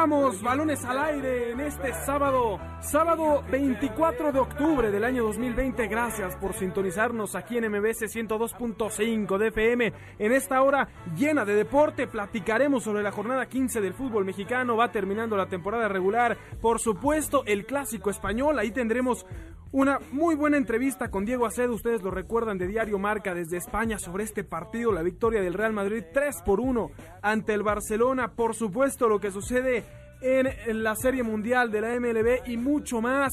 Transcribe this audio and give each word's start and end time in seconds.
Arrancamos 0.00 0.40
balones 0.40 0.82
al 0.86 0.98
aire 0.98 1.52
en 1.52 1.60
este 1.60 1.92
sábado, 2.06 2.58
sábado 2.80 3.44
24 3.50 4.32
de 4.32 4.38
octubre 4.38 4.90
del 4.90 5.04
año 5.04 5.24
2020. 5.24 5.88
Gracias 5.88 6.36
por 6.36 6.54
sintonizarnos 6.54 7.34
aquí 7.34 7.58
en 7.58 7.70
MBS 7.70 8.04
102.5 8.04 9.36
de 9.36 9.48
FM. 9.48 9.92
En 10.18 10.32
esta 10.32 10.62
hora 10.62 10.88
llena 11.14 11.44
de 11.44 11.52
deporte 11.52 12.06
platicaremos 12.06 12.82
sobre 12.82 13.02
la 13.02 13.12
jornada 13.12 13.44
15 13.44 13.82
del 13.82 13.92
fútbol 13.92 14.24
mexicano. 14.24 14.74
Va 14.74 14.90
terminando 14.90 15.36
la 15.36 15.50
temporada 15.50 15.86
regular. 15.86 16.38
Por 16.62 16.80
supuesto, 16.80 17.44
el 17.44 17.66
clásico 17.66 18.08
español. 18.08 18.58
Ahí 18.58 18.70
tendremos 18.70 19.26
una 19.72 20.00
muy 20.10 20.34
buena 20.34 20.56
entrevista 20.56 21.12
con 21.12 21.24
Diego 21.24 21.46
Acedo, 21.46 21.74
ustedes 21.74 22.02
lo 22.02 22.10
recuerdan 22.10 22.58
de 22.58 22.66
Diario 22.66 22.98
Marca 22.98 23.34
desde 23.34 23.56
España 23.56 24.00
sobre 24.00 24.24
este 24.24 24.42
partido, 24.42 24.90
la 24.90 25.02
victoria 25.02 25.42
del 25.42 25.54
Real 25.54 25.72
Madrid 25.72 26.02
3 26.12 26.42
por 26.44 26.58
1 26.58 26.90
ante 27.22 27.54
el 27.54 27.62
Barcelona, 27.62 28.32
por 28.32 28.56
supuesto 28.56 29.08
lo 29.08 29.20
que 29.20 29.30
sucede 29.30 29.84
en 30.20 30.82
la 30.82 30.94
Serie 30.96 31.22
Mundial 31.22 31.70
de 31.70 31.80
la 31.80 31.98
MLB 31.98 32.48
y 32.48 32.56
mucho 32.56 33.00
más. 33.00 33.32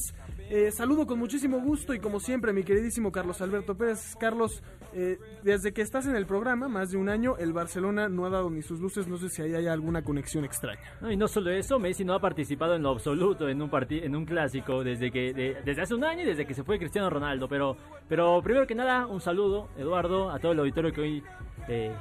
Eh, 0.49 0.71
saludo 0.71 1.05
con 1.05 1.19
muchísimo 1.19 1.59
gusto 1.59 1.93
y 1.93 1.99
como 1.99 2.21
siempre 2.21 2.53
mi 2.53 2.63
queridísimo 2.63 3.11
Carlos 3.11 3.41
Alberto 3.41 3.75
Pérez. 3.75 4.15
Carlos, 4.17 4.63
eh, 4.93 5.17
desde 5.43 5.73
que 5.73 5.81
estás 5.81 6.07
en 6.07 6.15
el 6.15 6.25
programa, 6.25 6.69
más 6.69 6.89
de 6.91 6.97
un 6.97 7.09
año, 7.09 7.35
el 7.37 7.51
Barcelona 7.51 8.07
no 8.07 8.25
ha 8.25 8.29
dado 8.29 8.49
ni 8.49 8.61
sus 8.61 8.79
luces, 8.79 9.09
no 9.09 9.17
sé 9.17 9.27
si 9.27 9.41
ahí 9.41 9.55
hay 9.55 9.67
alguna 9.67 10.03
conexión 10.03 10.45
extraña. 10.45 10.79
No, 11.01 11.11
y 11.11 11.17
no 11.17 11.27
solo 11.27 11.51
eso, 11.51 11.79
Messi 11.79 12.05
no 12.05 12.13
ha 12.13 12.21
participado 12.21 12.75
en 12.75 12.83
lo 12.83 12.91
absoluto 12.91 13.49
en 13.49 13.61
un 13.61 13.69
en 13.89 14.15
un 14.15 14.25
clásico 14.25 14.85
desde 14.85 15.11
que 15.11 15.33
desde 15.65 15.81
hace 15.81 15.93
un 15.93 16.05
año 16.05 16.23
y 16.23 16.27
desde 16.27 16.45
que 16.45 16.53
se 16.53 16.63
fue 16.63 16.79
Cristiano 16.79 17.09
Ronaldo, 17.09 17.49
pero 17.49 17.75
pero 18.07 18.41
primero 18.41 18.65
que 18.65 18.75
nada, 18.75 19.05
un 19.05 19.19
saludo, 19.19 19.67
Eduardo, 19.77 20.29
a 20.31 20.39
todo 20.39 20.53
el 20.53 20.59
auditorio 20.59 20.93
que 20.93 21.01
hoy 21.01 21.23
eh, 21.67 21.93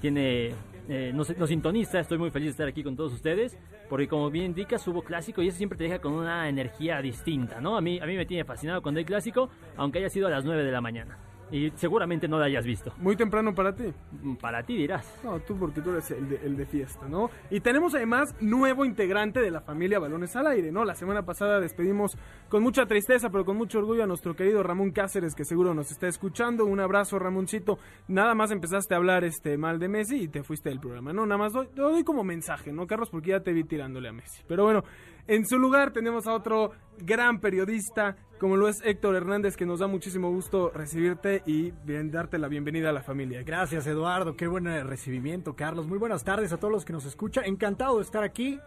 tiene 0.00 0.52
eh, 0.88 1.12
nos, 1.14 1.28
sintoniza. 1.48 2.00
Estoy 2.00 2.18
muy 2.18 2.30
feliz 2.30 2.46
de 2.46 2.50
estar 2.50 2.68
aquí 2.68 2.82
con 2.82 2.96
todos 2.96 3.12
ustedes, 3.12 3.56
porque 3.88 4.08
como 4.08 4.30
bien 4.30 4.46
indicas, 4.46 4.86
hubo 4.88 5.02
clásico 5.02 5.42
y 5.42 5.48
eso 5.48 5.58
siempre 5.58 5.78
te 5.78 5.84
deja 5.84 6.00
con 6.00 6.12
una 6.12 6.48
energía 6.48 7.00
distinta, 7.00 7.60
¿no? 7.60 7.76
A 7.76 7.80
mí, 7.80 7.98
a 8.00 8.06
mí 8.06 8.16
me 8.16 8.26
tiene 8.26 8.44
fascinado 8.44 8.82
cuando 8.82 8.98
hay 8.98 9.04
clásico, 9.04 9.50
aunque 9.76 9.98
haya 9.98 10.10
sido 10.10 10.26
a 10.26 10.30
las 10.30 10.44
9 10.44 10.64
de 10.64 10.72
la 10.72 10.80
mañana. 10.80 11.18
Y 11.52 11.70
seguramente 11.76 12.26
no 12.26 12.38
la 12.38 12.46
hayas 12.46 12.64
visto. 12.64 12.94
Muy 12.96 13.14
temprano 13.14 13.54
para 13.54 13.74
ti. 13.74 13.84
Mm, 14.22 14.36
para 14.36 14.62
ti 14.62 14.74
dirás. 14.74 15.20
No, 15.22 15.38
tú 15.40 15.56
porque 15.58 15.82
tú 15.82 15.90
eres 15.90 16.10
el 16.10 16.28
de, 16.28 16.36
el 16.36 16.56
de, 16.56 16.64
fiesta, 16.64 17.06
¿no? 17.06 17.30
Y 17.50 17.60
tenemos 17.60 17.94
además 17.94 18.34
nuevo 18.40 18.86
integrante 18.86 19.40
de 19.40 19.50
la 19.50 19.60
familia 19.60 19.98
Balones 19.98 20.34
al 20.34 20.46
Aire, 20.46 20.72
¿no? 20.72 20.84
La 20.86 20.94
semana 20.94 21.26
pasada 21.26 21.60
despedimos 21.60 22.16
con 22.48 22.62
mucha 22.62 22.86
tristeza, 22.86 23.28
pero 23.28 23.44
con 23.44 23.58
mucho 23.58 23.80
orgullo 23.80 24.02
a 24.02 24.06
nuestro 24.06 24.34
querido 24.34 24.62
Ramón 24.62 24.92
Cáceres, 24.92 25.34
que 25.34 25.44
seguro 25.44 25.74
nos 25.74 25.90
está 25.90 26.08
escuchando. 26.08 26.64
Un 26.64 26.80
abrazo, 26.80 27.18
Ramoncito. 27.18 27.78
Nada 28.08 28.34
más 28.34 28.50
empezaste 28.50 28.94
a 28.94 28.96
hablar 28.96 29.22
este 29.24 29.58
mal 29.58 29.78
de 29.78 29.88
Messi 29.88 30.22
y 30.22 30.28
te 30.28 30.42
fuiste 30.42 30.70
del 30.70 30.80
programa, 30.80 31.12
¿no? 31.12 31.26
Nada 31.26 31.38
más 31.38 31.52
doy, 31.52 31.68
doy 31.74 32.02
como 32.02 32.24
mensaje, 32.24 32.72
¿no, 32.72 32.86
Carlos? 32.86 33.10
Porque 33.10 33.30
ya 33.30 33.40
te 33.40 33.52
vi 33.52 33.64
tirándole 33.64 34.08
a 34.08 34.12
Messi. 34.12 34.42
Pero 34.48 34.64
bueno, 34.64 34.84
en 35.26 35.46
su 35.46 35.58
lugar 35.58 35.92
tenemos 35.92 36.26
a 36.26 36.34
otro 36.34 36.72
gran 36.98 37.40
periodista, 37.40 38.16
como 38.38 38.56
lo 38.56 38.68
es 38.68 38.82
Héctor 38.84 39.16
Hernández, 39.16 39.56
que 39.56 39.66
nos 39.66 39.80
da 39.80 39.86
muchísimo 39.86 40.30
gusto 40.30 40.70
recibirte 40.74 41.42
y 41.46 41.72
bien, 41.84 42.10
darte 42.10 42.38
la 42.38 42.48
bienvenida 42.48 42.90
a 42.90 42.92
la 42.92 43.02
familia. 43.02 43.42
Gracias, 43.42 43.86
Eduardo. 43.86 44.36
Qué 44.36 44.46
buen 44.46 44.64
recibimiento, 44.86 45.54
Carlos. 45.54 45.86
Muy 45.86 45.98
buenas 45.98 46.24
tardes 46.24 46.52
a 46.52 46.56
todos 46.56 46.72
los 46.72 46.84
que 46.84 46.92
nos 46.92 47.04
escuchan. 47.04 47.44
Encantado 47.44 47.96
de 47.96 48.02
estar 48.02 48.24
aquí. 48.24 48.58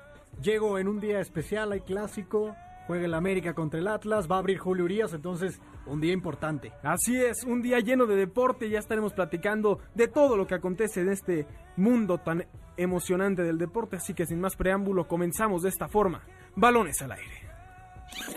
Llego 0.41 0.79
en 0.79 0.87
un 0.87 0.99
día 0.99 1.19
especial, 1.19 1.71
hay 1.71 1.81
clásico. 1.81 2.55
Juega 2.87 3.05
el 3.05 3.15
América 3.15 3.53
contra 3.55 3.79
el 3.79 3.87
Atlas, 3.87 4.29
va 4.29 4.35
a 4.35 4.39
abrir 4.39 4.59
Julio 4.59 4.83
Urias, 4.85 5.11
entonces 5.11 5.59
un 5.87 5.99
día 6.01 6.13
importante. 6.13 6.71
Así 6.83 7.17
es, 7.17 7.43
un 7.43 7.63
día 7.63 7.79
lleno 7.79 8.05
de 8.05 8.15
deporte, 8.15 8.69
ya 8.69 8.77
estaremos 8.77 9.11
platicando 9.11 9.79
de 9.95 10.07
todo 10.07 10.37
lo 10.37 10.45
que 10.45 10.53
acontece 10.53 11.01
en 11.01 11.09
este 11.09 11.47
mundo 11.77 12.19
tan 12.19 12.45
emocionante 12.77 13.41
del 13.41 13.57
deporte, 13.57 13.95
así 13.95 14.13
que 14.13 14.27
sin 14.27 14.39
más 14.39 14.55
preámbulo 14.55 15.07
comenzamos 15.07 15.63
de 15.63 15.69
esta 15.69 15.87
forma. 15.87 16.21
Balones 16.57 17.01
al 17.01 17.11
aire. 17.11 17.25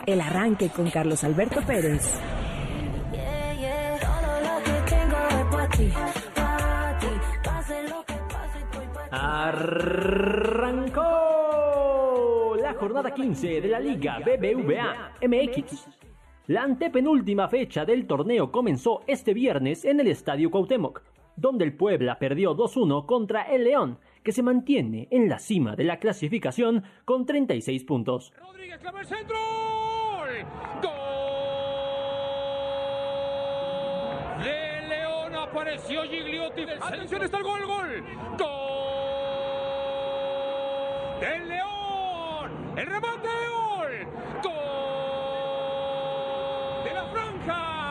El 0.05 0.19
arranque 0.19 0.69
con 0.69 0.89
Carlos 0.89 1.23
Alberto 1.23 1.61
Pérez. 1.61 2.19
Arrancó 9.11 11.01
la 12.61 12.73
jornada 12.73 13.13
15 13.13 13.61
de 13.61 13.67
la 13.69 13.79
Liga 13.79 14.19
BBVA 14.19 15.13
MX. 15.25 15.87
La 16.47 16.63
antepenúltima 16.63 17.47
fecha 17.47 17.85
del 17.85 18.05
torneo 18.05 18.51
comenzó 18.51 19.01
este 19.07 19.33
viernes 19.33 19.85
en 19.85 20.01
el 20.01 20.07
Estadio 20.07 20.51
Cuauhtémoc, 20.51 21.03
donde 21.37 21.63
el 21.63 21.77
Puebla 21.77 22.19
perdió 22.19 22.53
2-1 22.53 23.05
contra 23.05 23.43
el 23.43 23.63
León 23.63 23.97
que 24.29 24.33
se 24.33 24.43
mantiene 24.43 25.07
en 25.09 25.27
la 25.27 25.39
cima 25.39 25.75
de 25.75 25.83
la 25.83 25.97
clasificación 25.97 26.83
con 27.03 27.25
36 27.25 27.83
puntos. 27.83 28.31
Rodríguez 28.37 28.77
clava 28.77 29.01
el 29.01 29.07
centro. 29.07 29.35
¡Gol! 30.83 30.91
De 34.43 34.81
León 34.87 35.35
apareció 35.35 36.03
Gigliotti. 36.03 36.61
Atención, 36.79 37.23
está 37.23 37.37
el 37.39 37.43
gol, 37.43 37.65
gol. 37.65 38.03
¡Gol! 38.37 38.47
¡Del 41.21 41.49
León! 41.49 42.77
¡El 42.77 42.85
remate! 42.85 43.29
¡Gol! 43.49 44.05
¡Gol! 44.43 44.53
¡De 46.83 46.93
la 46.93 47.07
franja! 47.07 47.88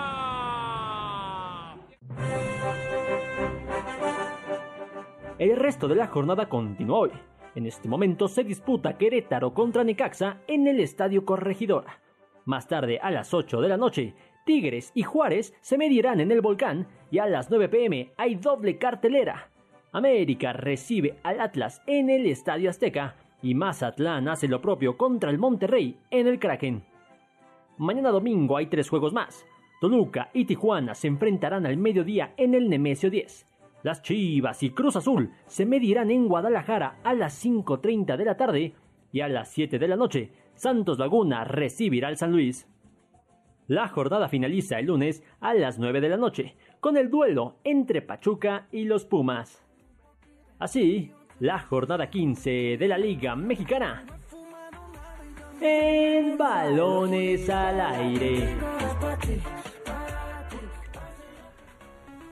El 5.38 5.54
resto 5.56 5.87
de 5.87 5.94
la 5.94 6.09
jornada 6.09 6.49
continúa 6.49 6.99
hoy. 6.99 7.10
En 7.54 7.65
este 7.65 7.88
momento 7.88 8.26
se 8.26 8.43
disputa 8.43 8.99
Querétaro 8.99 9.54
contra 9.54 9.84
Necaxa 9.84 10.38
en 10.49 10.66
el 10.66 10.81
Estadio 10.81 11.25
Corregidora. 11.25 12.00
Más 12.44 12.66
tarde, 12.66 12.99
a 13.00 13.12
las 13.12 13.32
8 13.32 13.60
de 13.60 13.69
la 13.69 13.76
noche, 13.76 14.15
Tigres 14.44 14.91
y 14.97 15.04
Juárez 15.04 15.54
se 15.60 15.78
medirán 15.78 16.19
en 16.19 16.32
el 16.32 16.41
Volcán 16.41 16.88
y 17.12 17.19
a 17.19 17.26
las 17.26 17.50
9 17.50 17.69
pm 17.69 18.10
hay 18.16 18.34
doble 18.34 18.78
cartelera. 18.78 19.49
América 19.93 20.53
recibe 20.53 21.19
al 21.22 21.41
Atlas 21.41 21.82
en 21.87 22.10
el 22.10 22.26
Estadio 22.26 22.69
Azteca 22.69 23.15
y 23.41 23.55
Mazatlán 23.55 24.26
hace 24.26 24.49
lo 24.49 24.60
propio 24.60 24.97
contra 24.97 25.31
el 25.31 25.38
Monterrey 25.38 26.00
en 26.10 26.26
el 26.26 26.41
Kraken. 26.41 26.82
Mañana 27.76 28.10
domingo 28.10 28.56
hay 28.56 28.66
tres 28.66 28.88
juegos 28.88 29.12
más. 29.12 29.47
Toluca 29.81 30.31
y 30.34 30.47
Tijuana 30.47 30.97
se 30.97 31.06
enfrentarán 31.06 31.65
al 31.65 31.76
mediodía 31.76 32.34
en 32.37 32.55
el 32.55 32.69
Nemesio 32.69 33.09
10. 33.09 33.48
Las 33.83 34.03
Chivas 34.03 34.62
y 34.62 34.71
Cruz 34.71 34.97
Azul 34.97 35.31
se 35.47 35.66
medirán 35.66 36.11
en 36.11 36.28
Guadalajara 36.28 36.99
a 37.05 37.15
las 37.15 37.44
5.30 37.44 38.16
de 38.16 38.25
la 38.25 38.37
tarde 38.37 38.75
y 39.12 39.21
a 39.21 39.28
las 39.28 39.50
7 39.50 39.78
de 39.78 39.89
la 39.89 39.97
noche 39.97 40.33
Santos 40.55 40.99
Laguna 40.99 41.44
recibirá 41.44 42.09
al 42.09 42.17
San 42.17 42.33
Luis. 42.33 42.67
La 43.67 43.88
jornada 43.88 44.28
finaliza 44.28 44.78
el 44.78 44.87
lunes 44.87 45.22
a 45.41 45.55
las 45.55 45.78
9 45.78 46.00
de 46.00 46.09
la 46.09 46.17
noche 46.17 46.56
con 46.81 46.97
el 46.97 47.11
duelo 47.11 47.56
entre 47.65 48.03
Pachuca 48.03 48.67
y 48.72 48.84
los 48.84 49.05
Pumas. 49.05 49.65
Así, 50.59 51.12
la 51.38 51.59
jornada 51.59 52.11
15 52.11 52.77
de 52.78 52.88
la 52.88 52.99
Liga 52.99 53.37
Mexicana 53.37 54.05
en 55.61 56.37
balones 56.38 57.49
al 57.50 57.81
aire. 57.81 58.56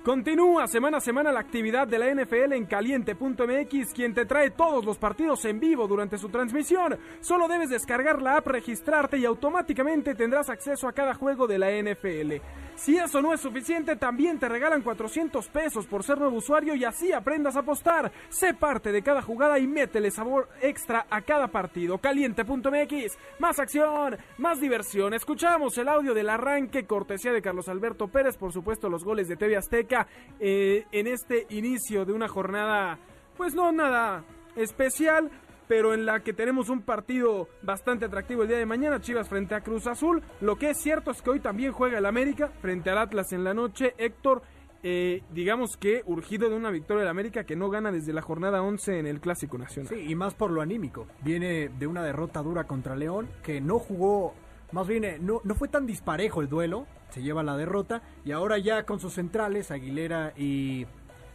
Continúa 0.06 0.68
semana 0.68 0.98
a 0.98 1.00
semana 1.00 1.32
la 1.32 1.40
actividad 1.40 1.88
de 1.88 1.98
la 1.98 2.14
NFL 2.14 2.52
en 2.52 2.66
caliente.mx, 2.66 3.92
quien 3.92 4.14
te 4.14 4.24
trae 4.24 4.50
todos 4.50 4.84
los 4.84 4.98
partidos 4.98 5.44
en 5.46 5.58
vivo 5.58 5.88
durante 5.88 6.16
su 6.16 6.28
transmisión. 6.28 6.96
Solo 7.18 7.48
debes 7.48 7.70
descargar 7.70 8.22
la 8.22 8.36
app, 8.36 8.46
registrarte 8.46 9.18
y 9.18 9.24
automáticamente 9.24 10.14
tendrás 10.14 10.48
acceso 10.48 10.86
a 10.86 10.92
cada 10.92 11.14
juego 11.14 11.48
de 11.48 11.58
la 11.58 11.72
NFL. 11.72 12.34
Si 12.76 12.96
eso 12.96 13.22
no 13.22 13.32
es 13.32 13.40
suficiente, 13.40 13.96
también 13.96 14.38
te 14.38 14.50
regalan 14.50 14.82
400 14.82 15.48
pesos 15.48 15.86
por 15.86 16.04
ser 16.04 16.18
nuevo 16.18 16.36
usuario 16.36 16.74
y 16.74 16.84
así 16.84 17.10
aprendas 17.10 17.56
a 17.56 17.60
apostar. 17.60 18.12
Sé 18.28 18.52
parte 18.52 18.92
de 18.92 19.02
cada 19.02 19.22
jugada 19.22 19.58
y 19.58 19.66
métele 19.66 20.10
sabor 20.10 20.50
extra 20.60 21.06
a 21.08 21.22
cada 21.22 21.48
partido. 21.48 21.98
Caliente.mx, 21.98 23.18
más 23.38 23.58
acción, 23.58 24.18
más 24.36 24.60
diversión. 24.60 25.14
Escuchamos 25.14 25.76
el 25.78 25.88
audio 25.88 26.12
del 26.12 26.28
arranque, 26.28 26.86
cortesía 26.86 27.32
de 27.32 27.40
Carlos 27.42 27.68
Alberto 27.68 28.08
Pérez, 28.08 28.36
por 28.36 28.52
supuesto 28.52 28.90
los 28.90 29.02
goles 29.02 29.26
de 29.26 29.36
TV 29.36 29.56
Azteca 29.56 29.95
eh, 30.40 30.84
en 30.92 31.06
este 31.06 31.46
inicio 31.50 32.04
de 32.04 32.12
una 32.12 32.28
jornada, 32.28 32.98
pues 33.36 33.54
no 33.54 33.72
nada 33.72 34.24
especial 34.56 35.30
pero 35.68 35.94
en 35.94 36.06
la 36.06 36.20
que 36.20 36.32
tenemos 36.32 36.68
un 36.68 36.82
partido 36.82 37.48
bastante 37.62 38.04
atractivo 38.04 38.42
el 38.42 38.48
día 38.48 38.58
de 38.58 38.66
mañana, 38.66 39.00
Chivas 39.00 39.28
frente 39.28 39.54
a 39.54 39.60
Cruz 39.60 39.86
Azul. 39.86 40.22
Lo 40.40 40.56
que 40.56 40.70
es 40.70 40.78
cierto 40.80 41.10
es 41.10 41.22
que 41.22 41.30
hoy 41.30 41.40
también 41.40 41.72
juega 41.72 41.98
el 41.98 42.06
América 42.06 42.52
frente 42.60 42.90
al 42.90 42.98
Atlas 42.98 43.32
en 43.32 43.44
la 43.44 43.54
noche. 43.54 43.94
Héctor, 43.98 44.42
eh, 44.82 45.22
digamos 45.32 45.76
que 45.76 46.02
urgido 46.06 46.48
de 46.48 46.56
una 46.56 46.70
victoria 46.70 47.00
del 47.00 47.10
América 47.10 47.44
que 47.44 47.56
no 47.56 47.68
gana 47.68 47.90
desde 47.90 48.12
la 48.12 48.22
jornada 48.22 48.62
11 48.62 48.98
en 49.00 49.06
el 49.06 49.20
Clásico 49.20 49.58
Nacional. 49.58 49.92
Sí, 49.92 50.06
y 50.08 50.14
más 50.14 50.34
por 50.34 50.50
lo 50.50 50.62
anímico. 50.62 51.06
Viene 51.22 51.68
de 51.68 51.86
una 51.86 52.02
derrota 52.02 52.42
dura 52.42 52.64
contra 52.64 52.94
León, 52.94 53.28
que 53.42 53.60
no 53.60 53.78
jugó, 53.78 54.34
más 54.72 54.86
bien 54.86 55.04
eh, 55.04 55.18
no, 55.20 55.40
no 55.44 55.54
fue 55.54 55.68
tan 55.68 55.86
disparejo 55.86 56.40
el 56.40 56.48
duelo, 56.48 56.86
se 57.10 57.22
lleva 57.22 57.42
la 57.42 57.56
derrota, 57.56 58.02
y 58.24 58.32
ahora 58.32 58.58
ya 58.58 58.84
con 58.84 59.00
sus 59.00 59.14
centrales, 59.14 59.70
Aguilera 59.70 60.32
y 60.36 60.86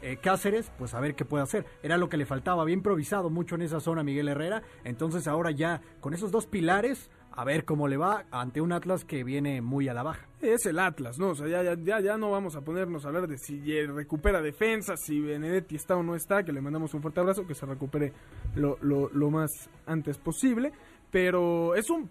eh, 0.01 0.17
Cáceres, 0.21 0.71
pues 0.77 0.93
a 0.93 0.99
ver 0.99 1.15
qué 1.15 1.25
puede 1.25 1.43
hacer. 1.43 1.65
Era 1.83 1.97
lo 1.97 2.09
que 2.09 2.17
le 2.17 2.25
faltaba, 2.25 2.61
había 2.63 2.73
improvisado 2.73 3.29
mucho 3.29 3.55
en 3.55 3.61
esa 3.61 3.79
zona 3.79 4.03
Miguel 4.03 4.27
Herrera, 4.27 4.63
entonces 4.83 5.27
ahora 5.27 5.51
ya 5.51 5.81
con 5.99 6.13
esos 6.13 6.31
dos 6.31 6.47
pilares, 6.47 7.09
a 7.33 7.45
ver 7.45 7.63
cómo 7.63 7.87
le 7.87 7.97
va 7.97 8.25
ante 8.31 8.59
un 8.59 8.73
Atlas 8.73 9.05
que 9.05 9.23
viene 9.23 9.61
muy 9.61 9.87
a 9.87 9.93
la 9.93 10.03
baja. 10.03 10.27
Es 10.41 10.65
el 10.65 10.79
Atlas, 10.79 11.17
¿no? 11.17 11.29
O 11.29 11.35
sea, 11.35 11.47
ya, 11.47 11.75
ya, 11.75 11.99
ya, 12.01 12.17
no 12.17 12.31
vamos 12.31 12.55
a 12.55 12.61
ponernos 12.61 13.05
a 13.05 13.07
hablar 13.07 13.27
de 13.27 13.37
si 13.37 13.71
eh, 13.71 13.87
recupera 13.87 14.41
defensa, 14.41 14.97
si 14.97 15.21
Benedetti 15.21 15.75
está 15.75 15.95
o 15.95 16.03
no 16.03 16.15
está, 16.15 16.43
que 16.43 16.51
le 16.51 16.61
mandamos 16.61 16.93
un 16.93 17.01
fuerte 17.01 17.21
abrazo, 17.21 17.47
que 17.47 17.55
se 17.55 17.65
recupere 17.65 18.11
lo, 18.55 18.77
lo, 18.81 19.09
lo 19.09 19.29
más 19.29 19.69
antes 19.85 20.17
posible. 20.17 20.73
Pero 21.09 21.75
es 21.75 21.89
un, 21.89 22.09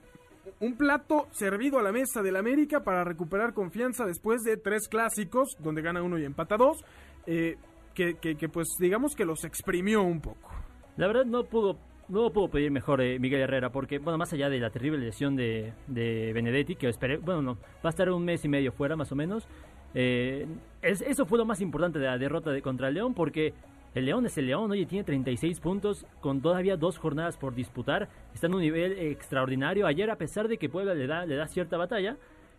un 0.61 0.77
plato 0.77 1.27
servido 1.33 1.79
a 1.79 1.83
la 1.83 1.91
mesa 1.91 2.23
del 2.23 2.37
América 2.37 2.81
para 2.85 3.03
recuperar 3.03 3.55
confianza 3.55 4.05
después 4.05 4.43
de 4.43 4.57
tres 4.57 4.89
clásicos, 4.89 5.57
donde 5.59 5.83
gana 5.83 6.03
uno 6.03 6.19
y 6.19 6.25
empata 6.25 6.57
dos. 6.57 6.85
Eh, 7.27 7.57
que, 7.95 8.49
pues 8.49 8.69
digamos 8.79 9.15
que 9.15 9.25
los 9.25 9.45
exprimió 9.45 10.03
un 10.03 10.21
poco. 10.21 10.51
La 10.97 11.07
verdad 11.07 11.25
no 11.25 11.45
pudo 11.45 11.79
no 12.09 12.33
puedo 12.33 12.49
pedir 12.49 12.73
mejor 12.73 13.01
eh, 13.03 13.21
Miguel 13.21 13.43
Herrera 13.43 13.71
porque 13.71 14.01
bueno 14.01 14.19
más 14.19 14.33
allá 14.33 14.49
de 14.49 14.59
la 14.59 14.71
terrible 14.71 14.99
lesión 14.99 15.37
de, 15.37 15.75
de 15.87 16.33
Benedetti 16.33 16.75
que 16.75 16.89
esperé 16.89 17.19
bueno 17.19 17.41
no 17.41 17.55
va 17.55 17.85
a 17.85 17.89
estar 17.91 18.11
un 18.11 18.25
mes 18.25 18.45
y 18.45 18.49
medio 18.49 18.73
fuera 18.73 18.97
más 18.97 19.13
o 19.13 19.15
menos 19.15 19.47
eh, 19.95 20.45
es, 20.83 21.03
eso 21.03 21.25
fue 21.25 21.39
lo 21.39 21.45
más 21.45 21.61
importante 21.61 22.01
de 22.01 22.07
la 22.07 22.19
derrota 22.19 22.51
de, 22.51 22.63
contra 22.63 22.91
León 22.91 23.15
porque 23.15 23.55
el 23.95 24.05
León 24.05 24.25
es 24.27 24.39
el 24.39 24.47
León, 24.47 24.71
oye, 24.71 24.87
tiene 24.87 25.05
36 25.05 25.59
puntos 25.61 26.07
con 26.21 26.41
todavía 26.41 26.77
dos 26.77 26.99
jornadas 26.99 27.37
por 27.37 27.55
disputar. 27.55 28.09
Está 28.33 28.47
en 28.47 28.55
un 28.55 28.61
nivel 28.61 28.93
extraordinario. 28.99 29.87
Ayer, 29.87 30.11
a 30.11 30.17
pesar 30.17 30.47
de 30.47 30.59
que 30.59 30.69
Puebla 30.69 30.95
le 30.95 31.07
da, 31.07 31.27
le 31.27 31.35
da 31.35 31.47
cierta 31.49 31.77
batalla, 31.77 32.17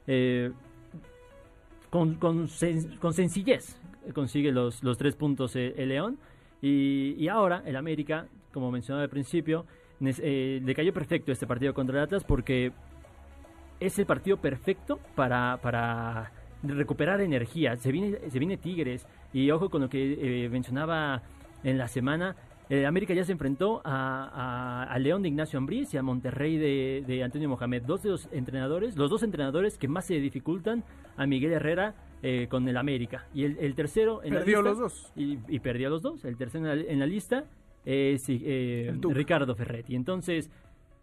eh, 0.07 0.51
con, 1.89 2.16
con, 2.16 2.48
con, 3.00 3.13
sencillez 3.13 3.80
consigue 4.13 4.51
los, 4.51 4.83
los 4.83 4.98
tres 4.98 5.16
puntos 5.16 5.56
eh, 5.56 5.74
el 5.78 5.89
León. 5.89 6.18
Y, 6.62 7.16
y, 7.18 7.28
ahora 7.28 7.63
el 7.66 7.75
América, 7.75 8.28
como 8.54 8.69
mencionaba 8.69 9.04
al 9.04 9.10
principio, 9.10 9.66
eh, 10.01 10.60
le 10.63 10.75
cayó 10.75 10.94
perfecto 10.94 11.31
este 11.31 11.48
partido 11.48 11.74
contra 11.74 11.98
el 11.98 12.04
Atlas 12.04 12.24
porque 12.24 12.72
es 13.80 13.98
el 14.00 14.06
partido 14.06 14.38
perfecto 14.38 15.00
para, 15.16 15.60
para 15.62 16.31
recuperar 16.63 17.22
energía. 17.22 17.75
Se 17.75 17.92
viene, 17.92 18.18
se 18.30 18.40
viene 18.40 18.58
Tigres. 18.58 19.08
Y 19.34 19.50
ojo 19.52 19.69
con 19.69 19.81
lo 19.81 19.90
que 19.90 20.46
eh, 20.46 20.50
mencionaba 20.50 21.22
en 21.63 21.78
la 21.78 21.88
semana. 21.88 22.36
Eh, 22.69 22.86
América 22.86 23.13
ya 23.13 23.25
se 23.25 23.34
enfrentó 23.34 23.81
a, 23.84 24.30
a, 24.34 24.94
a, 24.94 25.00
León 25.00 25.22
de 25.22 25.28
Ignacio 25.28 25.58
Ambriz 25.58 25.94
y 25.94 25.98
a 25.98 26.04
Monterrey 26.04 26.58
de, 26.58 27.04
de, 27.06 27.24
Antonio 27.24 27.50
Mohamed. 27.50 27.84
Dos 27.84 28.04
de 28.04 28.10
los 28.10 28.30
entrenadores, 28.31 28.96
los 28.96 29.10
dos 29.10 29.24
entrenadores 29.24 29.78
que 29.78 29.90
más 29.90 30.06
se 30.06 30.13
dificultan 30.22 30.86
a 31.18 31.25
Miguel 31.25 31.52
Herrera 31.52 31.96
eh, 32.24 32.48
con 32.50 32.68
el 32.69 32.78
América. 32.78 33.28
Y 33.34 33.44
el, 33.44 33.57
el 33.57 33.75
tercero 33.75 34.24
en 34.24 34.34
perdió 34.34 34.62
la 34.62 34.69
lista, 34.69 34.69
los 34.69 34.80
dos. 34.80 35.12
Y, 35.18 35.40
y, 35.50 35.60
perdió 35.60 35.90
los 35.90 36.02
dos. 36.02 36.24
El 36.24 36.38
tercero 36.38 36.66
en 36.66 36.86
la, 36.86 36.92
en 36.92 37.00
la 37.00 37.06
lista 37.06 37.44
es 37.84 38.25
Ricardo 38.28 39.54
Ferretti. 39.54 39.96
Entonces, 39.96 40.50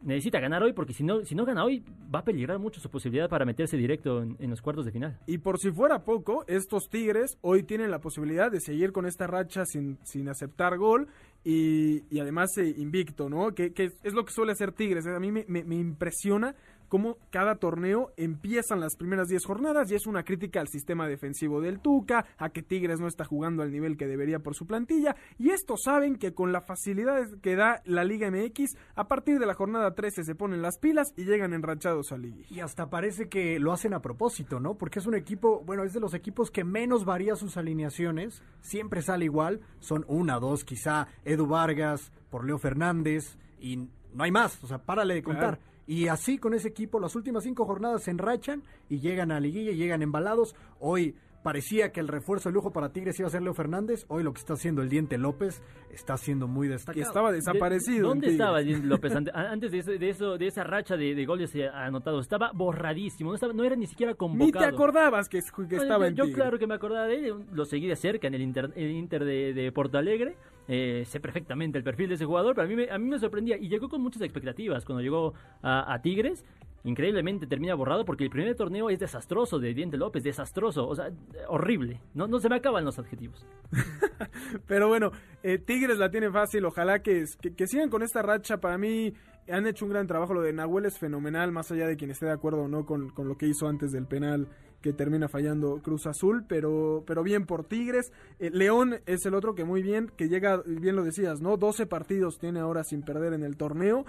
necesita 0.02 0.40
ganar 0.40 0.62
hoy 0.62 0.72
porque 0.72 0.92
si 0.92 1.02
no, 1.02 1.24
si 1.24 1.34
no 1.34 1.44
gana 1.44 1.64
hoy 1.64 1.84
va 2.14 2.20
a 2.20 2.24
peligrar 2.24 2.58
mucho 2.58 2.80
su 2.80 2.90
posibilidad 2.90 3.28
para 3.28 3.44
meterse 3.44 3.76
directo 3.76 4.22
en, 4.22 4.50
los 4.50 4.62
cuartos 4.62 4.84
de 4.84 4.92
final. 4.92 5.18
Y 5.26 5.38
por 5.38 5.58
si 5.58 5.70
fuera 5.70 6.04
poco, 6.04 6.44
estos 6.46 6.88
Tigres 6.88 7.38
hoy 7.40 7.62
tienen 7.62 7.90
la 7.90 8.00
posibilidad 8.00 8.50
de 8.50 8.60
seguir 8.60 8.92
con 8.92 9.06
esta 9.06 9.26
racha 9.26 9.64
sin, 9.64 9.98
sin 10.02 10.28
aceptar 10.28 10.78
gol 10.78 11.08
y, 11.44 12.04
y 12.14 12.20
además 12.20 12.56
eh, 12.58 12.74
invicto, 12.76 13.28
¿no? 13.28 13.54
Que, 13.54 13.72
que, 13.72 13.92
es 14.02 14.14
lo 14.14 14.24
que 14.24 14.32
suele 14.32 14.52
hacer 14.52 14.72
Tigres. 14.72 15.06
A 15.06 15.20
mí 15.20 15.32
me, 15.32 15.44
me 15.46 15.76
impresiona 15.76 16.54
cómo 16.88 17.18
cada 17.30 17.56
torneo 17.56 18.12
empiezan 18.16 18.80
las 18.80 18.96
primeras 18.96 19.28
10 19.28 19.44
jornadas 19.44 19.90
y 19.90 19.94
es 19.94 20.06
una 20.06 20.24
crítica 20.24 20.60
al 20.60 20.68
sistema 20.68 21.06
defensivo 21.06 21.60
del 21.60 21.80
Tuca, 21.80 22.26
a 22.38 22.50
que 22.50 22.62
Tigres 22.62 23.00
no 23.00 23.06
está 23.06 23.24
jugando 23.24 23.62
al 23.62 23.70
nivel 23.70 23.96
que 23.96 24.06
debería 24.06 24.38
por 24.40 24.54
su 24.54 24.66
plantilla 24.66 25.16
y 25.38 25.50
estos 25.50 25.82
saben 25.84 26.16
que 26.16 26.34
con 26.34 26.52
la 26.52 26.60
facilidad 26.60 27.28
que 27.40 27.56
da 27.56 27.82
la 27.84 28.04
Liga 28.04 28.30
MX, 28.30 28.76
a 28.94 29.08
partir 29.08 29.38
de 29.38 29.46
la 29.46 29.54
jornada 29.54 29.94
13 29.94 30.24
se 30.24 30.34
ponen 30.34 30.62
las 30.62 30.78
pilas 30.78 31.12
y 31.16 31.24
llegan 31.24 31.52
enrachados 31.52 32.12
a 32.12 32.18
Liga. 32.18 32.44
Y 32.50 32.60
hasta 32.60 32.90
parece 32.90 33.28
que 33.28 33.58
lo 33.58 33.72
hacen 33.72 33.94
a 33.94 34.02
propósito, 34.02 34.60
¿no? 34.60 34.74
Porque 34.74 34.98
es 34.98 35.06
un 35.06 35.14
equipo, 35.14 35.62
bueno, 35.64 35.84
es 35.84 35.92
de 35.92 36.00
los 36.00 36.14
equipos 36.14 36.50
que 36.50 36.64
menos 36.64 37.04
varía 37.04 37.36
sus 37.36 37.56
alineaciones, 37.56 38.42
siempre 38.60 39.02
sale 39.02 39.24
igual, 39.24 39.60
son 39.80 40.04
una, 40.08 40.38
dos, 40.38 40.64
quizá 40.64 41.08
Edu 41.24 41.46
Vargas 41.46 42.12
por 42.30 42.44
Leo 42.44 42.58
Fernández 42.58 43.38
y 43.60 43.88
no 44.14 44.24
hay 44.24 44.30
más, 44.30 44.62
o 44.62 44.66
sea, 44.66 44.78
párale 44.78 45.14
de 45.14 45.22
contar. 45.22 45.58
Claro. 45.58 45.77
Y 45.88 46.08
así 46.08 46.36
con 46.36 46.52
ese 46.52 46.68
equipo, 46.68 47.00
las 47.00 47.16
últimas 47.16 47.44
cinco 47.44 47.64
jornadas 47.64 48.02
se 48.02 48.10
enrachan 48.10 48.62
y 48.90 49.00
llegan 49.00 49.32
a 49.32 49.40
liguilla, 49.40 49.72
llegan 49.72 50.02
embalados. 50.02 50.54
Hoy 50.80 51.14
parecía 51.42 51.92
que 51.92 52.00
el 52.00 52.08
refuerzo 52.08 52.50
de 52.50 52.52
lujo 52.52 52.72
para 52.72 52.92
Tigres 52.92 53.18
iba 53.18 53.26
a 53.26 53.30
ser 53.30 53.40
Leo 53.40 53.54
Fernández. 53.54 54.04
Hoy 54.08 54.22
lo 54.22 54.34
que 54.34 54.40
está 54.40 54.52
haciendo 54.52 54.82
el 54.82 54.90
Diente 54.90 55.16
López 55.16 55.62
está 55.90 56.18
siendo 56.18 56.46
muy 56.46 56.68
destacado. 56.68 56.94
Que 56.94 57.08
estaba 57.08 57.32
desaparecido. 57.32 58.02
¿De, 58.02 58.08
¿Dónde 58.08 58.30
estaba 58.32 58.60
el 58.60 58.66
Diente 58.66 58.86
López 58.86 59.14
antes 59.14 59.72
de 59.72 59.78
eso, 59.78 59.90
de, 59.92 60.10
eso, 60.10 60.36
de 60.36 60.46
esa 60.46 60.62
racha 60.62 60.94
de, 60.98 61.14
de, 61.14 61.24
goles 61.24 61.56
anotados? 61.72 62.20
Estaba 62.20 62.52
borradísimo, 62.52 63.30
no, 63.30 63.36
estaba, 63.36 63.54
no 63.54 63.64
era 63.64 63.74
ni 63.74 63.86
siquiera 63.86 64.12
convocado. 64.12 64.44
Ni 64.44 64.52
te 64.52 64.64
acordabas 64.76 65.26
que, 65.30 65.40
que 65.40 65.76
estaba 65.76 66.10
yo, 66.10 66.24
en 66.24 66.30
Yo 66.30 66.34
claro 66.34 66.58
que 66.58 66.66
me 66.66 66.74
acordaba 66.74 67.06
de 67.06 67.28
él, 67.28 67.46
lo 67.50 67.64
seguí 67.64 67.86
de 67.86 67.96
cerca 67.96 68.26
en 68.26 68.34
el 68.34 68.42
Inter, 68.42 68.74
el 68.76 68.90
Inter 68.90 69.24
de, 69.24 69.54
de 69.54 69.72
Porto 69.72 69.96
Alegre. 69.96 70.36
Eh, 70.70 71.04
sé 71.06 71.18
perfectamente 71.18 71.78
el 71.78 71.84
perfil 71.84 72.10
de 72.10 72.16
ese 72.16 72.26
jugador, 72.26 72.54
pero 72.54 72.66
a 72.66 72.68
mí, 72.68 72.76
me, 72.76 72.90
a 72.90 72.98
mí 72.98 73.08
me 73.08 73.18
sorprendía 73.18 73.56
y 73.56 73.68
llegó 73.68 73.88
con 73.88 74.02
muchas 74.02 74.20
expectativas 74.20 74.84
cuando 74.84 75.02
llegó 75.02 75.32
a, 75.62 75.98
Tigres 76.02 76.44
increíblemente 76.84 77.46
termina 77.46 77.74
borrado 77.74 78.04
porque 78.04 78.24
el 78.24 78.30
primer 78.30 78.54
torneo 78.54 78.88
es 78.88 78.98
desastroso 78.98 79.58
de 79.58 79.74
Diente 79.74 79.96
López, 79.96 80.22
desastroso, 80.22 80.86
o 80.86 80.94
sea, 80.94 81.10
horrible. 81.48 82.00
No, 82.14 82.28
no 82.28 82.38
se 82.38 82.48
me 82.48 82.56
acaban 82.56 82.84
los 82.84 82.98
adjetivos. 82.98 83.46
Pero 84.66 84.88
bueno, 84.88 85.10
eh, 85.42 85.58
Tigres 85.58 85.98
la 85.98 86.10
tiene 86.10 86.30
fácil, 86.30 86.64
ojalá 86.64 87.00
que, 87.00 87.24
que, 87.40 87.54
que, 87.54 87.66
sigan 87.66 87.90
con 87.90 88.02
esta 88.02 88.22
racha. 88.22 88.58
Para 88.58 88.78
mí 88.78 89.12
han 89.50 89.66
hecho 89.66 89.86
un 89.86 89.90
gran 89.90 90.06
trabajo, 90.06 90.34
lo 90.34 90.42
de 90.42 90.52
Nahuel 90.52 90.86
es 90.86 90.98
fenomenal, 90.98 91.50
más 91.50 91.70
allá 91.72 91.86
de 91.86 91.96
quien 91.96 92.10
esté 92.10 92.26
de 92.26 92.32
acuerdo 92.32 92.62
o 92.62 92.68
no 92.68 92.86
con, 92.86 93.10
con 93.10 93.26
lo 93.26 93.36
que 93.36 93.46
hizo 93.46 93.66
antes 93.66 93.90
del 93.90 94.06
penal 94.06 94.48
que 94.80 94.92
termina 94.92 95.28
fallando 95.28 95.80
Cruz 95.82 96.06
Azul, 96.06 96.44
pero, 96.48 97.04
pero 97.06 97.22
bien 97.22 97.46
por 97.46 97.64
Tigres. 97.64 98.12
Eh, 98.38 98.50
León 98.52 98.96
es 99.06 99.24
el 99.26 99.34
otro 99.34 99.54
que 99.54 99.64
muy 99.64 99.82
bien, 99.82 100.10
que 100.16 100.28
llega, 100.28 100.62
bien 100.66 100.96
lo 100.96 101.04
decías, 101.04 101.40
¿no? 101.40 101.56
12 101.56 101.86
partidos 101.86 102.38
tiene 102.38 102.60
ahora 102.60 102.84
sin 102.84 103.02
perder 103.02 103.32
en 103.32 103.42
el 103.42 103.56
torneo. 103.56 104.04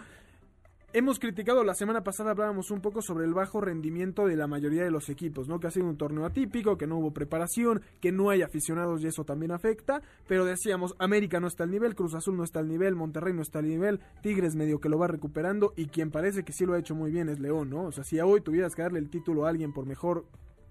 Hemos 0.91 1.19
criticado, 1.19 1.63
la 1.63 1.75
semana 1.75 2.03
pasada 2.03 2.31
hablábamos 2.31 2.71
un 2.71 2.81
poco 2.81 3.03
sobre 3.03 3.23
el 3.25 3.35
bajo 3.35 3.61
rendimiento 3.61 4.25
de 4.25 4.35
la 4.35 4.47
mayoría 4.47 4.83
de 4.83 4.89
los 4.89 5.07
equipos, 5.09 5.47
¿no? 5.47 5.59
Que 5.59 5.67
ha 5.67 5.71
sido 5.71 5.85
un 5.85 5.97
torneo 5.97 6.25
atípico, 6.25 6.79
que 6.79 6.87
no 6.87 6.97
hubo 6.97 7.13
preparación, 7.13 7.83
que 8.01 8.11
no 8.11 8.31
hay 8.31 8.41
aficionados 8.41 9.03
y 9.03 9.05
eso 9.05 9.23
también 9.23 9.51
afecta, 9.51 10.01
pero 10.27 10.45
decíamos, 10.45 10.95
América 10.97 11.39
no 11.39 11.45
está 11.45 11.63
al 11.63 11.69
nivel, 11.69 11.93
Cruz 11.93 12.15
Azul 12.15 12.37
no 12.37 12.43
está 12.43 12.57
al 12.57 12.67
nivel, 12.67 12.95
Monterrey 12.95 13.35
no 13.35 13.43
está 13.43 13.59
al 13.59 13.69
nivel, 13.69 13.99
Tigres 14.23 14.55
medio 14.55 14.79
que 14.79 14.89
lo 14.89 14.97
va 14.97 15.05
recuperando 15.05 15.73
y 15.75 15.89
quien 15.89 16.09
parece 16.09 16.43
que 16.43 16.53
sí 16.53 16.65
lo 16.65 16.73
ha 16.73 16.79
hecho 16.79 16.95
muy 16.95 17.11
bien 17.11 17.29
es 17.29 17.39
León, 17.39 17.69
¿no? 17.69 17.83
O 17.83 17.91
sea, 17.91 18.03
si 18.03 18.19
hoy 18.19 18.41
tuvieras 18.41 18.73
que 18.73 18.81
darle 18.81 18.97
el 18.97 19.11
título 19.11 19.45
a 19.45 19.49
alguien 19.49 19.73
por 19.73 19.85
mejor 19.85 20.25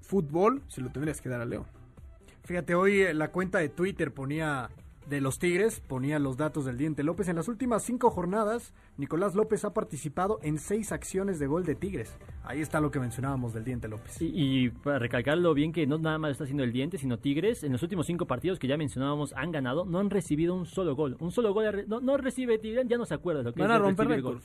fútbol, 0.09 0.63
se 0.69 0.81
lo 0.81 0.91
tendrías 0.91 1.21
que 1.21 1.29
dar 1.29 1.43
a 1.43 1.45
León. 1.45 1.67
Fíjate, 2.45 2.75
hoy 2.75 3.13
la 3.13 3.31
cuenta 3.31 3.59
de 3.59 3.69
Twitter 3.69 4.11
ponía 4.11 4.71
de 5.07 5.21
los 5.21 5.39
Tigres, 5.39 5.81
ponía 5.81 6.19
los 6.19 6.39
datos 6.39 6.65
del 6.65 6.79
Diente 6.79 7.03
López. 7.03 7.29
En 7.29 7.37
las 7.37 7.47
últimas 7.47 7.83
cinco 7.83 8.11
jornadas, 8.11 8.73
Nicolás 8.97 9.35
López 9.35 9.65
ha 9.67 9.75
participado 9.75 10.39
en 10.43 10.59
seis 10.59 10.93
acciones 10.93 11.39
de 11.39 11.47
gol 11.47 11.65
de 11.65 11.75
Tigres. 11.75 12.17
Ahí 12.43 12.63
está 12.63 12.81
lo 12.81 12.91
que 12.91 13.01
mencionábamos 13.01 13.53
del 13.53 13.65
Diente 13.65 13.87
López. 13.87 14.21
Y, 14.23 14.31
y 14.35 14.71
para 14.71 14.99
recalcarlo 14.99 15.53
bien 15.53 15.73
que 15.73 15.87
no 15.87 15.99
nada 15.99 16.19
más 16.19 16.33
está 16.33 16.45
haciendo 16.45 16.65
el 16.65 16.73
Diente, 16.73 16.97
sino 16.97 17.19
Tigres, 17.19 17.63
en 17.63 17.73
los 17.73 17.83
últimos 17.83 18.07
cinco 18.07 18.27
partidos 18.27 18.59
que 18.59 18.67
ya 18.67 18.79
mencionábamos 18.79 19.35
han 19.35 19.53
ganado, 19.53 19.85
no 19.85 19.99
han 19.99 20.09
recibido 20.09 20.55
un 20.55 20.65
solo 20.65 20.97
gol. 20.97 21.19
Un 21.21 21.33
solo 21.33 21.53
gol, 21.53 21.85
no, 21.87 22.01
no 22.01 22.17
recibe 22.17 22.59
Tigres, 22.59 22.87
ya 22.89 22.97
no 22.97 23.05
se 23.05 23.13
acuerda 23.13 23.43
lo 23.43 23.53
que 23.53 23.61
Van 23.61 23.71
es 23.71 23.77
a 23.77 23.79
romper 23.79 24.11
el 24.11 24.23
gol. 24.23 24.41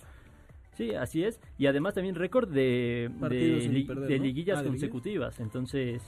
Sí, 0.73 0.93
así 0.93 1.23
es. 1.23 1.39
Y 1.57 1.67
además 1.67 1.93
también 1.93 2.15
récord 2.15 2.49
de, 2.49 3.09
de, 3.29 3.67
li, 3.69 3.83
perder, 3.83 4.09
de, 4.09 4.19
liguillas 4.19 4.59
ah, 4.59 4.63
de 4.63 4.69
consecutivas. 4.69 5.39
Entonces, 5.39 6.01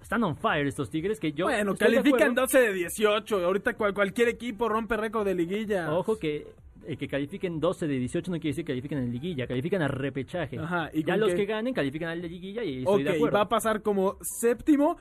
están 0.00 0.24
on 0.24 0.36
fire 0.36 0.66
estos 0.66 0.90
Tigres 0.90 1.20
que 1.20 1.32
yo. 1.32 1.46
Bueno, 1.46 1.74
califican 1.74 2.34
12 2.34 2.58
de 2.58 2.72
18. 2.72 3.44
Ahorita 3.44 3.74
cual, 3.74 3.92
cualquier 3.92 4.28
equipo 4.28 4.68
rompe 4.68 4.96
récord 4.96 5.26
de 5.26 5.34
liguilla. 5.34 5.92
Ojo 5.92 6.18
que 6.18 6.46
eh, 6.88 6.96
que 6.96 7.08
califiquen 7.08 7.60
12 7.60 7.86
de 7.86 7.98
18 7.98 8.30
no 8.30 8.36
quiere 8.38 8.50
decir 8.50 8.64
que 8.64 8.72
califiquen 8.72 8.98
en 8.98 9.12
liguilla, 9.12 9.46
califican 9.46 9.82
a 9.82 9.88
repechaje. 9.88 10.58
Ajá, 10.58 10.90
y 10.92 11.04
ya 11.04 11.16
los 11.16 11.30
que- 11.30 11.36
que 11.36 11.46
ganen 11.46 11.74
califican 11.74 12.08
a 12.10 12.14
la 12.14 12.26
liguilla 12.26 12.62
y 12.64 12.78
estoy 12.78 13.02
de 13.02 13.10
Ok, 13.10 13.16
acuerdo. 13.16 13.34
va 13.36 13.42
a 13.42 13.48
pasar 13.48 13.82
como 13.82 14.16
séptimo, 14.22 14.96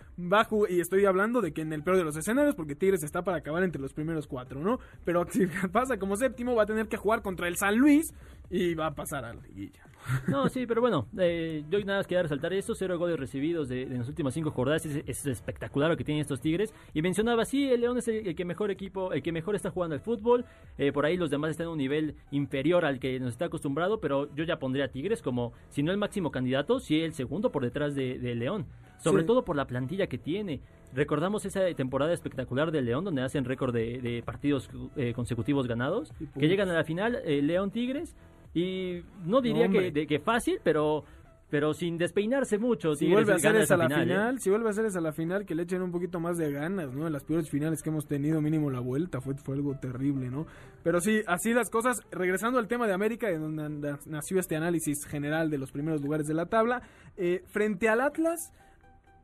ju- 0.50 0.68
y 0.70 0.80
estoy 0.80 1.06
hablando 1.06 1.42
de 1.42 1.54
que 1.54 1.62
en 1.62 1.74
el 1.74 1.84
peor 1.84 1.98
de 1.98 2.04
los 2.04 2.18
escenarios, 2.18 2.56
porque 2.56 2.76
Tigres 2.76 3.04
está 3.04 3.24
para 3.24 3.38
acabar 3.38 3.64
entre 3.64 3.82
los 3.82 3.94
primeros 3.94 4.28
cuatro, 4.28 4.60
¿no? 4.62 4.80
Pero 5.04 5.26
si 5.30 5.48
pasa 5.72 5.98
como 5.98 6.16
séptimo, 6.18 6.56
va 6.56 6.64
a 6.64 6.66
tener 6.66 6.88
que 6.88 6.98
jugar 6.98 7.22
contra 7.22 7.48
el 7.48 7.56
San 7.58 7.78
Luis 7.78 8.14
y 8.50 8.74
va 8.76 8.88
a 8.88 8.96
pasar 8.96 9.26
a 9.26 9.34
la 9.34 9.42
liguilla. 9.42 9.84
No, 10.28 10.48
sí, 10.50 10.66
pero 10.68 10.82
bueno, 10.82 11.08
eh, 11.18 11.64
yo 11.70 11.80
nada 11.86 12.00
más 12.00 12.08
quería 12.08 12.24
resaltar 12.24 12.54
esto, 12.54 12.76
cero 12.76 12.98
goles 12.98 13.20
recibidos 13.20 13.68
de, 13.70 13.86
de 13.86 13.98
las 13.98 14.08
últimas 14.08 14.34
cinco 14.34 14.52
jornadas, 14.52 14.86
es, 14.86 15.04
es 15.06 15.26
espectacular 15.26 15.90
lo 15.90 15.98
que 15.98 16.04
tienen 16.04 16.22
estos 16.22 16.42
Tigres. 16.42 16.74
Y 16.94 17.02
mencionaba, 17.02 17.46
sí, 17.46 17.70
el 17.70 17.82
León 17.82 17.98
es 17.98 18.08
el, 18.08 18.28
el 18.28 18.36
que 18.36 18.46
mejor 18.46 18.72
equipo, 18.72 19.14
el 19.14 19.22
que 19.24 19.32
mejor 19.32 19.56
está 19.56 19.72
jugando 19.72 19.96
al 19.96 20.02
fútbol, 20.02 20.46
eh, 20.78 20.92
por 20.92 21.06
ahí 21.06 21.18
los 21.18 21.30
demás 21.30 21.52
están 21.52 21.66
en 21.68 21.72
un 21.72 21.78
nivel 21.78 22.16
inferior 22.32 22.86
al 22.86 23.00
que 23.00 23.20
nos 23.20 23.32
está 23.32 23.46
acostumbrado, 23.46 24.00
pero 24.00 24.34
yo 24.36 24.44
ya 24.44 24.60
pondría 24.60 24.86
a 24.86 24.88
Tigres 24.90 25.22
como, 25.22 25.54
si 25.70 25.84
no 25.84 25.92
el 25.92 25.98
máximo 25.98 26.32
candidato, 26.32 26.80
sí 26.80 27.02
el 27.02 27.14
segundo 27.14 27.52
por 27.52 27.64
detrás 27.64 27.96
de, 27.96 28.20
de 28.20 28.36
León, 28.36 28.66
sobre 29.00 29.24
Sí. 29.24 29.28
todo 29.28 29.44
por 29.46 29.56
la 29.56 29.66
plantilla 29.68 30.08
que 30.08 30.18
tiene. 30.18 30.62
Recordamos 30.94 31.46
esa 31.46 31.66
temporada 31.74 32.14
espectacular 32.14 32.72
del 32.72 32.86
León, 32.86 33.04
donde 33.04 33.22
hacen 33.22 33.44
récord 33.44 33.74
de, 33.74 34.00
de 34.00 34.24
partidos 34.24 34.70
eh, 34.96 35.14
consecutivos 35.14 35.68
ganados, 35.68 36.14
que 36.40 36.48
llegan 36.48 36.70
a 36.70 36.74
la 36.74 36.84
final, 36.86 37.20
eh, 37.26 37.42
León 37.42 37.72
Tigres, 37.72 38.16
y 38.56 39.04
no 39.26 39.42
diría 39.42 39.68
que, 39.70 39.92
de- 39.92 40.08
que 40.08 40.20
fácil, 40.20 40.60
pero 40.64 41.04
pero 41.48 41.76
sin 41.76 41.96
despeinarse 41.98 42.58
mucho. 42.58 42.96
Si 42.96 43.06
Tigres 43.06 43.26
vuelve 43.28 43.34
a 43.34 43.36
hacer 43.36 43.56
esa 43.62 43.78
la 43.78 43.86
final, 43.86 44.04
final, 44.08 44.36
¿eh? 44.36 44.40
si 44.42 44.50
vuelve 44.50 44.68
a 44.68 44.72
hacer 44.72 44.86
esa 44.88 45.00
la 45.00 45.14
final, 45.14 45.46
que 45.46 45.54
le 45.54 45.62
echen 45.64 45.84
un 45.84 45.92
poquito 45.92 46.20
más 46.20 46.38
de 46.38 46.52
ganas, 46.52 46.92
¿no? 46.94 47.06
En 47.06 47.14
las 47.14 47.24
peores 47.24 47.50
finales 47.52 47.84
que 47.84 47.90
hemos 47.92 48.08
tenido, 48.08 48.42
mínimo 48.42 48.72
la 48.72 48.80
vuelta, 48.80 49.22
fue, 49.22 49.36
fue 49.36 49.56
algo 49.56 49.78
terrible, 49.78 50.30
¿no? 50.32 50.48
Pero 50.84 51.00
sí, 51.00 51.22
así 51.28 51.54
las 51.54 51.70
cosas. 51.70 52.02
Regresando 52.12 52.58
al 52.58 52.68
tema 52.68 52.88
de 52.88 52.94
América, 52.94 53.28
de 53.28 53.38
donde 53.38 53.70
na- 53.70 54.00
nació 54.08 54.40
este 54.40 54.56
análisis 54.56 55.06
general 55.06 55.52
de 55.52 55.60
los 55.60 55.72
primeros 55.72 56.02
lugares 56.02 56.26
de 56.26 56.34
la 56.34 56.48
tabla, 56.48 56.82
eh, 57.16 57.44
frente 57.48 57.90
al 57.90 58.02
Atlas, 58.02 58.52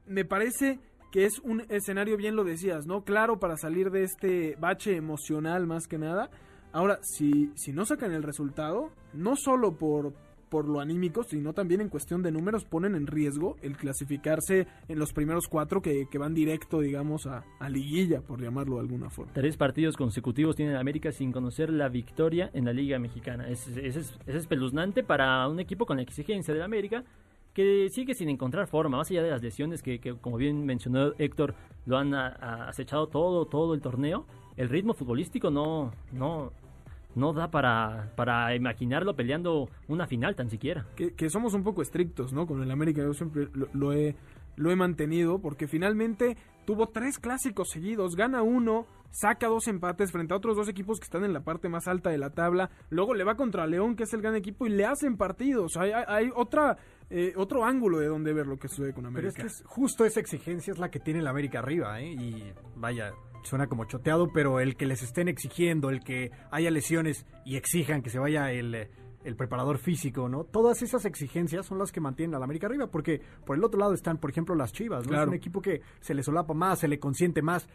me 0.05 0.23
parece 0.23 0.79
que 1.11 1.25
es 1.25 1.39
un 1.39 1.63
escenario, 1.69 2.17
bien 2.17 2.35
lo 2.35 2.43
decías, 2.43 2.85
¿no? 2.85 3.03
Claro 3.03 3.39
para 3.39 3.57
salir 3.57 3.89
de 3.89 4.03
este 4.03 4.55
bache 4.59 4.95
emocional 4.95 5.65
más 5.67 5.87
que 5.87 5.97
nada. 5.97 6.29
Ahora, 6.73 6.99
si, 7.01 7.51
si 7.55 7.71
no 7.73 7.85
sacan 7.85 8.11
el 8.13 8.23
resultado, 8.23 8.89
no 9.13 9.35
solo 9.35 9.77
por, 9.77 10.13
por 10.49 10.67
lo 10.67 10.79
anímico, 10.79 11.23
sino 11.23 11.53
también 11.53 11.81
en 11.81 11.89
cuestión 11.89 12.21
de 12.23 12.31
números, 12.31 12.65
ponen 12.65 12.95
en 12.95 13.07
riesgo 13.07 13.55
el 13.61 13.77
clasificarse 13.77 14.67
en 14.87 14.99
los 14.99 15.13
primeros 15.13 15.47
cuatro 15.49 15.81
que, 15.81 16.07
que 16.09 16.17
van 16.17 16.33
directo, 16.33 16.79
digamos, 16.79 17.25
a, 17.27 17.43
a 17.59 17.69
liguilla, 17.69 18.21
por 18.21 18.41
llamarlo 18.41 18.75
de 18.75 18.81
alguna 18.81 19.09
forma. 19.09 19.31
Tres 19.33 19.57
partidos 19.57 19.95
consecutivos 19.97 20.55
tiene 20.55 20.75
América 20.77 21.11
sin 21.11 21.31
conocer 21.31 21.69
la 21.69 21.89
victoria 21.89 22.49
en 22.53 22.65
la 22.65 22.73
Liga 22.73 22.99
Mexicana. 22.99 23.47
Es, 23.49 23.67
es, 23.67 23.95
es- 23.95 24.19
es 24.25 24.35
espeluznante 24.35 25.03
para 25.03 25.47
un 25.47 25.59
equipo 25.59 25.85
con 25.85 25.97
la 25.97 26.03
exigencia 26.03 26.53
del 26.53 26.63
América 26.63 27.03
que 27.53 27.87
sigue 27.89 28.13
sin 28.13 28.29
encontrar 28.29 28.67
forma, 28.67 28.95
más 28.97 29.11
allá 29.11 29.23
de 29.23 29.29
las 29.31 29.41
lesiones 29.43 29.81
que, 29.83 29.99
que, 29.99 30.13
como 30.15 30.37
bien 30.37 30.65
mencionó 30.65 31.11
Héctor, 31.17 31.53
lo 31.85 31.97
han 31.97 32.13
acechado 32.13 33.07
todo, 33.07 33.45
todo 33.45 33.73
el 33.73 33.81
torneo. 33.81 34.25
El 34.55 34.69
ritmo 34.69 34.93
futbolístico 34.93 35.49
no, 35.49 35.91
no, 36.13 36.51
no 37.15 37.33
da 37.33 37.51
para, 37.51 38.13
para 38.15 38.55
imaginarlo 38.55 39.15
peleando 39.15 39.69
una 39.87 40.07
final 40.07 40.35
tan 40.35 40.49
siquiera. 40.49 40.85
que, 40.95 41.13
que 41.13 41.29
somos 41.29 41.53
un 41.53 41.63
poco 41.63 41.81
estrictos, 41.81 42.33
¿no? 42.33 42.47
Con 42.47 42.61
el 42.61 42.71
América, 42.71 43.01
yo 43.01 43.13
siempre 43.13 43.47
lo, 43.53 43.67
lo 43.73 43.93
he, 43.93 44.15
lo 44.55 44.71
he 44.71 44.75
mantenido, 44.75 45.39
porque 45.39 45.67
finalmente 45.67 46.37
tuvo 46.65 46.87
tres 46.87 47.17
clásicos 47.19 47.69
seguidos, 47.69 48.15
gana 48.15 48.43
uno, 48.43 48.85
saca 49.09 49.47
dos 49.47 49.67
empates 49.67 50.11
frente 50.11 50.33
a 50.33 50.37
otros 50.37 50.55
dos 50.55 50.69
equipos 50.69 50.99
que 50.99 51.05
están 51.05 51.25
en 51.25 51.33
la 51.33 51.41
parte 51.41 51.67
más 51.67 51.87
alta 51.87 52.09
de 52.11 52.17
la 52.17 52.29
tabla, 52.29 52.69
luego 52.89 53.13
le 53.13 53.23
va 53.25 53.35
contra 53.35 53.67
León, 53.67 53.95
que 53.95 54.03
es 54.03 54.13
el 54.13 54.21
gran 54.21 54.35
equipo, 54.35 54.65
y 54.65 54.69
le 54.69 54.85
hacen 54.85 55.17
partidos. 55.17 55.75
Hay, 55.77 55.91
hay, 55.91 56.03
hay 56.07 56.29
otra, 56.35 56.77
eh, 57.09 57.33
otro 57.35 57.65
ángulo 57.65 57.99
de 57.99 58.07
donde 58.07 58.31
ver 58.33 58.47
lo 58.47 58.57
que 58.57 58.67
sucede 58.69 58.93
con 58.93 59.03
Pero 59.13 59.27
es 59.27 59.35
América. 59.35 59.41
que 59.41 59.47
es 59.47 59.63
justo 59.65 60.05
esa 60.05 60.19
exigencia 60.21 60.71
es 60.71 60.79
la 60.79 60.89
que 60.89 60.99
tiene 60.99 61.19
el 61.19 61.27
América 61.27 61.59
arriba, 61.59 61.99
¿eh? 61.99 62.13
Y 62.13 62.53
vaya, 62.77 63.11
suena 63.43 63.67
como 63.67 63.85
choteado, 63.85 64.31
pero 64.33 64.59
el 64.59 64.75
que 64.75 64.85
les 64.85 65.01
estén 65.03 65.27
exigiendo, 65.27 65.89
el 65.89 66.03
que 66.03 66.31
haya 66.51 66.71
lesiones 66.71 67.25
y 67.45 67.55
exijan 67.57 68.01
que 68.01 68.09
se 68.09 68.19
vaya 68.19 68.51
el, 68.51 68.73
eh, 68.75 68.89
el 69.23 69.35
preparador 69.35 69.77
físico, 69.77 70.29
¿no? 70.29 70.43
Todas 70.43 70.81
esas 70.81 71.05
exigencias 71.05 71.65
son 71.65 71.77
las 71.77 71.91
que 71.91 72.01
mantienen 72.01 72.35
al 72.35 72.43
América 72.43 72.67
arriba, 72.67 72.87
porque 72.87 73.21
por 73.45 73.57
el 73.57 73.63
otro 73.63 73.79
lado 73.79 73.93
están, 73.93 74.17
por 74.17 74.29
ejemplo, 74.29 74.55
las 74.55 74.71
Chivas, 74.71 75.03
¿no? 75.03 75.09
Claro. 75.09 75.23
Es 75.23 75.27
un 75.29 75.35
equipo 75.35 75.61
que 75.61 75.81
se 75.99 76.13
le 76.13 76.23
solapa 76.23 76.53
más, 76.53 76.79
se 76.79 76.87
le 76.87 76.99
consiente 76.99 77.41
más. 77.41 77.67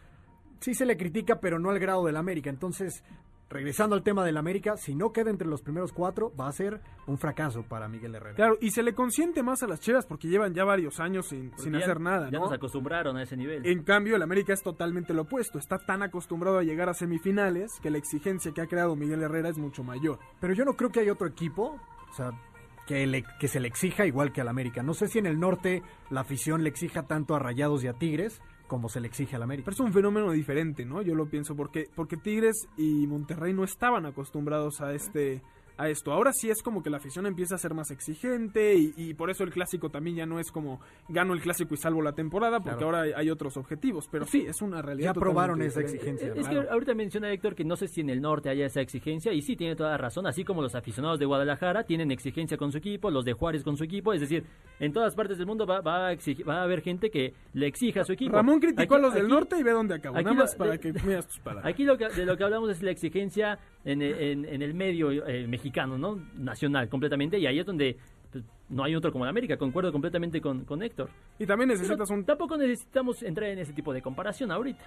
Sí 0.60 0.74
se 0.74 0.86
le 0.86 0.96
critica, 0.96 1.38
pero 1.40 1.58
no 1.58 1.70
al 1.70 1.78
grado 1.78 2.04
del 2.06 2.16
América. 2.16 2.50
Entonces, 2.50 3.04
regresando 3.48 3.94
al 3.94 4.02
tema 4.02 4.24
del 4.24 4.36
América, 4.36 4.76
si 4.76 4.94
no 4.94 5.12
queda 5.12 5.30
entre 5.30 5.46
los 5.46 5.62
primeros 5.62 5.92
cuatro, 5.92 6.32
va 6.38 6.48
a 6.48 6.52
ser 6.52 6.80
un 7.06 7.16
fracaso 7.16 7.62
para 7.62 7.86
Miguel 7.88 8.14
Herrera. 8.16 8.34
Claro, 8.34 8.58
y 8.60 8.70
se 8.70 8.82
le 8.82 8.92
consiente 8.94 9.42
más 9.42 9.62
a 9.62 9.68
las 9.68 9.80
Chivas 9.80 10.04
porque 10.04 10.26
llevan 10.28 10.52
ya 10.52 10.64
varios 10.64 10.98
años 10.98 11.26
sin, 11.28 11.42
sin 11.42 11.50
Porque 11.52 11.70
ya- 11.72 11.78
hacer 11.78 12.00
nada, 12.00 12.26
Ya 12.30 12.38
¿no? 12.38 12.46
nos 12.46 12.52
acostumbraron 12.52 13.16
a 13.16 13.22
ese 13.22 13.36
nivel. 13.36 13.64
En 13.64 13.84
cambio, 13.84 14.16
el 14.16 14.22
América 14.22 14.52
es 14.52 14.62
totalmente 14.62 15.14
lo 15.14 15.22
opuesto. 15.22 15.58
Está 15.58 15.78
tan 15.78 16.02
acostumbrado 16.02 16.58
a 16.58 16.62
llegar 16.64 16.88
a 16.88 16.94
semifinales 16.94 17.70
que 17.82 17.90
la 17.90 17.98
exigencia 17.98 18.52
que 18.52 18.60
ha 18.62 18.66
creado 18.66 18.96
Miguel 18.96 19.22
Herrera 19.22 19.48
es 19.48 19.58
mucho 19.58 19.84
mayor. 19.84 20.18
Pero 20.40 20.52
yo 20.54 20.64
no 20.64 20.74
creo 20.74 20.90
que 20.90 21.00
hay 21.00 21.10
otro 21.10 21.28
equipo, 21.28 21.78
o 22.10 22.14
sea, 22.14 22.32
que, 22.86 23.06
le- 23.06 23.24
que 23.40 23.48
se 23.48 23.60
le 23.60 23.68
exija 23.68 24.06
igual 24.06 24.32
que 24.32 24.40
al 24.40 24.48
América. 24.48 24.82
No 24.82 24.94
sé 24.94 25.08
si 25.08 25.18
en 25.18 25.26
el 25.26 25.38
norte 25.40 25.82
la 26.10 26.20
afición 26.20 26.62
le 26.64 26.68
exija 26.68 27.04
tanto 27.06 27.34
a 27.34 27.38
Rayados 27.38 27.82
y 27.84 27.88
a 27.88 27.92
Tigres 27.94 28.40
como 28.66 28.88
se 28.88 29.00
le 29.00 29.08
exige 29.08 29.36
al 29.36 29.42
América. 29.42 29.66
Pero 29.66 29.74
es 29.74 29.80
un 29.80 29.92
fenómeno 29.92 30.32
diferente, 30.32 30.84
¿no? 30.84 31.02
Yo 31.02 31.14
lo 31.14 31.26
pienso 31.26 31.54
porque, 31.56 31.88
porque 31.94 32.16
Tigres 32.16 32.68
y 32.76 33.06
Monterrey 33.06 33.52
no 33.52 33.64
estaban 33.64 34.06
acostumbrados 34.06 34.80
a 34.80 34.92
este 34.94 35.42
a 35.78 35.88
esto. 35.88 36.12
Ahora 36.12 36.32
sí 36.32 36.48
es 36.50 36.62
como 36.62 36.82
que 36.82 36.90
la 36.90 36.96
afición 36.96 37.26
empieza 37.26 37.54
a 37.54 37.58
ser 37.58 37.74
más 37.74 37.90
exigente 37.90 38.74
y, 38.76 38.94
y 38.96 39.14
por 39.14 39.30
eso 39.30 39.44
el 39.44 39.50
clásico 39.50 39.90
también 39.90 40.16
ya 40.16 40.26
no 40.26 40.38
es 40.40 40.50
como 40.50 40.80
gano 41.08 41.34
el 41.34 41.40
clásico 41.40 41.74
y 41.74 41.76
salvo 41.76 42.02
la 42.02 42.12
temporada, 42.12 42.60
porque 42.60 42.76
Claro. 42.78 42.96
ahora 42.98 43.16
hay, 43.18 43.30
otros 43.30 43.56
objetivos. 43.56 44.08
Pero 44.10 44.24
sí, 44.26 44.44
es 44.46 44.62
una 44.62 44.80
realidad. 44.82 45.14
Ya 45.14 45.20
probaron 45.20 45.60
esa 45.62 45.80
exigencia. 45.80 46.28
Es 46.34 46.48
Claro. 46.48 46.62
que 46.62 46.68
ahorita 46.70 46.94
menciona 46.94 47.30
Héctor 47.30 47.54
que 47.54 47.64
no 47.64 47.76
sé 47.76 47.88
si 47.88 48.00
en 48.00 48.10
el 48.10 48.20
norte 48.20 48.48
haya 48.48 48.66
esa 48.66 48.80
exigencia 48.80 49.32
y 49.32 49.42
sí 49.42 49.56
tiene 49.56 49.76
toda 49.76 49.90
la 49.90 49.98
razón, 49.98 50.26
así 50.26 50.44
como 50.44 50.62
los 50.62 50.74
aficionados 50.74 51.18
de 51.18 51.26
Guadalajara 51.26 51.84
tienen 51.84 52.10
exigencia 52.10 52.56
con 52.56 52.72
su 52.72 52.78
equipo, 52.78 53.10
los 53.10 53.24
de 53.24 53.32
Juárez 53.34 53.62
con 53.62 53.76
su 53.76 53.84
equipo, 53.84 54.12
es 54.12 54.20
decir, 54.20 54.44
en 54.80 54.92
todas 54.92 55.14
partes 55.14 55.36
del 55.38 55.46
mundo 55.46 55.66
va, 55.66 55.80
va 55.80 56.08
a, 56.08 56.12
exigir- 56.12 56.48
va 56.48 56.60
a 56.60 56.62
haber 56.62 56.80
gente 56.82 57.10
que 57.10 57.34
le 57.52 57.66
exija 57.66 58.00
a 58.00 58.04
su 58.04 58.12
equipo. 58.12 58.32
Ramón 58.34 58.60
criticó 58.60 58.82
Aquí- 58.82 58.94
a 58.94 58.98
los 59.06 59.14
del 59.14 59.24
aquí- 59.26 59.32
norte 59.34 59.58
y 59.58 59.62
ve 59.62 59.72
dónde 59.72 59.94
acabó. 59.94 60.16
aquí 60.16 60.24
Nada 60.24 60.36
lo- 60.36 60.42
más 60.42 60.54
para 60.54 60.70
de- 60.72 60.80
que 60.80 60.92
miras 61.04 61.26
tus 61.26 61.38
palabras. 61.40 61.72
Aquí 61.72 61.84
lo 61.84 61.96
que, 61.98 62.08
de 62.08 62.24
lo 62.24 62.36
que 62.36 62.44
hablamos 62.44 62.70
es 62.70 62.82
la 62.82 62.90
exigencia 62.90 63.58
en, 63.86 64.02
en- 64.02 64.44
en 64.44 64.62
el 64.62 64.74
medio 64.74 65.10
eh, 65.26 65.46
mexicano, 65.46 65.96
¿no? 65.96 66.20
Nacional, 66.36 66.88
completamente, 66.88 67.38
y 67.38 67.46
ahí 67.46 67.58
es 67.58 67.64
donde 67.66 67.96
pues, 68.30 68.44
no 68.68 68.84
hay 68.84 68.94
otro 68.94 69.12
como 69.12 69.24
el 69.24 69.30
América, 69.30 69.56
concuerdo 69.56 69.90
completamente 69.92 70.40
con, 70.40 70.64
con 70.64 70.82
Héctor. 70.82 71.08
Y 71.38 71.46
también 71.46 71.68
Pero 71.68 71.78
necesitas 71.80 72.10
un 72.10 72.24
Tampoco 72.24 72.56
necesitamos 72.56 73.22
entrar 73.22 73.48
en 73.50 73.60
ese 73.60 73.72
tipo 73.72 73.92
de 73.94 74.02
comparación 74.02 74.50
ahorita. 74.50 74.84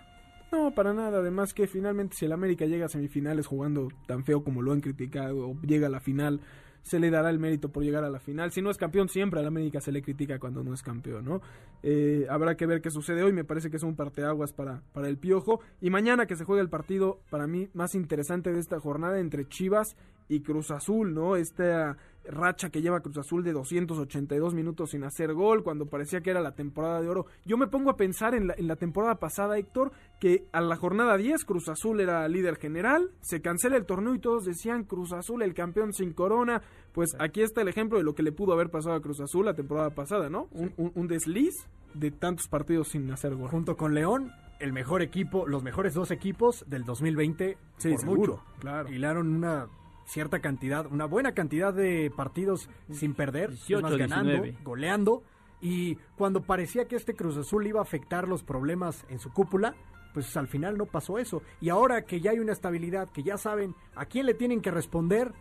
No, 0.52 0.72
para 0.72 0.94
nada. 0.94 1.20
Además 1.20 1.54
que 1.54 1.68
finalmente 1.68 2.16
si 2.18 2.26
el 2.26 2.32
América 2.32 2.66
llega 2.66 2.86
a 2.86 2.90
semifinales 2.90 3.46
jugando 3.48 3.88
tan 4.08 4.24
feo 4.26 4.44
como 4.44 4.62
lo 4.62 4.72
han 4.72 4.82
criticado 4.82 5.50
o 5.50 5.62
llega 5.62 5.88
a 5.88 5.92
la 5.92 6.00
final, 6.00 6.40
se 6.82 7.00
le 7.00 7.10
dará 7.10 7.30
el 7.30 7.40
mérito 7.40 7.70
por 7.70 7.84
llegar 7.84 8.04
a 8.04 8.10
la 8.10 8.20
final. 8.20 8.52
Si 8.52 8.62
no 8.62 8.70
es 8.70 8.78
campeón, 8.78 9.10
siempre 9.10 9.40
al 9.40 9.48
América 9.48 9.82
se 9.82 9.92
le 9.92 10.02
critica 10.02 10.40
cuando 10.40 10.64
no 10.64 10.74
es 10.74 10.82
campeón, 10.82 11.26
¿no? 11.26 11.42
Eh, 11.84 12.26
habrá 12.30 12.56
que 12.56 12.66
ver 12.66 12.82
qué 12.82 12.92
sucede 12.92 13.24
hoy. 13.24 13.34
Me 13.34 13.44
parece 13.44 13.70
que 13.70 13.78
es 13.78 13.84
un 13.84 13.96
parteaguas 13.96 14.54
para, 14.54 14.82
para 14.94 15.08
el 15.08 15.18
Piojo. 15.18 15.62
Y 15.82 15.90
mañana 15.90 16.26
que 16.26 16.36
se 16.36 16.46
juega 16.46 16.62
el 16.62 16.70
partido, 16.70 17.20
para 17.30 17.48
mí, 17.48 17.70
más 17.74 17.96
interesante 17.96 18.52
de 18.52 18.60
esta 18.60 18.80
jornada 18.80 19.20
entre 19.20 19.48
Chivas 19.48 19.96
y 20.28 20.42
Cruz 20.42 20.72
Azul, 20.72 21.14
¿no? 21.14 21.36
Esta 21.36 21.98
racha 22.30 22.70
que 22.70 22.82
lleva 22.82 23.00
Cruz 23.02 23.18
Azul 23.18 23.44
de 23.44 23.52
282 23.54 24.54
minutos 24.54 24.92
sin 24.92 25.04
hacer 25.04 25.34
gol, 25.34 25.64
cuando 25.64 25.88
parecía 25.88 26.22
que 26.22 26.30
era 26.30 26.42
la 26.42 26.54
temporada 26.56 27.02
de 27.02 27.10
oro. 27.10 27.26
Yo 27.46 27.58
me 27.58 27.68
pongo 27.68 27.90
a 27.90 27.98
pensar 27.98 28.36
en 28.36 28.48
la, 28.48 28.54
en 28.58 28.68
la 28.68 28.76
temporada 28.76 29.16
pasada, 29.16 29.58
Héctor, 29.58 29.92
que 30.20 30.46
a 30.52 30.62
la 30.62 30.76
jornada 30.76 31.18
10 31.18 31.44
Cruz 31.46 31.70
Azul 31.70 32.00
era 32.02 32.28
líder 32.28 32.58
general, 32.58 33.12
se 33.22 33.42
cancela 33.42 33.78
el 33.78 33.86
torneo 33.86 34.16
y 34.16 34.20
todos 34.20 34.46
decían 34.46 34.84
Cruz 34.84 35.12
Azul 35.14 35.42
el 35.42 35.54
campeón 35.54 35.94
sin 35.94 36.14
corona. 36.14 36.62
Pues 36.94 37.16
aquí 37.20 37.42
está 37.42 37.62
el 37.62 37.68
ejemplo 37.68 37.98
de 37.98 38.04
lo 38.04 38.14
que 38.16 38.24
le 38.24 38.32
pudo 38.32 38.54
haber 38.54 38.70
pasado 38.70 38.96
a 38.96 39.02
Cruz 39.02 39.20
Azul 39.22 39.46
la 39.46 39.54
temporada 39.56 39.90
pasada, 39.92 40.30
¿no? 40.30 40.48
Un, 40.52 40.74
un- 40.78 40.92
un 40.96 41.08
desliz 41.08 41.54
de 41.94 42.12
tantos 42.12 42.48
partidos 42.48 42.90
sin 42.90 43.10
hacer 43.12 43.36
gol. 43.36 43.50
Junto 43.50 43.76
con 43.78 43.94
León, 43.96 44.32
el 44.60 44.74
mejor 44.74 45.02
equipo, 45.02 45.48
los 45.48 45.64
mejores 45.64 45.94
dos 45.94 46.12
equipos 46.12 46.64
del 46.68 46.84
2020 46.84 47.58
Sí, 47.78 47.90
por 47.92 48.00
seguro, 48.00 48.20
mucho. 48.34 48.44
claro. 48.60 48.90
Hilaron 48.92 49.34
una 49.34 49.68
cierta 50.10 50.40
cantidad, 50.40 50.86
una 50.88 51.06
buena 51.06 51.34
cantidad 51.34 51.74
de 51.74 52.12
partidos 52.16 52.70
sin 52.92 53.14
perder, 53.14 53.52
18, 53.52 53.78
es 53.78 53.84
más, 53.84 53.98
ganando, 53.98 54.32
19. 54.32 54.64
goleando 54.64 55.24
y 55.62 55.96
cuando 56.18 56.42
parecía 56.42 56.88
que 56.88 56.96
este 56.96 57.16
Cruz 57.16 57.38
Azul 57.38 57.68
iba 57.68 57.80
a 57.80 57.84
afectar 57.84 58.28
los 58.28 58.44
problemas 58.44 59.06
en 59.10 59.20
su 59.20 59.32
cúpula, 59.32 59.76
pues 60.14 60.36
al 60.38 60.48
final 60.48 60.78
no 60.78 60.86
pasó 60.86 61.20
eso. 61.20 61.42
Y 61.62 61.70
ahora 61.70 62.06
que 62.06 62.22
ya 62.22 62.32
hay 62.32 62.40
una 62.40 62.54
estabilidad, 62.54 63.10
que 63.10 63.24
ya 63.24 63.38
saben 63.38 63.76
a 63.96 64.06
quién 64.06 64.26
le 64.26 64.34
tienen 64.34 64.62
que 64.62 64.72
responder, 64.72 65.34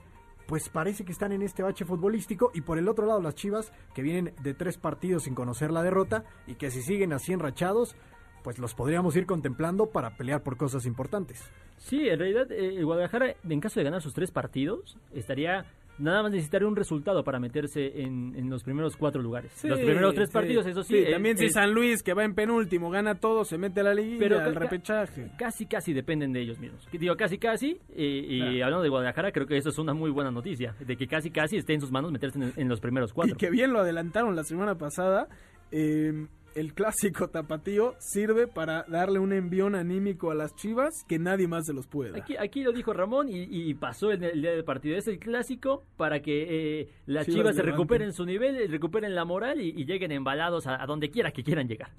pues 0.46 0.68
parece 0.68 1.04
que 1.04 1.12
están 1.12 1.32
en 1.32 1.42
este 1.42 1.62
bache 1.62 1.84
futbolístico 1.84 2.50
y 2.54 2.62
por 2.62 2.78
el 2.78 2.88
otro 2.88 3.06
lado 3.06 3.20
las 3.20 3.34
Chivas 3.34 3.72
que 3.94 4.02
vienen 4.02 4.34
de 4.42 4.54
tres 4.54 4.78
partidos 4.78 5.24
sin 5.24 5.34
conocer 5.34 5.70
la 5.70 5.82
derrota 5.82 6.24
y 6.46 6.54
que 6.54 6.70
si 6.70 6.82
siguen 6.82 7.12
así 7.12 7.32
enrachados, 7.32 7.96
pues 8.42 8.58
los 8.58 8.74
podríamos 8.74 9.14
ir 9.16 9.26
contemplando 9.26 9.86
para 9.86 10.16
pelear 10.16 10.42
por 10.42 10.56
cosas 10.56 10.86
importantes. 10.86 11.42
Sí, 11.76 12.08
en 12.08 12.18
realidad 12.18 12.50
eh, 12.52 12.76
el 12.76 12.84
Guadalajara, 12.84 13.34
en 13.48 13.60
caso 13.60 13.80
de 13.80 13.84
ganar 13.84 14.02
sus 14.02 14.14
tres 14.14 14.30
partidos, 14.30 14.96
estaría 15.14 15.64
nada 15.98 16.22
más 16.22 16.30
necesitaría 16.30 16.68
un 16.68 16.76
resultado 16.76 17.24
para 17.24 17.40
meterse 17.40 18.02
en, 18.02 18.32
en 18.36 18.48
los 18.48 18.62
primeros 18.62 18.96
cuatro 18.96 19.20
lugares. 19.20 19.50
Sí, 19.56 19.66
los 19.66 19.80
primeros 19.80 20.14
tres 20.14 20.28
sí. 20.28 20.32
partidos, 20.32 20.64
eso 20.66 20.84
sí. 20.84 20.96
el- 20.98 21.10
también 21.12 21.36
si 21.36 21.46
el- 21.46 21.50
San 21.50 21.72
Luis, 21.74 22.04
que 22.04 22.14
va 22.14 22.22
en 22.22 22.34
penúltimo, 22.36 22.88
gana 22.88 23.16
todo, 23.16 23.44
se 23.44 23.58
mete 23.58 23.80
a 23.80 23.82
la 23.82 23.94
liguilla, 23.94 24.18
Pero 24.20 24.38
al 24.40 24.54
repechaje. 24.54 25.32
Casi, 25.36 25.66
casi 25.66 25.92
dependen 25.92 26.32
de 26.32 26.40
ellos 26.42 26.60
mismos. 26.60 26.86
Digo, 26.92 27.16
casi, 27.16 27.38
casi. 27.38 27.80
eh, 27.96 28.26
y 28.28 28.62
hablando 28.62 28.84
de 28.84 28.90
Guadalajara, 28.90 29.32
creo 29.32 29.48
que 29.48 29.56
eso 29.56 29.70
es 29.70 29.78
una 29.78 29.92
muy 29.92 30.10
buena 30.12 30.30
noticia. 30.30 30.76
De 30.78 30.96
que 30.96 31.08
casi, 31.08 31.32
casi 31.32 31.56
esté 31.56 31.74
en 31.74 31.80
sus 31.80 31.90
manos 31.90 32.12
meterse 32.12 32.38
en, 32.38 32.52
en 32.56 32.68
los 32.68 32.78
primeros 32.80 33.10
Y 33.10 33.14
cuatro. 33.14 33.36
que 33.36 33.50
bien 33.50 33.72
lo 33.72 33.80
adelantaron 33.80 34.36
la 34.36 34.44
semana 34.44 34.76
pasada. 34.78 35.26
eh, 35.72 36.26
el 36.54 36.74
clásico 36.74 37.28
tapatío 37.28 37.94
sirve 37.98 38.46
para 38.46 38.84
darle 38.88 39.18
un 39.18 39.32
envión 39.32 39.74
anímico 39.74 40.30
a 40.30 40.34
las 40.34 40.54
chivas 40.56 41.04
que 41.08 41.18
nadie 41.18 41.46
más 41.46 41.66
se 41.66 41.72
los 41.72 41.86
puede. 41.86 42.18
Aquí, 42.20 42.36
aquí 42.36 42.62
lo 42.62 42.72
dijo 42.72 42.92
Ramón 42.92 43.28
y, 43.28 43.42
y 43.50 43.74
pasó 43.74 44.10
el 44.10 44.20
día 44.40 44.50
del 44.52 44.64
partido. 44.64 44.96
Es 44.96 45.06
el 45.06 45.18
clásico 45.18 45.84
para 45.96 46.20
que 46.20 46.80
eh, 46.80 46.88
las 47.06 47.26
Chivas 47.26 47.40
chivas 47.40 47.56
se 47.56 47.62
recuperen 47.62 48.12
su 48.12 48.24
nivel, 48.24 48.56
eh, 48.56 48.66
recuperen 48.68 49.14
la 49.14 49.24
moral 49.24 49.60
y, 49.60 49.68
y 49.70 49.84
lleguen 49.84 50.12
embalados 50.12 50.66
a, 50.66 50.82
a 50.82 50.86
donde 50.86 51.10
quiera 51.10 51.30
que 51.30 51.42
quieran 51.44 51.68
llegar. 51.68 51.90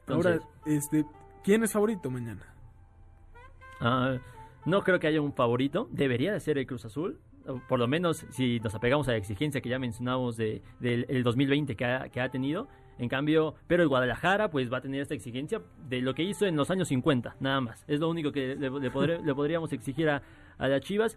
Entonces, 0.00 0.40
Ahora, 0.40 0.48
este, 0.66 1.04
¿quién 1.44 1.62
es 1.62 1.72
favorito 1.72 2.10
mañana? 2.10 2.42
ah, 3.80 4.16
no 4.64 4.82
creo 4.82 4.98
que 4.98 5.06
haya 5.08 5.20
un 5.20 5.32
favorito. 5.32 5.88
Debería 5.90 6.32
de 6.32 6.40
ser 6.40 6.58
el 6.58 6.66
Cruz 6.66 6.84
Azul. 6.84 7.18
Por 7.68 7.80
lo 7.80 7.88
menos 7.88 8.24
si 8.30 8.60
nos 8.60 8.72
apegamos 8.74 9.08
a 9.08 9.12
la 9.12 9.16
exigencia 9.18 9.60
que 9.60 9.68
ya 9.68 9.80
mencionamos 9.80 10.36
de, 10.36 10.62
del 10.78 11.04
el 11.08 11.24
2020 11.24 11.74
que 11.74 11.84
ha, 11.84 12.08
que 12.08 12.20
ha 12.20 12.28
tenido. 12.28 12.68
En 12.98 13.08
cambio, 13.08 13.54
pero 13.66 13.82
el 13.82 13.88
Guadalajara 13.88 14.50
pues 14.50 14.72
va 14.72 14.78
a 14.78 14.80
tener 14.80 15.00
esta 15.00 15.14
exigencia 15.14 15.60
de 15.88 16.00
lo 16.02 16.14
que 16.14 16.22
hizo 16.22 16.46
en 16.46 16.56
los 16.56 16.70
años 16.70 16.88
50, 16.88 17.36
nada 17.40 17.60
más. 17.60 17.84
Es 17.88 18.00
lo 18.00 18.08
único 18.08 18.32
que 18.32 18.54
le, 18.54 18.70
le 18.70 18.92
podré- 18.92 19.22
le 19.24 19.34
podríamos 19.34 19.72
exigir 19.72 20.08
a, 20.10 20.22
a 20.58 20.68
las 20.68 20.80
Chivas. 20.82 21.16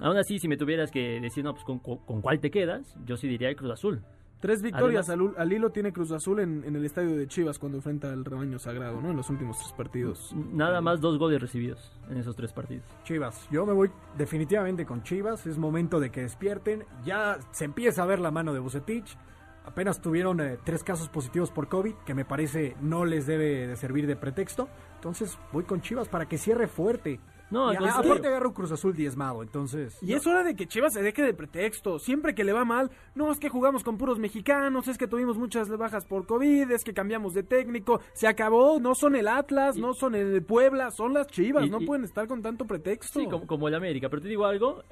Aún 0.00 0.16
así, 0.16 0.38
si 0.38 0.48
me 0.48 0.56
tuvieras 0.56 0.90
que 0.90 1.20
decir, 1.20 1.44
no, 1.44 1.52
pues 1.54 1.64
con, 1.64 1.78
con- 1.78 2.20
cuál 2.20 2.40
te 2.40 2.50
quedas, 2.50 2.96
yo 3.06 3.16
sí 3.16 3.26
diría 3.28 3.48
el 3.48 3.56
Cruz 3.56 3.70
Azul. 3.72 4.02
Tres 4.40 4.60
victorias 4.60 5.08
Además- 5.08 5.36
al, 5.38 5.42
al 5.42 5.52
hilo 5.54 5.70
tiene 5.70 5.92
Cruz 5.92 6.10
Azul 6.12 6.38
en, 6.40 6.64
en 6.64 6.76
el 6.76 6.84
estadio 6.84 7.16
de 7.16 7.26
Chivas 7.26 7.58
cuando 7.58 7.78
enfrenta 7.78 8.12
al 8.12 8.24
rebaño 8.26 8.58
sagrado, 8.58 9.00
¿no? 9.00 9.10
En 9.10 9.16
los 9.16 9.30
últimos 9.30 9.56
tres 9.58 9.72
partidos. 9.72 10.34
Nada 10.52 10.82
más 10.82 11.00
dos 11.00 11.18
goles 11.18 11.40
recibidos 11.40 11.90
en 12.10 12.18
esos 12.18 12.36
tres 12.36 12.52
partidos. 12.52 12.84
Chivas, 13.04 13.48
yo 13.50 13.64
me 13.64 13.72
voy 13.72 13.90
definitivamente 14.18 14.84
con 14.84 15.02
Chivas, 15.02 15.46
es 15.46 15.56
momento 15.56 15.98
de 16.00 16.10
que 16.10 16.20
despierten, 16.22 16.84
ya 17.04 17.38
se 17.52 17.64
empieza 17.64 18.02
a 18.02 18.06
ver 18.06 18.18
la 18.18 18.30
mano 18.30 18.52
de 18.52 18.58
Bucetich, 18.60 19.16
apenas 19.64 20.00
tuvieron 20.00 20.40
eh, 20.40 20.58
tres 20.64 20.84
casos 20.84 21.08
positivos 21.08 21.50
por 21.50 21.68
COVID, 21.68 21.94
que 22.06 22.14
me 22.14 22.24
parece 22.24 22.76
no 22.80 23.04
les 23.04 23.26
debe 23.26 23.66
de 23.66 23.76
servir 23.76 24.06
de 24.06 24.16
pretexto, 24.16 24.68
entonces 24.96 25.38
voy 25.52 25.64
con 25.64 25.80
Chivas 25.80 26.08
para 26.08 26.26
que 26.26 26.38
cierre 26.38 26.66
fuerte. 26.68 27.20
No, 27.50 27.70
Y 27.72 27.76
a- 27.76 27.78
entonces- 27.78 28.06
aparte 28.10 28.26
agarra 28.26 28.48
un 28.48 28.54
Cruz 28.54 28.72
Azul 28.72 28.94
diezmado, 28.96 29.42
entonces... 29.42 29.96
Y 30.02 30.14
es 30.14 30.26
hora 30.26 30.42
de 30.42 30.56
que 30.56 30.66
Chivas 30.66 30.94
se 30.94 31.02
deje 31.02 31.22
de 31.22 31.34
pretexto. 31.34 31.98
Siempre 31.98 32.34
que 32.34 32.42
le 32.42 32.52
va 32.52 32.64
mal, 32.64 32.90
no 33.14 33.30
es 33.30 33.38
que 33.38 33.48
jugamos 33.50 33.84
con 33.84 33.96
puros 33.98 34.18
mexicanos, 34.18 34.88
es 34.88 34.96
que 34.98 35.06
tuvimos 35.06 35.36
muchas 35.36 35.68
bajas 35.68 36.04
por 36.06 36.26
COVID, 36.26 36.70
es 36.72 36.82
que 36.82 36.94
cambiamos 36.94 37.32
de 37.34 37.42
técnico. 37.42 38.00
Se 38.14 38.26
acabó, 38.26 38.80
no 38.80 38.94
son 38.94 39.14
el 39.14 39.28
Atlas, 39.28 39.76
Y- 39.76 39.80
no 39.80 39.92
son 39.94 40.14
el 40.14 40.42
Puebla, 40.42 40.90
son 40.90 41.12
las 41.14 41.26
Chivas. 41.28 41.66
Y- 41.66 41.70
no 41.70 41.80
y- 41.82 41.86
pueden 41.86 42.04
estar 42.04 42.26
con 42.26 42.42
tanto 42.42 42.66
pretexto. 42.66 43.20
Sí, 43.20 43.26
como, 43.26 43.46
como 43.46 43.68
el 43.68 43.74
América, 43.74 44.08
pero 44.08 44.22
te 44.22 44.28
digo 44.28 44.46
algo, 44.46 44.82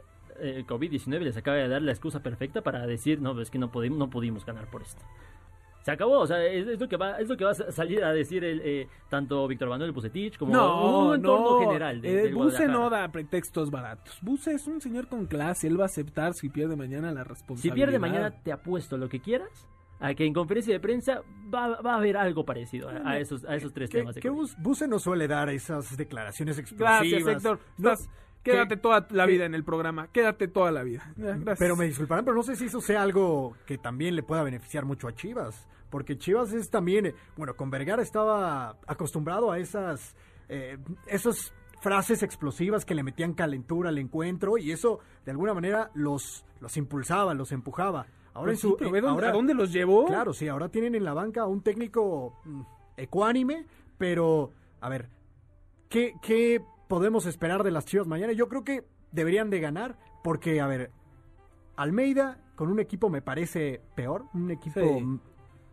el 0.40 0.66
COVID-19 0.66 1.20
les 1.20 1.36
acaba 1.36 1.56
de 1.56 1.68
dar 1.68 1.82
la 1.82 1.92
excusa 1.92 2.22
perfecta 2.22 2.62
para 2.62 2.86
decir, 2.86 3.20
no, 3.20 3.40
es 3.40 3.50
que 3.50 3.58
no 3.58 3.70
pudimos, 3.70 3.98
no 3.98 4.10
pudimos 4.10 4.44
ganar 4.46 4.70
por 4.70 4.82
esto. 4.82 5.02
Se 5.84 5.90
acabó, 5.90 6.20
o 6.20 6.26
sea, 6.28 6.44
es, 6.46 6.68
es 6.68 6.78
lo 6.78 6.88
que 6.88 6.96
va, 6.96 7.18
es 7.18 7.28
lo 7.28 7.36
que 7.36 7.44
va 7.44 7.50
a 7.50 7.54
salir 7.54 8.04
a 8.04 8.12
decir 8.12 8.44
el, 8.44 8.60
eh, 8.64 8.86
tanto 9.10 9.48
Víctor 9.48 9.68
Manuel 9.68 9.90
Bucetich 9.90 10.38
como 10.38 10.52
No, 10.54 11.08
un 11.08 11.14
entorno 11.16 11.50
no. 11.50 11.66
general 11.66 12.00
de, 12.00 12.26
Eh, 12.28 12.32
Guadalajara. 12.32 12.72
no 12.72 12.88
da 12.88 13.08
pretextos 13.10 13.68
baratos. 13.72 14.16
Buse 14.22 14.52
es 14.52 14.68
un 14.68 14.80
señor 14.80 15.08
con 15.08 15.26
clase. 15.26 15.66
Él 15.66 15.78
va 15.80 15.84
a 15.84 15.86
aceptar 15.86 16.34
si 16.34 16.48
pierde 16.50 16.76
mañana 16.76 17.10
la 17.10 17.24
Si 17.24 17.28
responsabilidad. 17.30 17.74
pierde 17.74 17.98
mañana, 17.98 18.30
te 18.30 18.52
apuesto 18.52 18.96
lo 18.96 19.08
que 19.08 19.18
quieras, 19.18 19.68
a 19.98 20.14
que 20.14 20.24
en 20.24 20.32
conferencia 20.32 20.72
de 20.72 20.78
prensa 20.78 21.22
va, 21.52 21.80
va 21.80 21.94
a 21.94 21.96
haber 21.96 22.16
algo 22.16 22.44
parecido 22.44 22.88
a, 22.88 23.10
a 23.10 23.18
esos, 23.18 23.44
a 23.44 23.56
esos 23.56 23.72
tres 23.72 23.90
temas. 23.90 24.14
de 24.14 24.20
que 24.20 24.30
Buse 24.30 24.86
no 24.86 25.00
suele 25.00 25.26
dar 25.26 25.48
esas 25.48 25.96
declaraciones 25.96 26.58
explosivas. 26.60 27.00
Gracias, 27.10 27.26
Héctor. 27.28 27.58
No, 27.78 27.92
Estás- 27.92 28.08
quédate 28.42 28.76
toda 28.76 29.06
la 29.10 29.26
vida 29.26 29.44
en 29.46 29.54
el 29.54 29.64
programa. 29.64 30.08
Quédate 30.08 30.48
toda 30.48 30.70
la 30.72 30.82
vida. 30.82 31.12
Gracias. 31.16 31.58
Pero 31.58 31.76
me 31.76 31.86
disculparán, 31.86 32.24
pero 32.24 32.36
no 32.36 32.42
sé 32.42 32.56
si 32.56 32.66
eso 32.66 32.80
sea 32.80 33.02
algo 33.02 33.54
que 33.66 33.78
también 33.78 34.16
le 34.16 34.22
pueda 34.22 34.42
beneficiar 34.42 34.84
mucho 34.84 35.08
a 35.08 35.14
Chivas. 35.14 35.66
Porque 35.90 36.16
Chivas 36.16 36.52
es 36.52 36.70
también, 36.70 37.06
eh, 37.06 37.14
bueno, 37.36 37.54
con 37.54 37.70
Vergara 37.70 38.02
estaba 38.02 38.78
acostumbrado 38.86 39.50
a 39.52 39.58
esas, 39.58 40.16
eh, 40.48 40.78
esas 41.06 41.52
frases 41.82 42.22
explosivas 42.22 42.84
que 42.84 42.94
le 42.94 43.02
metían 43.02 43.34
calentura 43.34 43.90
al 43.90 43.98
encuentro 43.98 44.56
y 44.56 44.70
eso 44.72 45.00
de 45.24 45.32
alguna 45.32 45.52
manera 45.52 45.90
los, 45.94 46.44
los 46.60 46.76
impulsaba, 46.76 47.34
los 47.34 47.52
empujaba. 47.52 48.06
Ahora 48.34 48.52
Pues 48.52 48.58
en 48.58 48.60
su, 48.62 48.68
sí, 48.70 48.74
pero 48.78 48.90
ve 48.92 48.98
eh, 48.98 49.02
dónde- 49.02 49.14
ahora- 49.14 49.28
¿A 49.28 49.32
dónde 49.32 49.52
los 49.54 49.70
llevó? 49.72 50.06
Claro, 50.06 50.32
sí, 50.32 50.48
ahora 50.48 50.70
tienen 50.70 50.94
en 50.94 51.04
la 51.04 51.12
banca 51.12 51.42
a 51.42 51.46
un 51.46 51.60
técnico 51.62 52.38
mm, 52.44 52.62
ecuánime, 52.96 53.66
pero 53.98 54.50
a 54.80 54.88
ver, 54.88 55.10
¿qué, 55.90 56.14
¿qué 56.22 56.62
podemos 56.92 57.24
esperar 57.24 57.62
de 57.62 57.70
las 57.70 57.86
Chivas 57.86 58.06
mañana? 58.06 58.34
Yo 58.34 58.48
creo 58.50 58.64
que 58.64 58.84
deberían 59.12 59.48
de 59.48 59.60
ganar 59.60 59.96
porque, 60.22 60.60
a 60.60 60.66
ver, 60.66 60.90
Almeida 61.74 62.36
con 62.54 62.68
un 62.68 62.80
equipo 62.80 63.08
me 63.08 63.22
parece 63.22 63.80
peor, 63.94 64.26
un 64.34 64.50
equipo 64.50 64.78
Sí. 64.80 65.02
más, 65.02 65.20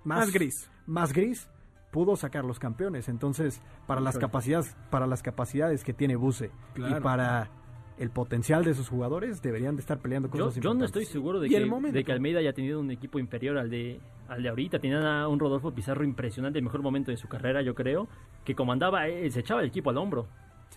Más 0.06 0.32
gris. 0.34 0.72
más 0.88 1.12
gris, 1.12 1.50
pudo 1.92 2.16
sacar 2.16 2.46
los 2.46 2.58
campeones. 2.58 3.10
Entonces, 3.10 3.62
para 3.86 4.00
las 4.00 4.16
Ok. 4.16 4.22
capacidades, 4.22 4.78
para 4.90 5.08
las 5.08 5.22
capacidades 5.22 5.84
que 5.84 5.92
tiene 5.94 6.16
Buse 6.16 6.52
Claro. 6.74 7.00
y 7.00 7.02
para 7.02 7.50
el 7.98 8.12
potencial 8.12 8.64
de 8.64 8.74
sus 8.74 8.88
jugadores, 8.88 9.42
deberían 9.42 9.76
de 9.76 9.82
estar 9.82 10.00
peleando 10.00 10.30
Yo, 10.30 10.46
cosas 10.46 10.56
yo 10.64 10.70
no 10.70 10.76
importantes. 10.76 11.02
estoy 11.02 11.06
seguro 11.14 11.42
de 11.42 11.50
que, 11.50 11.60
de 11.92 12.04
que 12.06 12.12
Almeida 12.14 12.40
haya 12.40 12.54
tenido 12.54 12.80
un 12.80 12.92
equipo 12.92 13.20
inferior 13.20 13.58
al 13.58 13.70
de, 13.70 14.00
al 14.30 14.42
de 14.42 14.48
ahorita. 14.48 14.80
Tenía 14.80 15.24
a 15.24 15.28
un 15.28 15.38
Rodolfo 15.38 15.72
Pizarro 15.74 16.06
impresionante, 16.06 16.60
el 16.60 16.64
mejor 16.64 16.82
momento 16.82 17.12
de 17.12 17.18
su 17.18 17.28
carrera, 17.28 17.62
yo 17.62 17.76
creo, 17.76 18.08
que 18.46 18.56
comandaba, 18.56 19.10
eh, 19.10 19.30
se 19.30 19.42
echaba 19.42 19.60
el 19.60 19.68
equipo 19.68 19.90
al 19.90 19.98
hombro. 19.98 20.30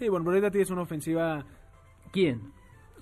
Sí, 0.02 0.08
bueno, 0.08 0.24
pero 0.24 0.34
ahorita 0.34 0.50
tienes 0.50 0.68
una 0.70 0.82
ofensiva 0.82 1.44
¿Quién? 2.12 2.52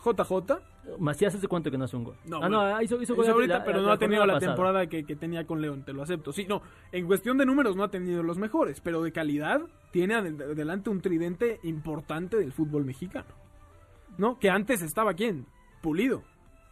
JJ. 0.04 0.60
Macías 0.98 1.34
hace 1.34 1.46
cuánto 1.48 1.70
que 1.70 1.78
no 1.78 1.84
hace 1.84 1.96
un 1.96 2.04
gol. 2.04 2.16
No, 2.26 2.38
ah, 2.42 2.48
no, 2.48 2.58
bueno, 2.60 2.76
ah, 2.76 2.82
hizo, 2.82 3.00
hizo 3.00 3.14
gol 3.14 3.26
ahorita, 3.28 3.58
la- 3.58 3.64
pero 3.64 3.76
la- 3.78 3.82
no 3.82 3.88
la 3.88 3.94
ha 3.94 3.98
tenido 3.98 4.26
la 4.26 4.34
pasada. 4.34 4.52
temporada 4.52 4.86
que, 4.86 5.04
que 5.04 5.16
tenía 5.16 5.46
con 5.46 5.62
León, 5.62 5.82
te 5.84 5.92
lo 5.94 6.02
acepto. 6.02 6.32
Sí, 6.32 6.46
no, 6.46 6.60
en 6.92 7.06
cuestión 7.06 7.38
de 7.38 7.46
números 7.46 7.74
no 7.76 7.84
ha 7.84 7.90
tenido 7.90 8.22
los 8.22 8.36
mejores, 8.38 8.80
pero 8.82 9.02
de 9.02 9.12
calidad 9.12 9.60
tiene 9.92 10.14
ad- 10.14 10.40
adelante 10.42 10.90
un 10.90 11.00
tridente 11.00 11.58
importante 11.62 12.36
del 12.38 12.52
fútbol 12.52 12.84
mexicano. 12.84 13.28
¿No? 14.18 14.38
Que 14.38 14.50
antes 14.50 14.82
estaba 14.82 15.14
quién? 15.14 15.46
Pulido. 15.80 16.22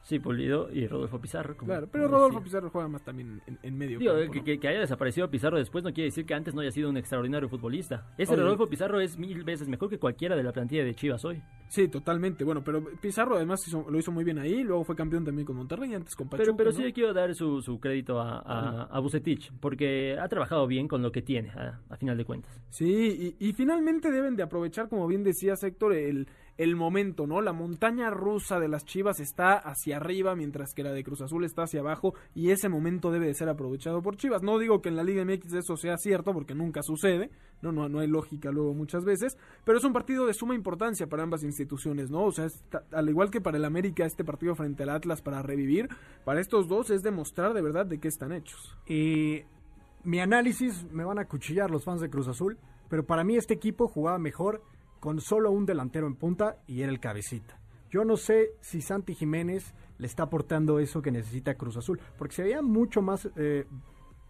Sí, 0.09 0.18
Pulido 0.21 0.73
y 0.73 0.87
Rodolfo 0.87 1.21
Pizarro. 1.21 1.55
como- 1.55 1.71
Claro, 1.71 1.87
pero 1.92 2.09
Rodolfo. 2.09 2.40
Pizarro 2.42 2.71
juega 2.71 2.88
más 2.88 3.03
también 3.05 3.42
en, 3.47 3.59
en 3.62 3.77
medio. 3.77 3.99
Digo, 3.99 4.14
campo, 4.14 4.33
que, 4.33 4.38
¿no? 4.38 4.44
que- 4.47 4.59
que 4.59 4.68
haya 4.68 4.81
desaparecido 4.81 5.29
Pizarro 5.31 5.59
después 5.59 5.85
no 5.85 5.92
quiere 5.92 6.07
decir 6.07 6.25
que 6.25 6.33
antes 6.33 6.55
no 6.55 6.62
haya 6.62 6.71
sido 6.71 6.88
un 6.88 6.97
extraordinario 6.97 7.47
futbolista. 7.51 8.07
Ese. 8.16 8.35
Rodolfo 8.35 8.66
Pizarro 8.68 9.01
es 9.01 9.18
mil 9.18 9.44
veces 9.44 9.68
mejor 9.68 9.90
que 9.90 9.99
cualquiera 9.99 10.35
de 10.35 10.42
la 10.42 10.51
plantilla 10.53 10.83
de 10.83 10.94
Chivas 10.94 11.23
hoy. 11.27 11.42
Sí, 11.68 11.88
totalmente. 11.88 12.42
Bueno, 12.42 12.64
pero 12.64 12.83
Pizarro 13.03 13.37
además 13.37 13.61
hizo- 13.68 13.85
lo 13.90 13.99
hizo 13.99 14.11
muy 14.11 14.25
bien 14.25 14.38
ahí, 14.38 14.62
luego 14.64 14.83
fue 14.85 14.97
campeón 14.97 15.27
también 15.27 15.44
con 15.44 15.57
Monterrey, 15.57 15.92
antes 15.92 16.14
con 16.16 16.27
Pachuca. 16.31 16.42
Pero, 16.42 16.57
pero 16.57 16.71
¿no? 16.71 16.77
sí 16.79 16.83
le 16.83 16.94
quiero 16.94 17.12
dar 17.12 17.35
su, 17.35 17.61
su 17.61 17.79
crédito 17.79 18.18
a, 18.18 18.38
a, 18.38 18.85
a 18.85 19.01
Vucetich, 19.01 19.53
porque 19.61 20.16
ha 20.18 20.27
trabajado 20.29 20.66
bien 20.66 20.88
con 20.88 21.03
lo 21.03 21.12
que 21.12 21.21
tiene, 21.21 21.51
a, 21.51 21.83
a 21.90 21.97
final 21.99 22.16
de 22.16 22.25
cuentas. 22.25 22.59
Sí, 22.71 23.35
y, 23.38 23.47
y 23.49 23.53
finalmente 23.53 24.11
deben 24.11 24.37
de 24.37 24.42
aprovechar, 24.42 24.88
como 24.88 25.07
bien 25.07 25.23
decías 25.23 25.62
Héctor, 25.62 25.92
el, 25.92 26.27
el 26.59 26.75
momento, 26.75 27.27
¿no? 27.29 27.40
La 27.40 27.53
montaña 27.53 28.11
rusa 28.11 28.59
de 28.59 28.68
las 28.68 28.85
Chivas 28.85 29.21
está 29.21 29.55
hacia 29.55 29.97
arriba, 29.97 30.35
mientras 30.35 30.75
que 30.75 30.83
la 30.83 30.92
de 30.92 31.05
Cruz 31.05 31.21
Azul 31.21 31.44
está 31.44 31.62
hacia 31.62 31.81
abajo, 31.81 32.14
y 32.35 32.51
ese 32.51 32.68
momento 32.68 33.12
debe 33.12 33.27
de 33.27 33.35
ser 33.35 33.49
aprovechado 33.49 34.03
por 34.03 34.16
Chivas. 34.16 34.42
No 34.42 34.59
digo 34.59 34.83
que 34.83 34.88
en 34.88 34.97
la 34.97 35.05
Liga 35.05 35.25
MX 35.25 35.53
eso 35.53 35.77
sea 35.77 35.97
cierto, 35.97 36.33
porque 36.33 36.57
nunca 36.57 36.83
sucede, 36.83 37.31
no, 37.62 37.71
no, 37.71 37.88
no 37.88 38.01
hay 38.01 38.09
lógica 38.09 38.51
luego 38.51 38.75
muchas 38.75 39.05
veces, 39.05 39.38
pero 39.64 39.79
es 39.79 39.85
un 39.85 39.92
partido 39.92 40.27
de 40.27 40.35
suma 40.35 40.57
importancia 40.57 41.07
para 41.07 41.23
ambas 41.23 41.44
instituciones, 41.44 42.11
¿no? 42.11 42.25
O 42.25 42.33
sea, 42.33 42.49
al 42.90 43.09
igual 43.09 43.31
que 43.31 43.40
para 43.40 43.57
el 43.57 43.64
América, 43.64 44.05
este 44.05 44.25
partido 44.25 44.57
frente 44.57 44.83
al 44.83 44.90
Atlas 44.90 45.23
para 45.23 45.42
revivir, 45.42 45.88
para 46.25 46.40
estos 46.40 46.66
dos 46.66 46.90
es 46.90 47.03
demostrar 47.03 47.55
de 47.55 47.62
verdad 47.62 47.87
de 47.87 47.99
qué 47.99 48.09
están 48.09 48.33
hechos. 48.33 48.77
Y 48.85 49.44
mi 50.03 50.18
análisis 50.18 50.90
me 50.90 51.05
van 51.05 51.21
a 51.21 51.27
cuchillar 51.27 51.71
los 51.71 51.85
fans 51.85 52.01
de 52.01 52.11
Cruz 52.11 52.27
Azul, 52.27 52.59
pero 52.88 53.07
para 53.07 53.23
mí 53.23 53.37
este 53.37 53.55
equipo 53.55 53.87
jugaba 53.87 54.18
mejor 54.18 54.62
con 55.00 55.20
solo 55.20 55.50
un 55.50 55.66
delantero 55.66 56.06
en 56.06 56.14
punta 56.14 56.56
y 56.66 56.82
era 56.82 56.90
el 56.90 57.00
cabecita. 57.00 57.58
Yo 57.90 58.04
no 58.04 58.16
sé 58.16 58.50
si 58.61 58.82
Santi 58.82 59.14
Jiménez 59.14 59.74
le 59.98 60.06
está 60.06 60.24
aportando 60.24 60.78
eso 60.78 61.02
que 61.02 61.11
necesita 61.11 61.54
Cruz 61.54 61.76
Azul, 61.76 62.00
porque 62.18 62.34
se 62.34 62.42
veía 62.42 62.62
mucho 62.62 63.02
más, 63.02 63.28
eh, 63.37 63.66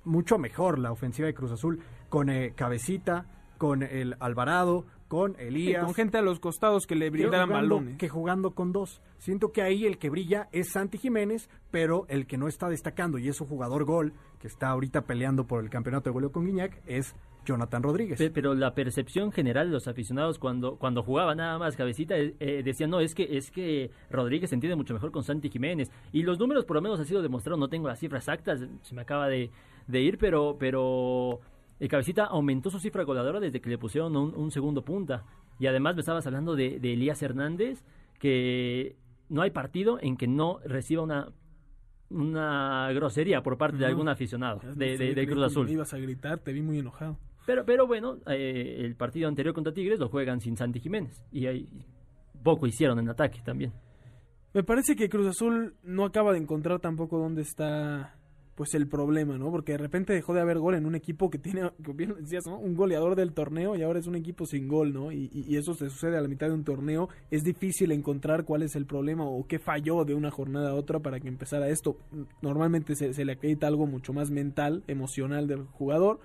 mucho 0.04 0.38
mejor 0.38 0.78
la 0.78 0.92
ofensiva 0.92 1.26
de 1.26 1.35
Cruz 1.35 1.52
Azul 1.52 1.81
con 2.09 2.31
eh, 2.31 2.52
cabecita, 2.54 3.26
con 3.59 3.83
el 3.83 4.16
Alvarado, 4.20 4.87
con 5.09 5.37
Elías. 5.38 5.85
con 5.85 5.94
gente 5.94 6.18
a 6.18 6.22
los 6.22 6.38
costados 6.38 6.87
que 6.87 6.94
le 6.94 7.11
brindaran 7.11 7.48
balones. 7.48 7.96
Que 7.96 8.09
jugando 8.09 8.52
con 8.52 8.72
dos. 8.72 9.02
Siento 9.16 9.52
que 9.52 9.62
ahí 9.62 9.87
el 9.87 9.98
que 9.98 10.11
brilla 10.11 10.48
es 10.52 10.70
Santi 10.72 10.98
Jiménez, 10.98 11.48
pero 11.70 12.07
el 12.09 12.26
que 12.26 12.37
no 12.37 12.46
está 12.46 12.68
destacando 12.68 13.18
y 13.18 13.28
es 13.28 13.40
un 13.40 13.48
jugador 13.48 13.85
gol 13.85 14.12
que 14.38 14.46
está 14.46 14.68
ahorita 14.68 15.02
peleando 15.07 15.46
por 15.46 15.64
el 15.64 15.70
campeonato 15.70 16.11
de 16.11 16.14
goleo 16.14 16.31
con 16.31 16.44
Guiñac 16.44 16.81
es 16.87 17.14
Jonathan 17.48 17.82
Rodríguez. 17.82 18.30
Pero 18.32 18.54
la 18.54 18.74
percepción 18.74 19.32
general 19.32 19.68
de 19.68 19.72
los 19.72 19.88
aficionados 19.88 20.38
cuando, 20.38 20.76
cuando 20.76 21.02
jugaba 21.02 21.34
nada 21.34 21.58
más 21.58 21.76
cabecita 21.76 22.16
eh, 22.16 22.34
eh, 22.38 22.62
decían, 22.62 22.90
no, 22.90 23.00
es 23.00 23.14
que, 23.14 23.37
es 23.37 23.50
que 23.50 23.90
Rodríguez 24.11 24.50
se 24.50 24.56
entiende 24.56 24.76
mucho 24.76 24.94
mejor 24.94 25.11
con 25.11 25.24
Santi 25.24 25.48
Jiménez. 25.48 25.90
Y 26.12 26.22
los 26.22 26.38
números 26.38 26.64
por 26.64 26.76
lo 26.76 26.82
menos 26.82 27.00
han 27.00 27.06
sido 27.06 27.22
demostrados, 27.22 27.58
no 27.58 27.68
tengo 27.68 27.88
las 27.88 27.98
cifras 27.98 28.24
exactas, 28.24 28.61
se 28.82 28.94
me 28.94 29.02
acaba 29.02 29.28
de, 29.28 29.50
ir, 29.88 30.18
pero... 30.18 30.56
pero 30.58 31.40
el 31.80 31.87
Cabecita 31.87 32.24
aumentó 32.24 32.70
su 32.70 32.80
cifra 32.80 33.04
goleadora 33.04 33.38
desde 33.38 33.61
que 33.61 33.70
le 33.70 33.78
pusieron 33.78 34.16
un, 34.16 34.50
segundo 34.50 34.84
punta. 34.84 35.24
Y 35.61 35.68
además 35.68 35.94
me 35.94 36.00
estabas 36.00 36.26
hablando 36.26 36.56
de, 36.56 36.80
de 36.80 36.94
Elías 36.94 37.22
Hernández, 37.22 37.84
que 38.18 38.96
no 39.28 39.42
hay 39.42 39.52
partido 39.52 39.96
en 40.02 40.16
que 40.16 40.26
no 40.26 40.58
reciba 40.64 41.04
una 41.04 41.28
una 42.11 42.90
grosería 42.92 43.42
por 43.42 43.58
parte 43.58 43.76
de 43.76 43.87
algún 43.87 44.08
aficionado 44.08 44.61
de, 44.74 45.26
Cruz 45.28 45.44
Azul. 45.44 45.68
ibas 45.68 45.92
a 45.92 45.98
gritar, 45.98 46.38
te 46.38 46.52
vi 46.52 46.62
muy 46.62 46.78
enojado. 46.78 47.18
Pero, 47.48 47.64
pero 47.64 47.87
bueno, 47.87 48.18
eh, 48.26 48.82
el 48.84 48.94
partido 48.94 49.26
anterior 49.26 49.54
contra 49.54 49.72
Tigres 49.72 49.98
lo 49.98 50.11
juegan 50.11 50.38
sin 50.38 50.54
Santi 50.54 50.80
Jiménez. 50.80 51.24
Y 51.32 51.46
ahí 51.46 51.66
poco 52.42 52.66
hicieron 52.66 52.98
en 52.98 53.08
ataque 53.08 53.40
también. 53.42 53.72
Me 54.52 54.62
parece 54.62 54.94
que 54.94 55.08
Cruz 55.08 55.28
Azul 55.28 55.74
no 55.82 56.04
acaba 56.04 56.32
de 56.32 56.40
encontrar 56.40 56.78
tampoco 56.78 57.16
dónde 57.16 57.40
está 57.40 58.14
pues 58.54 58.74
el 58.74 58.87
problema, 58.87 59.38
¿no? 59.38 59.50
Porque 59.50 59.72
de 59.72 59.78
repente 59.78 60.12
dejó 60.12 60.34
de 60.34 60.42
haber 60.42 60.58
gol 60.58 60.74
en 60.74 60.84
un 60.84 60.94
equipo 60.94 61.30
que 61.30 61.38
tiene, 61.38 61.70
como 61.82 61.96
bien 61.96 62.16
decías, 62.20 62.44
¿no? 62.46 62.58
Un 62.58 62.76
goleador 62.76 63.16
del 63.16 63.32
torneo 63.32 63.76
y 63.76 63.82
ahora 63.82 63.98
es 63.98 64.06
un 64.06 64.16
equipo 64.16 64.44
sin 64.44 64.68
gol, 64.68 64.92
¿no? 64.92 65.11
Y, 65.11 65.30
y, 65.32 65.56
eso 65.56 65.72
se 65.72 65.88
sucede 65.88 66.18
a 66.18 66.20
la 66.20 66.28
mitad 66.28 66.48
de 66.48 66.52
un 66.52 66.64
torneo. 66.64 67.08
Es 67.30 67.44
difícil 67.44 67.92
encontrar 67.92 68.44
cuál 68.44 68.62
es 68.62 68.76
el 68.76 68.84
problema 68.84 69.24
o 69.24 69.46
qué 69.46 69.58
falló 69.58 70.04
de 70.04 70.12
una 70.12 70.30
jornada 70.30 70.72
a 70.72 70.74
otra 70.74 71.00
para 71.00 71.18
que 71.18 71.28
empezara 71.28 71.70
esto. 71.70 71.96
Normalmente 72.42 72.94
se, 72.94 73.14
se 73.14 73.24
le 73.24 73.32
acredita 73.32 73.66
algo 73.66 73.87
mucho 73.87 74.12
más 74.12 74.30
mental, 74.30 74.84
emocional 74.87 75.46
del 75.46 75.64
jugador 75.64 76.20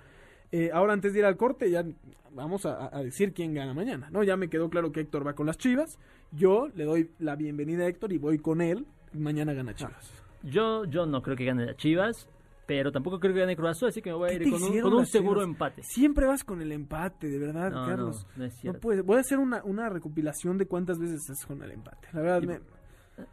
eh, 0.56 0.70
ahora 0.72 0.92
antes 0.92 1.12
de 1.12 1.18
ir 1.18 1.24
al 1.24 1.36
corte, 1.36 1.68
ya 1.68 1.84
vamos 2.30 2.64
a, 2.64 2.88
decir 3.02 3.32
quién 3.32 3.54
gana 3.54 3.74
mañana, 3.74 4.08
¿no? 4.12 4.22
Ya 4.22 4.36
me 4.36 4.48
quedó 4.48 4.70
claro 4.70 4.92
que 4.92 5.00
Héctor 5.00 5.26
va 5.26 5.34
con 5.34 5.46
las 5.46 5.58
Chivas. 5.58 5.98
Yo 6.30 6.68
le 6.76 6.84
doy 6.84 7.10
la 7.18 7.34
bienvenida 7.34 7.82
a 7.82 7.88
Héctor 7.88 8.12
y 8.12 8.18
voy 8.18 8.38
con 8.38 8.60
él. 8.60 8.86
Mañana 9.12 9.52
gana 9.52 9.72
ah, 9.72 9.74
Chivas. 9.74 10.12
Yo, 10.44 10.84
yo 10.84 11.06
no 11.06 11.22
creo 11.22 11.36
que 11.36 11.44
gane 11.44 11.66
las 11.66 11.76
Chivas. 11.76 12.28
Pero 12.66 12.92
tampoco 12.92 13.18
creo 13.18 13.34
que 13.34 13.40
gane 13.40 13.56
Cruz 13.56 13.70
Azul, 13.70 13.88
así 13.88 14.00
que 14.00 14.10
me 14.10 14.16
voy 14.16 14.30
a 14.30 14.32
ir 14.32 14.48
con 14.48 14.94
un, 14.94 15.06
seguro 15.06 15.42
empate. 15.42 15.82
Siempre 15.82 16.24
vas 16.24 16.44
con 16.44 16.62
el 16.62 16.70
empate, 16.70 17.28
de 17.28 17.38
verdad, 17.38 17.72
Carlos. 17.72 18.24
No, 18.36 18.44
es 18.44 18.54
cierto. 18.54 18.88
Voy 19.04 19.16
a 19.16 19.20
hacer 19.20 19.38
una, 19.38 19.62
una 19.64 19.88
recopilación 19.88 20.56
de 20.56 20.66
cuántas 20.66 21.00
veces 21.00 21.16
estás 21.16 21.44
con 21.44 21.60
el 21.62 21.72
empate. 21.72 22.08
La 22.12 22.20
verdad, 22.22 22.60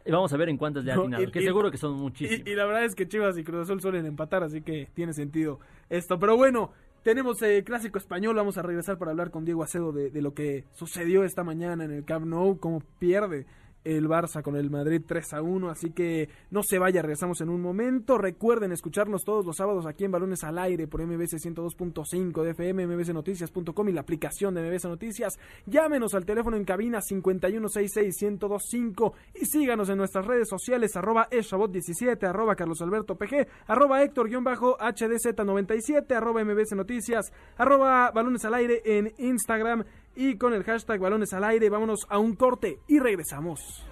y, 0.04 0.10
vamos 0.10 0.32
a 0.32 0.36
ver 0.36 0.48
en 0.48 0.56
cuántas 0.56 0.84
le 0.84 0.92
ha 0.92 0.96
atinado, 0.96 1.30
que 1.30 1.40
seguro 1.40 1.70
que 1.70 1.78
son 1.78 1.94
muchísimas. 1.94 2.46
Y, 2.46 2.54
la 2.54 2.66
verdad 2.66 2.84
es 2.84 2.94
que 2.94 3.08
Chivas 3.08 3.36
y 3.38 3.44
Cruz 3.44 3.62
Azul 3.62 3.80
suelen 3.80 4.06
empatar, 4.06 4.42
así 4.42 4.60
que 4.60 4.88
tiene 4.94 5.12
sentido 5.12 5.60
esto. 5.88 6.18
Pero 6.18 6.36
bueno, 6.36 6.72
tenemos 7.02 7.42
el 7.42 7.64
clásico 7.64 7.98
español, 7.98 8.36
vamos 8.36 8.58
a 8.58 8.62
regresar 8.62 8.98
para 8.98 9.10
hablar 9.10 9.30
con 9.30 9.44
Diego 9.44 9.62
Acedo 9.62 9.92
de, 9.92 10.10
de, 10.10 10.22
lo 10.22 10.34
que 10.34 10.64
sucedió 10.72 11.24
esta 11.24 11.44
mañana 11.44 11.84
en 11.84 11.90
el 11.90 12.04
Camp 12.04 12.26
Nou, 12.26 12.58
cómo 12.58 12.80
pierde 12.98 13.46
el 13.84 14.08
Barça 14.08 14.42
con 14.42 14.56
el 14.56 14.70
Madrid 14.70 15.02
3 15.06 15.34
a 15.34 15.42
1, 15.42 15.70
así 15.70 15.90
que 15.90 16.28
no 16.50 16.62
se 16.62 16.78
vaya, 16.78 17.02
regresamos 17.02 17.40
en 17.40 17.48
un 17.48 17.60
momento. 17.60 18.16
Recuerden 18.18 18.70
escucharnos 18.72 19.24
todos 19.24 19.44
los 19.44 19.56
sábados 19.56 19.86
aquí 19.86 20.04
en 20.04 20.12
Balones 20.12 20.44
al 20.44 20.58
Aire 20.58 20.86
por 20.86 21.04
MBC 21.04 21.38
102.5 21.38 22.42
de 22.42 22.50
FM, 22.50 22.86
mbcnoticias.com 22.86 23.88
y 23.88 23.92
la 23.92 24.02
aplicación 24.02 24.54
de 24.54 24.62
MBC 24.62 24.84
Noticias. 24.84 25.36
Llámenos 25.66 26.14
al 26.14 26.24
teléfono 26.24 26.56
en 26.56 26.64
cabina 26.64 27.00
5166-1025 27.00 29.12
y 29.34 29.46
síganos 29.46 29.88
en 29.88 29.98
nuestras 29.98 30.26
redes 30.26 30.48
sociales 30.48 30.96
arroba 30.96 31.28
eshabot17, 31.30 32.24
arroba 32.24 32.56
carlosalbertopg, 32.56 33.46
arroba 33.66 34.02
héctor-hdz97, 34.02 36.14
arroba 36.14 36.44
mbc 36.44 36.74
noticias, 36.74 37.32
arroba 37.56 38.10
balones 38.10 38.44
al 38.44 38.54
aire 38.54 38.82
en 38.84 39.12
Instagram 39.18 39.84
y 40.16 40.36
con 40.36 40.54
el 40.54 40.64
hashtag 40.64 41.00
balones 41.00 41.32
al 41.32 41.44
aire 41.44 41.70
vámonos 41.70 42.06
a 42.08 42.18
un 42.18 42.34
corte 42.36 42.78
y 42.88 42.98
regresamos. 42.98 43.86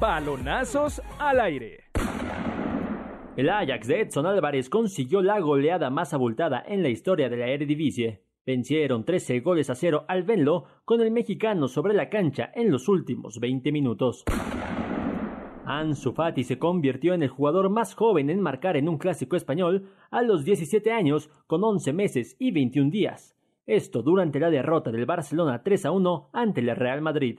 Balonazos 0.00 1.02
al 1.18 1.40
aire. 1.40 1.84
El 3.36 3.50
Ajax 3.50 3.86
de 3.86 4.00
Edson 4.00 4.26
Álvarez 4.26 4.68
consiguió 4.68 5.22
la 5.22 5.38
goleada 5.38 5.90
más 5.90 6.12
abultada 6.12 6.62
en 6.66 6.82
la 6.82 6.88
historia 6.88 7.28
de 7.28 7.36
la 7.36 7.46
Eredivisie. 7.46 8.22
Vencieron 8.44 9.04
13 9.04 9.40
goles 9.40 9.70
a 9.70 9.74
cero 9.74 10.04
al 10.08 10.22
Venlo 10.22 10.64
con 10.84 11.00
el 11.00 11.10
mexicano 11.10 11.68
sobre 11.68 11.94
la 11.94 12.08
cancha 12.08 12.50
en 12.54 12.70
los 12.70 12.88
últimos 12.88 13.38
20 13.38 13.70
minutos. 13.72 14.24
Ansu 15.68 16.12
Fati 16.14 16.44
se 16.44 16.58
convirtió 16.58 17.12
en 17.12 17.22
el 17.22 17.28
jugador 17.28 17.68
más 17.68 17.94
joven 17.94 18.30
en 18.30 18.40
marcar 18.40 18.78
en 18.78 18.88
un 18.88 18.96
clásico 18.96 19.36
español 19.36 19.90
a 20.10 20.22
los 20.22 20.42
17 20.42 20.90
años 20.90 21.28
con 21.46 21.62
11 21.62 21.92
meses 21.92 22.36
y 22.38 22.52
21 22.52 22.90
días. 22.90 23.36
Esto 23.66 24.00
durante 24.00 24.40
la 24.40 24.48
derrota 24.48 24.90
del 24.90 25.04
Barcelona 25.04 25.62
3 25.62 25.84
a 25.84 25.90
1 25.90 26.30
ante 26.32 26.62
el 26.62 26.74
Real 26.74 27.02
Madrid. 27.02 27.38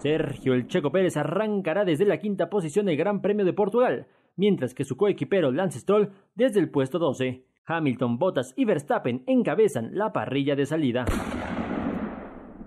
Sergio 0.00 0.52
El 0.52 0.66
Checo 0.66 0.92
Pérez 0.92 1.16
arrancará 1.16 1.86
desde 1.86 2.04
la 2.04 2.18
quinta 2.18 2.50
posición 2.50 2.84
del 2.84 2.98
Gran 2.98 3.22
Premio 3.22 3.46
de 3.46 3.54
Portugal, 3.54 4.06
mientras 4.36 4.74
que 4.74 4.84
su 4.84 4.98
coequipero 4.98 5.50
Lance 5.50 5.80
Stroll 5.80 6.10
desde 6.34 6.60
el 6.60 6.70
puesto 6.70 6.98
12. 6.98 7.46
Hamilton, 7.64 8.18
Bottas 8.18 8.52
y 8.54 8.66
Verstappen 8.66 9.22
encabezan 9.26 9.96
la 9.96 10.12
parrilla 10.12 10.56
de 10.56 10.66
salida. 10.66 11.06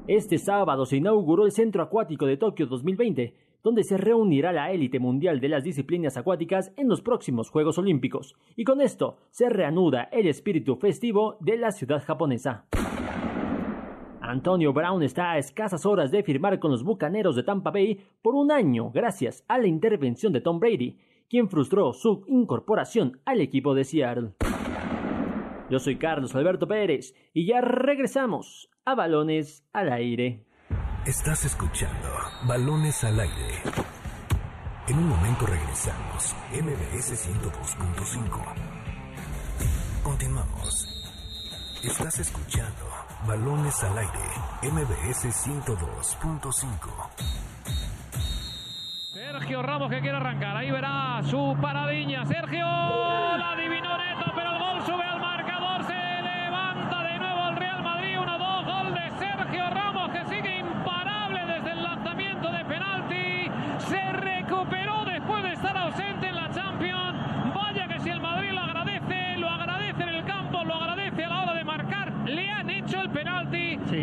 Este 0.08 0.38
sábado 0.38 0.86
se 0.86 0.98
inauguró 0.98 1.46
el 1.46 1.52
Centro 1.52 1.82
Acuático 1.82 2.28
de 2.28 2.38
Tokio 2.38 2.68
2020, 2.68 3.45
donde 3.66 3.84
se 3.84 3.98
reunirá 3.98 4.54
la 4.54 4.72
élite 4.72 5.00
mundial 5.00 5.40
de 5.40 5.50
las 5.50 5.64
disciplinas 5.64 6.18
acuáticas 6.18 6.72
en 6.78 6.88
los 6.88 7.02
próximos 7.02 7.50
Juegos 7.50 7.80
Olímpicos, 7.80 8.36
y 8.56 8.64
con 8.64 8.80
esto 8.80 9.18
se 9.32 9.50
reanuda 9.50 10.04
el 10.12 10.28
espíritu 10.28 10.76
festivo 10.76 11.36
de 11.40 11.58
la 11.58 11.72
ciudad 11.72 12.04
japonesa. 12.04 12.68
Antonio 14.22 14.72
Brown 14.72 15.02
está 15.02 15.32
a 15.32 15.40
escasas 15.40 15.84
horas 15.88 16.12
de 16.12 16.22
firmar 16.22 16.60
con 16.60 16.70
los 16.70 16.84
Bucaneros 16.84 17.36
de 17.36 17.42
Tampa 17.42 17.72
Bay 17.72 18.00
por 18.22 18.36
un 18.36 18.52
año 18.52 18.92
gracias 18.92 19.44
a 19.48 19.58
la 19.58 19.66
intervención 19.66 20.32
de 20.32 20.42
Tom 20.42 20.60
Brady, 20.60 21.00
quien 21.28 21.50
frustró 21.50 21.92
su 21.94 22.24
incorporación 22.28 23.20
al 23.26 23.42
equipo 23.42 23.74
de 23.74 23.84
Seattle. 23.84 24.34
Yo 25.72 25.80
soy 25.80 25.96
Carlos 25.96 26.36
Alberto 26.36 26.68
Pérez 26.68 27.16
y 27.34 27.48
ya 27.48 27.62
regresamos 27.62 28.70
a 28.86 28.94
Balones 28.94 29.68
al 29.74 29.92
Aire. 29.92 30.46
Estás 31.06 31.46
escuchando 31.46 32.10
Balones 32.48 33.04
al 33.04 33.20
Aire. 33.20 33.62
En 34.88 34.98
un 34.98 35.08
momento 35.10 35.46
regresamos. 35.46 36.36
MBS 36.52 37.30
102.5. 37.30 38.42
Continuamos. 40.02 40.88
Estás 41.84 42.18
escuchando 42.18 42.90
Balones 43.28 43.84
al 43.84 44.00
Aire. 44.00 44.20
MBS 44.64 45.26
102.5. 45.48 46.74
Sergio 49.14 49.62
Ramos 49.62 49.92
que 49.92 50.02
quiere 50.02 50.18
arrancar. 50.18 50.58
Ahí 50.58 50.72
verá 50.72 51.22
su 51.30 51.56
paradiña. 51.62 52.26
Sergio 52.26 52.66
la 52.66 53.52
adivinó 53.52 53.96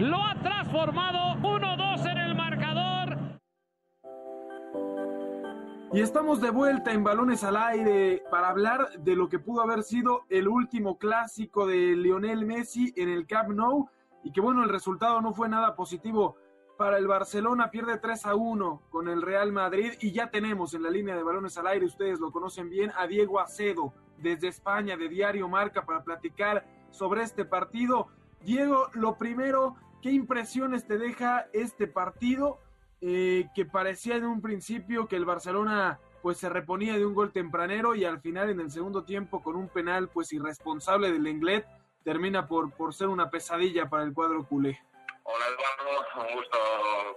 lo 0.03 0.21
ha 0.21 0.35
transformado 0.43 1.37
1-2 1.43 2.11
en 2.11 2.19
el 2.19 2.35
marcador. 2.35 3.17
Y 5.93 6.01
estamos 6.01 6.41
de 6.41 6.51
vuelta 6.51 6.93
en 6.93 7.05
Balones 7.05 7.45
al 7.45 7.57
Aire 7.57 8.25
para 8.29 8.49
hablar 8.49 8.88
de 8.99 9.15
lo 9.15 9.29
que 9.29 9.38
pudo 9.38 9.62
haber 9.62 9.85
sido 9.85 10.23
el 10.29 10.49
último 10.49 10.99
clásico 10.99 11.67
de 11.67 11.95
Lionel 11.95 12.45
Messi 12.47 12.93
en 12.97 13.11
el 13.11 13.27
Camp 13.27 13.51
Nou 13.51 13.88
y 14.25 14.33
que 14.33 14.41
bueno, 14.41 14.65
el 14.65 14.71
resultado 14.71 15.21
no 15.21 15.35
fue 15.35 15.49
nada 15.49 15.77
positivo 15.77 16.37
para 16.77 16.99
el 16.99 17.07
Barcelona, 17.07 17.71
pierde 17.71 17.99
3 17.99 18.27
a 18.27 18.35
1 18.35 18.83
con 18.91 19.09
el 19.09 19.23
Real 19.23 19.53
Madrid 19.53 19.93
y 20.01 20.11
ya 20.11 20.31
tenemos 20.31 20.75
en 20.75 20.83
la 20.83 20.91
línea 20.91 21.15
de 21.15 21.23
balones 21.23 21.57
al 21.59 21.69
aire, 21.69 21.87
ustedes 21.87 22.19
lo 22.19 22.33
conocen 22.33 22.69
bien, 22.71 22.91
a 22.97 23.07
Diego 23.07 23.38
Acedo 23.38 23.93
desde 24.19 24.49
España 24.49 24.97
de 24.97 25.09
Diario 25.09 25.49
Marca 25.49 25.85
para 25.85 26.03
platicar 26.03 26.67
sobre 26.91 27.23
este 27.23 27.45
partido. 27.45 28.09
Diego, 28.41 28.88
lo 28.95 29.17
primero, 29.17 29.77
¿qué 30.03 30.11
impresiones 30.11 30.87
te 30.87 30.99
deja 30.99 31.47
este 31.53 31.87
partido 31.87 32.59
eh, 33.01 33.49
que 33.55 33.65
parecía 33.65 34.17
en 34.17 34.25
un 34.25 34.43
principio 34.43 35.07
que 35.07 35.17
el 35.17 35.25
Barcelona 35.25 35.99
pues 36.21 36.38
se 36.38 36.49
reponía 36.49 36.97
de 36.97 37.07
un 37.07 37.15
gol 37.15 37.33
tempranero 37.33 37.95
y 37.95 38.05
al 38.05 38.21
final 38.21 38.51
en 38.51 38.61
el 38.61 38.71
segundo 38.71 39.05
tiempo 39.05 39.43
con 39.43 39.57
un 39.57 39.69
penal 39.69 40.09
pues 40.09 40.33
irresponsable 40.33 41.11
del 41.11 41.23
Lenglet 41.23 41.67
termina 42.05 42.47
por, 42.47 42.73
por 42.73 42.95
ser 42.95 43.09
una 43.09 43.31
pesadilla 43.31 43.88
para 43.88 44.05
el 44.05 44.12
cuadro 44.12 44.47
culé. 44.47 44.79
Hola 45.25 45.45
Eduardo, 45.47 46.27
un 46.27 46.35
gusto, 46.35 46.59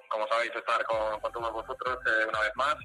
como 0.09 0.27
sabéis, 0.27 0.51
estar 0.55 0.83
con, 0.85 1.19
todos 1.33 1.51
vosotros 1.51 1.97
eh, 2.05 2.25
una 2.29 2.39
vez 2.39 2.51
más. 2.55 2.75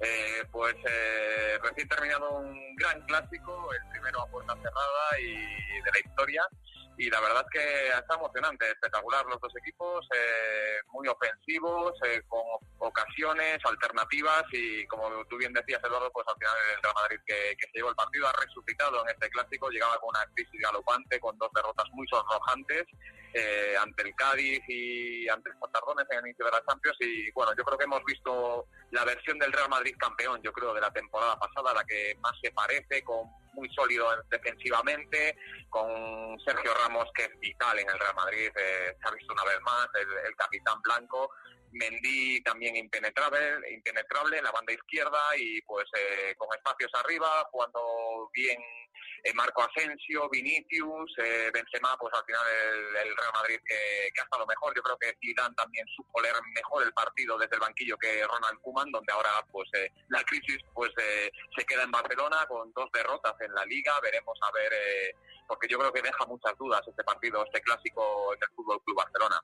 Eh, 0.00 0.42
pues 0.50 0.74
eh, 0.88 1.58
recién 1.62 1.88
terminado 1.88 2.38
un 2.38 2.76
gran 2.76 3.00
clásico, 3.06 3.72
el 3.72 3.90
primero 3.90 4.22
a 4.22 4.26
puerta 4.26 4.54
cerrada 4.54 5.20
y 5.20 5.80
de 5.82 5.92
la 5.92 5.98
historia. 5.98 6.48
Y 6.96 7.10
la 7.10 7.20
verdad 7.20 7.44
es 7.44 7.60
que 7.60 7.88
está 7.88 8.14
emocionante, 8.14 8.70
espectacular 8.70 9.24
los 9.26 9.40
dos 9.40 9.52
equipos, 9.56 10.06
eh, 10.14 10.78
muy 10.92 11.08
ofensivos, 11.08 11.92
eh, 12.06 12.22
con 12.28 12.40
ocasiones, 12.78 13.58
alternativas 13.64 14.44
y 14.52 14.86
como 14.86 15.08
tú 15.26 15.36
bien 15.36 15.52
decías 15.52 15.82
Eduardo, 15.82 16.10
pues 16.12 16.26
al 16.28 16.36
final 16.36 16.54
el 16.76 16.82
Real 16.82 16.94
Madrid 16.94 17.20
que, 17.26 17.56
se 17.58 17.78
llevó 17.78 17.90
el 17.90 17.96
partido 17.96 18.28
ha 18.28 18.32
resucitado 18.32 19.02
en 19.02 19.08
este 19.08 19.28
clásico, 19.30 19.70
llegaba 19.70 19.98
con 19.98 20.10
una 20.10 20.26
crisis 20.34 20.60
galopante, 20.60 21.18
con 21.18 21.36
dos 21.38 21.50
derrotas 21.52 21.86
muy 21.92 22.06
sonrojantes 22.06 22.86
eh, 23.34 23.74
ante 23.80 24.02
el 24.02 24.14
Cádiz 24.14 24.62
y 24.68 25.28
ante 25.28 25.50
el 25.50 25.56
Tardones 25.72 26.06
en 26.10 26.18
el 26.18 26.26
inicio 26.26 26.44
de 26.44 26.52
la 26.52 26.64
Champions 26.64 26.96
y 27.00 27.30
bueno, 27.32 27.52
yo 27.56 27.64
creo 27.64 27.76
que 27.76 27.84
hemos 27.84 28.04
visto 28.04 28.68
la 28.92 29.04
versión 29.04 29.38
del 29.38 29.52
Real 29.52 29.68
Madrid 29.68 29.96
campeón, 29.98 30.40
yo 30.42 30.52
creo, 30.52 30.72
de 30.72 30.80
la 30.80 30.92
temporada 30.92 31.36
pasada, 31.38 31.74
la 31.74 31.84
que 31.84 32.16
más 32.20 32.32
se 32.40 32.52
parece, 32.52 33.02
con 33.02 33.28
muy 33.54 33.68
sólido 33.74 34.08
defensivamente, 34.30 35.36
con 35.70 36.38
Sergio 36.40 36.72
Ramos 36.74 37.08
que 37.14 37.24
es 37.24 37.40
vital 37.40 37.78
en 37.78 37.88
el 37.88 37.98
Real 37.98 38.14
Madrid, 38.14 38.50
eh, 38.56 38.96
se 39.00 39.08
ha 39.08 39.12
visto 39.12 39.32
una 39.32 39.44
vez 39.44 39.60
más, 39.62 39.88
el, 40.26 40.36
capitán 40.36 40.80
blanco, 40.82 41.30
Mendy 41.72 42.40
también 42.42 42.76
impenetrable, 42.76 43.72
impenetrable 43.72 44.38
en 44.38 44.44
la 44.44 44.52
banda 44.52 44.72
izquierda 44.72 45.20
y 45.36 45.60
pues 45.62 45.86
eh, 45.98 46.34
con 46.36 46.48
espacios 46.56 46.90
arriba, 46.94 47.48
jugando 47.50 48.30
bien 48.32 48.58
eh, 49.24 49.32
Marco 49.32 49.62
Asensio, 49.62 50.28
Vinicius, 50.28 51.12
eh, 51.16 51.50
Benzema, 51.52 51.96
pues 51.98 52.12
al 52.12 52.24
final 52.26 52.42
el, 53.02 53.16
Real 53.16 53.32
Madrid 53.32 53.58
que, 53.64 54.20
ha 54.20 54.22
estado 54.22 54.46
mejor. 54.46 54.74
Yo 54.76 54.82
creo 54.82 54.98
que 54.98 55.16
Zidane 55.18 55.54
también 55.54 55.86
supo 55.96 56.20
leer 56.20 56.34
mejor 56.54 56.84
el 56.84 56.92
partido 56.92 57.38
desde 57.38 57.54
el 57.54 57.60
banquillo 57.60 57.96
que 57.96 58.22
Ronald 58.22 58.60
Koeman, 58.60 58.90
donde 58.92 59.12
ahora 59.12 59.30
pues 59.50 59.68
eh, 59.72 59.90
la 60.08 60.22
crisis 60.24 60.58
pues 60.74 60.92
eh, 60.98 61.30
se 61.56 61.64
queda 61.64 61.84
en 61.84 61.90
Barcelona 61.90 62.44
con 62.46 62.70
dos 62.74 62.90
derrotas 62.92 63.34
en 63.44 63.54
la 63.54 63.64
Liga. 63.64 63.92
Veremos 64.02 64.38
a 64.42 64.52
ver, 64.52 64.72
porque 65.46 65.68
yo 65.68 65.78
creo 65.78 65.92
que 65.92 66.02
deja 66.02 66.26
muchas 66.26 66.56
dudas 66.58 66.82
este 66.86 67.04
partido, 67.04 67.44
este 67.44 67.60
clásico 67.60 68.02
del 68.40 68.48
Fútbol 68.54 68.80
Club 68.84 68.96
Barcelona. 68.96 69.36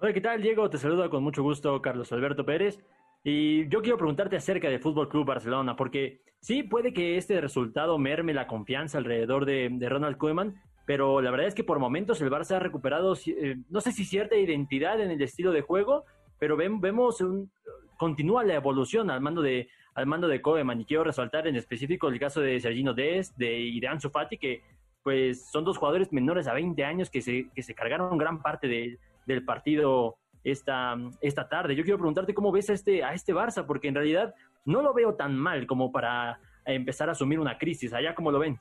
Hola, 0.00 0.12
¿qué 0.12 0.20
tal, 0.20 0.40
Diego? 0.40 0.70
Te 0.70 0.78
saluda 0.78 1.10
con 1.10 1.22
mucho 1.22 1.42
gusto 1.42 1.82
Carlos 1.82 2.10
Alberto 2.12 2.44
Pérez. 2.46 2.78
Y 3.22 3.68
yo 3.68 3.82
quiero 3.82 3.98
preguntarte 3.98 4.36
acerca 4.36 4.68
del 4.68 4.80
Fútbol 4.80 5.08
Club 5.08 5.26
Barcelona, 5.26 5.76
porque 5.76 6.22
sí 6.40 6.62
puede 6.62 6.92
que 6.94 7.18
este 7.18 7.40
resultado 7.40 7.98
merme 7.98 8.32
la 8.32 8.46
confianza 8.46 8.98
alrededor 8.98 9.44
de, 9.44 9.70
Ronald 9.88 10.16
Koeman, 10.16 10.54
pero 10.86 11.20
la 11.20 11.30
verdad 11.30 11.48
es 11.48 11.54
que 11.54 11.64
por 11.64 11.78
momentos 11.78 12.20
el 12.22 12.30
Barça 12.30 12.56
ha 12.56 12.60
recuperado, 12.60 13.14
eh, 13.26 13.56
no 13.68 13.80
sé 13.80 13.92
si 13.92 14.04
cierta 14.04 14.36
identidad 14.36 15.00
en 15.00 15.10
el 15.10 15.20
estilo 15.20 15.52
de 15.52 15.60
juego, 15.60 16.04
pero 16.38 16.56
vemos 16.56 17.20
un, 17.20 17.52
continúa 17.98 18.42
la 18.42 18.54
evolución 18.54 19.10
al 19.10 19.20
mando 19.20 19.42
de 19.42 19.68
al 19.94 20.06
mando 20.06 20.28
de 20.28 20.40
Koeman 20.40 20.80
y 20.80 20.84
quiero 20.84 21.04
resaltar 21.04 21.46
en 21.46 21.56
específico 21.56 22.08
el 22.08 22.18
caso 22.18 22.40
de 22.40 22.60
Sergino 22.60 22.94
Dest 22.94 23.36
de, 23.36 23.58
y 23.58 23.80
de 23.80 23.88
Ansu 23.88 24.10
Fati 24.10 24.38
que 24.38 24.62
pues 25.02 25.50
son 25.50 25.64
dos 25.64 25.78
jugadores 25.78 26.12
menores 26.12 26.46
a 26.46 26.52
20 26.52 26.84
años 26.84 27.10
que 27.10 27.22
se, 27.22 27.48
que 27.54 27.62
se 27.62 27.74
cargaron 27.74 28.18
gran 28.18 28.42
parte 28.42 28.98
del 29.26 29.44
partido 29.44 30.18
esta, 30.44 30.96
esta 31.20 31.48
tarde. 31.48 31.74
Yo 31.74 31.84
quiero 31.84 31.98
preguntarte 31.98 32.34
cómo 32.34 32.52
ves 32.52 32.70
a 32.70 32.74
este, 32.74 33.02
a 33.02 33.14
este 33.14 33.34
Barça, 33.34 33.66
porque 33.66 33.88
en 33.88 33.94
realidad 33.94 34.34
no 34.64 34.82
lo 34.82 34.92
veo 34.92 35.14
tan 35.14 35.36
mal 35.36 35.66
como 35.66 35.90
para 35.92 36.38
empezar 36.64 37.08
a 37.08 37.12
asumir 37.12 37.38
una 37.38 37.58
crisis. 37.58 37.92
¿Allá 37.92 38.14
cómo 38.14 38.30
lo 38.30 38.38
ven? 38.38 38.60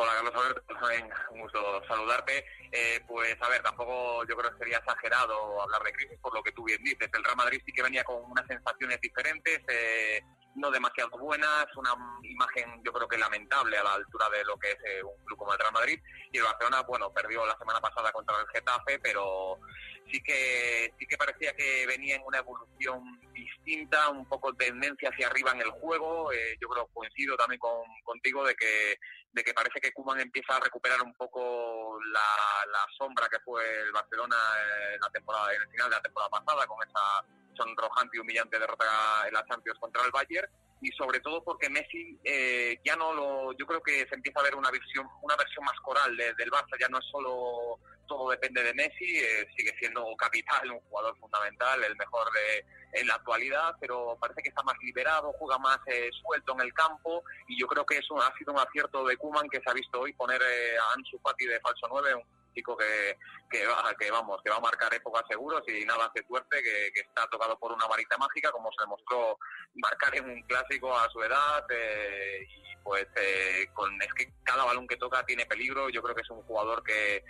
Hola 0.00 0.12
Carlos 0.14 0.34
Alberto, 0.36 1.32
un 1.32 1.40
gusto 1.40 1.82
saludarte. 1.88 2.44
Eh, 2.70 3.00
pues 3.08 3.36
a 3.42 3.48
ver, 3.48 3.62
tampoco 3.62 4.24
yo 4.28 4.36
creo 4.36 4.52
que 4.52 4.58
sería 4.58 4.78
exagerado 4.78 5.60
hablar 5.60 5.82
de 5.82 5.92
crisis 5.92 6.18
por 6.20 6.32
lo 6.34 6.42
que 6.42 6.52
tú 6.52 6.64
bien 6.64 6.82
dices. 6.84 7.10
El 7.12 7.24
Real 7.24 7.36
Madrid 7.36 7.60
sí 7.66 7.72
que 7.72 7.82
venía 7.82 8.04
con 8.04 8.22
unas 8.30 8.46
sensaciones 8.46 9.00
diferentes, 9.00 9.60
eh, 9.68 10.22
no 10.54 10.70
demasiado 10.70 11.10
buenas, 11.18 11.66
una 11.76 11.90
imagen 12.22 12.82
yo 12.84 12.92
creo 12.92 13.08
que 13.08 13.18
lamentable 13.18 13.76
a 13.78 13.82
la 13.82 13.94
altura 13.94 14.28
de 14.30 14.44
lo 14.44 14.56
que 14.58 14.70
es 14.70 14.78
eh, 14.84 15.02
un 15.02 15.24
club 15.24 15.38
como 15.38 15.52
el 15.52 15.58
Real 15.58 15.72
Madrid. 15.72 16.00
Y 16.32 16.38
el 16.38 16.44
Barcelona, 16.44 16.82
bueno, 16.82 17.12
perdió 17.12 17.46
la 17.46 17.56
semana 17.58 17.80
pasada 17.80 18.12
contra 18.12 18.40
el 18.40 18.48
Getafe, 18.48 18.98
pero 18.98 19.58
sí 20.10 20.22
que 20.22 20.92
sí 20.98 21.06
que 21.06 21.16
parecía 21.16 21.54
que 21.54 21.86
venía 21.86 22.16
en 22.16 22.22
una 22.24 22.38
evolución 22.38 23.20
distinta, 23.32 24.08
un 24.08 24.26
poco 24.26 24.54
tendencia 24.54 25.10
hacia 25.10 25.28
arriba 25.28 25.52
en 25.52 25.60
el 25.60 25.70
juego. 25.70 26.32
Eh, 26.32 26.56
yo 26.60 26.68
creo 26.68 26.86
coincido 26.88 27.36
también 27.36 27.58
con, 27.58 27.82
contigo 28.04 28.44
de 28.44 28.54
que 28.54 28.98
de 29.32 29.44
que 29.44 29.52
parece 29.52 29.78
que 29.80 29.92
Kuman 29.92 30.20
empieza 30.20 30.56
a 30.56 30.60
recuperar 30.60 31.02
un 31.02 31.12
poco 31.14 31.98
la, 32.12 32.66
la 32.72 32.86
sombra 32.96 33.28
que 33.28 33.38
fue 33.40 33.62
el 33.82 33.92
Barcelona 33.92 34.36
en 34.94 35.00
la 35.00 35.10
temporada 35.10 35.54
en 35.54 35.62
el 35.62 35.68
final 35.68 35.90
de 35.90 35.96
la 35.96 36.02
temporada 36.02 36.30
pasada 36.30 36.66
con 36.66 36.78
esa 36.88 37.24
sonrojante 37.58 38.16
y 38.16 38.20
humillante 38.20 38.58
derrota 38.58 38.86
en 39.26 39.34
la 39.34 39.44
Champions 39.44 39.78
contra 39.78 40.04
el 40.04 40.12
Bayern 40.12 40.48
y 40.80 40.90
sobre 40.92 41.20
todo 41.20 41.42
porque 41.42 41.68
Messi 41.68 42.18
eh, 42.24 42.78
ya 42.84 42.94
no 42.96 43.12
lo 43.12 43.52
yo 43.52 43.66
creo 43.66 43.82
que 43.82 44.06
se 44.08 44.14
empieza 44.14 44.40
a 44.40 44.44
ver 44.44 44.54
una 44.54 44.70
versión 44.70 45.06
una 45.22 45.36
versión 45.36 45.64
más 45.64 45.78
coral 45.80 46.16
del 46.16 46.50
Barça 46.50 46.78
ya 46.80 46.88
no 46.88 46.98
es 46.98 47.04
solo 47.10 47.80
todo 48.08 48.30
depende 48.30 48.64
de 48.64 48.74
Messi, 48.74 49.18
eh, 49.18 49.46
sigue 49.56 49.72
siendo 49.78 50.04
capital, 50.16 50.72
un 50.72 50.80
jugador 50.80 51.16
fundamental, 51.18 51.84
el 51.84 51.94
mejor 51.96 52.26
de, 52.32 53.00
en 53.00 53.06
la 53.06 53.14
actualidad, 53.14 53.76
pero 53.80 54.16
parece 54.20 54.42
que 54.42 54.48
está 54.48 54.62
más 54.64 54.74
liberado, 54.82 55.32
juega 55.38 55.58
más 55.58 55.78
eh, 55.86 56.10
suelto 56.22 56.54
en 56.54 56.60
el 56.62 56.72
campo 56.72 57.22
y 57.46 57.60
yo 57.60 57.68
creo 57.68 57.86
que 57.86 57.98
eso 57.98 58.20
ha 58.20 58.36
sido 58.36 58.52
un 58.52 58.58
acierto 58.58 59.06
de 59.06 59.16
Kuman 59.16 59.48
que 59.48 59.60
se 59.60 59.70
ha 59.70 59.74
visto 59.74 60.00
hoy 60.00 60.12
poner 60.14 60.40
eh, 60.42 60.76
a 60.78 60.94
Ansu 60.94 61.20
Fati 61.20 61.46
de 61.46 61.60
falso 61.60 61.86
9, 61.88 62.14
un 62.14 62.37
chico 62.54 62.76
que, 62.76 63.16
que, 63.50 63.66
va, 63.66 63.94
que, 63.98 64.10
vamos, 64.10 64.40
que 64.42 64.50
va 64.50 64.56
a 64.56 64.60
marcar 64.60 64.92
épocas 64.94 65.24
seguros 65.28 65.62
y 65.68 65.84
nada 65.84 66.06
hace 66.06 66.26
suerte, 66.26 66.62
que, 66.62 66.92
que, 66.94 67.00
está 67.00 67.26
tocado 67.28 67.58
por 67.58 67.72
una 67.72 67.86
varita 67.86 68.16
mágica, 68.18 68.50
como 68.50 68.70
se 68.72 68.82
demostró 68.82 69.38
marcar 69.74 70.16
en 70.16 70.30
un 70.30 70.42
clásico 70.42 70.96
a 70.96 71.08
su 71.10 71.22
edad. 71.22 71.64
y 71.70 72.76
pues 72.82 73.06
con, 73.74 74.00
es 74.00 74.14
que 74.14 74.32
cada 74.44 74.64
balón 74.64 74.86
que 74.86 74.96
toca 74.96 75.24
tiene 75.26 75.44
peligro. 75.46 75.90
Yo 75.90 76.02
creo 76.02 76.14
que 76.14 76.22
es 76.22 76.30
un 76.30 76.42
jugador 76.42 76.82
que, 76.82 77.22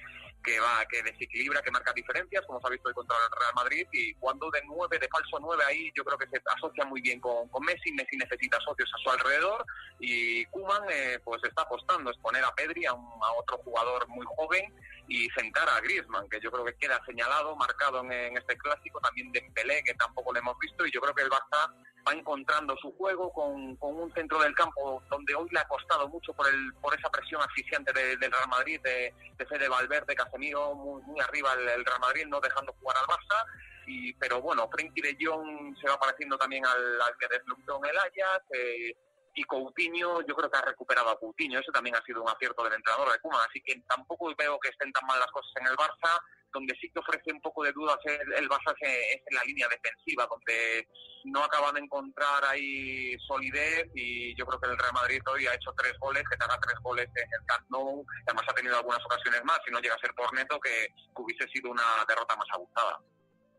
que 0.44 0.60
va, 0.60 0.84
que 0.88 1.02
desequilibra, 1.02 1.62
que 1.62 1.70
marca 1.70 1.92
diferencias, 1.92 2.44
como 2.46 2.60
se 2.60 2.66
ha 2.66 2.70
visto 2.70 2.88
hoy 2.88 2.94
contra 2.94 3.16
el 3.16 3.38
Real 3.38 3.54
Madrid, 3.54 3.86
y 3.92 4.14
cuando 4.14 4.50
de 4.50 4.62
nueve, 4.66 4.98
de 4.98 5.08
falso 5.08 5.38
nueve 5.40 5.62
ahí, 5.66 5.90
yo 5.94 6.04
creo 6.04 6.18
que 6.18 6.28
se 6.28 6.40
asocia 6.56 6.84
muy 6.84 7.00
bien 7.00 7.20
con, 7.20 7.48
con 7.48 7.64
Messi, 7.64 7.92
Messi 7.92 8.16
necesita 8.16 8.58
socios 8.60 8.90
a 8.94 8.98
su 8.98 9.10
alrededor, 9.10 9.64
y 9.98 10.44
Kuman 10.46 10.84
eh, 10.90 11.18
pues 11.24 11.42
está 11.44 11.62
apostando, 11.62 12.10
es 12.10 12.18
poner 12.18 12.44
a 12.44 12.54
Pedri, 12.54 12.86
a, 12.86 12.94
otro 12.94 13.58
jugador 13.58 14.06
muy 14.08 14.26
joven, 14.36 14.74
y 15.08 15.28
sentar 15.30 15.66
a 15.70 15.80
Griezmann, 15.80 16.28
que 16.28 16.38
yo 16.40 16.50
creo 16.50 16.64
que 16.66 16.76
queda 16.76 17.02
señalado, 17.06 17.56
marcado 17.56 18.00
en, 18.04 18.36
este 18.36 18.56
clásico, 18.58 19.00
también 19.00 19.32
de 19.32 19.40
Pelé, 19.54 19.82
que 19.82 19.94
tampoco 19.94 20.32
lo 20.32 20.38
hemos 20.38 20.58
visto, 20.58 20.86
y 20.86 20.92
yo 20.92 21.00
creo 21.00 21.14
que 21.14 21.22
el 21.22 21.30
Barça 21.30 21.72
va 22.06 22.12
encontrando 22.12 22.76
su 22.76 22.92
juego 22.92 23.32
con, 23.32 23.76
un 23.80 24.12
centro 24.12 24.38
del 24.40 24.54
campo 24.54 25.02
donde 25.10 25.34
hoy 25.34 25.48
le 25.50 25.60
ha 25.60 25.66
costado 25.66 26.08
mucho 26.08 26.32
por 26.34 26.46
el 26.48 26.72
por 26.74 26.96
esa 26.96 27.10
presión 27.10 27.40
asfixiante 27.40 27.92
del 27.92 28.20
Real 28.20 28.48
Madrid, 28.48 28.80
de, 28.82 29.14
de 29.36 29.46
Fede 29.46 29.68
Valverde, 29.68 30.14
Casemiro, 30.14 30.74
muy, 30.74 31.02
muy 31.02 31.20
arriba 31.20 31.54
el, 31.54 31.84
Real 31.84 32.00
Madrid, 32.00 32.26
no 32.26 32.40
dejando 32.40 32.74
jugar 32.74 32.98
al 32.98 33.06
Barça. 33.06 33.44
Y, 33.86 34.12
pero 34.14 34.42
bueno, 34.42 34.68
Frenkie 34.70 35.00
de 35.00 35.16
Jong 35.18 35.74
se 35.80 35.88
va 35.88 35.98
pareciendo 35.98 36.36
también 36.36 36.66
al, 36.66 36.98
que 37.18 37.28
deslumbró 37.28 37.78
en 37.82 37.90
el 37.90 37.96
Ajax. 37.96 38.44
Eh, 38.52 38.94
y 39.38 39.44
Coutinho, 39.44 40.20
yo 40.26 40.34
creo 40.34 40.50
que 40.50 40.58
ha 40.58 40.62
recuperado 40.62 41.10
a 41.10 41.18
Coutinho. 41.18 41.60
Eso 41.60 41.70
también 41.70 41.94
ha 41.94 42.02
sido 42.02 42.22
un 42.22 42.28
acierto 42.28 42.64
del 42.64 42.74
entrenador 42.74 43.12
de 43.12 43.20
Koeman. 43.20 43.46
Así 43.48 43.60
que 43.60 43.80
tampoco 43.88 44.34
veo 44.36 44.58
que 44.58 44.70
estén 44.70 44.92
tan 44.92 45.06
mal 45.06 45.20
las 45.20 45.30
cosas 45.30 45.52
en 45.60 45.68
el 45.68 45.76
Barça 45.76 46.20
donde 46.52 46.74
sí 46.80 46.90
que 46.90 46.98
ofrece 46.98 47.30
un 47.32 47.40
poco 47.40 47.62
de 47.62 47.72
dudas 47.72 47.98
el, 48.04 48.32
el 48.32 48.48
Barça 48.48 48.74
es 48.80 49.20
en 49.26 49.34
la 49.34 49.44
línea 49.44 49.68
defensiva, 49.68 50.26
donde 50.30 50.88
no 51.24 51.44
acaban 51.44 51.74
de 51.74 51.80
encontrar 51.80 52.44
ahí 52.46 53.16
solidez 53.26 53.90
y 53.94 54.34
yo 54.34 54.46
creo 54.46 54.60
que 54.60 54.70
el 54.70 54.78
Real 54.78 54.94
Madrid 54.94 55.20
hoy 55.30 55.46
ha 55.46 55.54
hecho 55.54 55.72
tres 55.76 55.92
goles, 56.00 56.24
que 56.28 56.36
te 56.36 56.44
haga 56.44 56.58
tres 56.60 56.78
goles 56.82 57.06
en 57.14 57.28
el 57.32 57.46
Camp 57.46 57.68
Nou, 57.68 58.04
además 58.26 58.46
ha 58.48 58.54
tenido 58.54 58.76
algunas 58.76 59.04
ocasiones 59.04 59.44
más, 59.44 59.58
si 59.64 59.70
no 59.70 59.80
llega 59.80 59.94
a 59.94 59.98
ser 59.98 60.14
por 60.14 60.32
neto, 60.34 60.58
que, 60.60 60.88
hubiese 61.16 61.46
sido 61.48 61.70
una 61.70 61.82
derrota 62.08 62.34
más 62.36 62.46
abusada. 62.54 63.00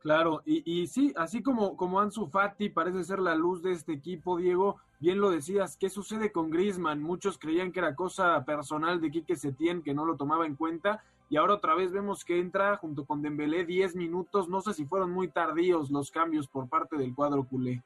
Claro, 0.01 0.41
y, 0.45 0.63
y 0.65 0.87
sí, 0.87 1.13
así 1.15 1.43
como, 1.43 1.77
como 1.77 1.99
Ansu 1.99 2.27
Fati 2.27 2.69
parece 2.69 3.03
ser 3.03 3.19
la 3.19 3.35
luz 3.35 3.61
de 3.61 3.73
este 3.73 3.93
equipo, 3.93 4.37
Diego, 4.37 4.81
bien 4.99 5.19
lo 5.19 5.29
decías, 5.29 5.77
¿qué 5.77 5.89
sucede 5.89 6.31
con 6.31 6.49
Griezmann? 6.49 7.01
Muchos 7.01 7.37
creían 7.37 7.71
que 7.71 7.79
era 7.79 7.95
cosa 7.95 8.43
personal 8.45 9.01
de 9.01 9.11
Quique 9.11 9.35
Setién, 9.35 9.81
que 9.81 9.93
no 9.93 10.05
lo 10.05 10.17
tomaba 10.17 10.45
en 10.45 10.55
cuenta, 10.55 11.03
y 11.29 11.37
ahora 11.37 11.55
otra 11.55 11.75
vez 11.75 11.91
vemos 11.91 12.25
que 12.25 12.39
entra 12.39 12.77
junto 12.77 13.05
con 13.05 13.21
Dembélé 13.21 13.65
10 13.65 13.95
minutos, 13.95 14.49
no 14.49 14.61
sé 14.61 14.73
si 14.73 14.85
fueron 14.85 15.11
muy 15.11 15.29
tardíos 15.29 15.89
los 15.89 16.11
cambios 16.11 16.47
por 16.47 16.67
parte 16.67 16.97
del 16.97 17.13
cuadro 17.13 17.43
culé. 17.43 17.81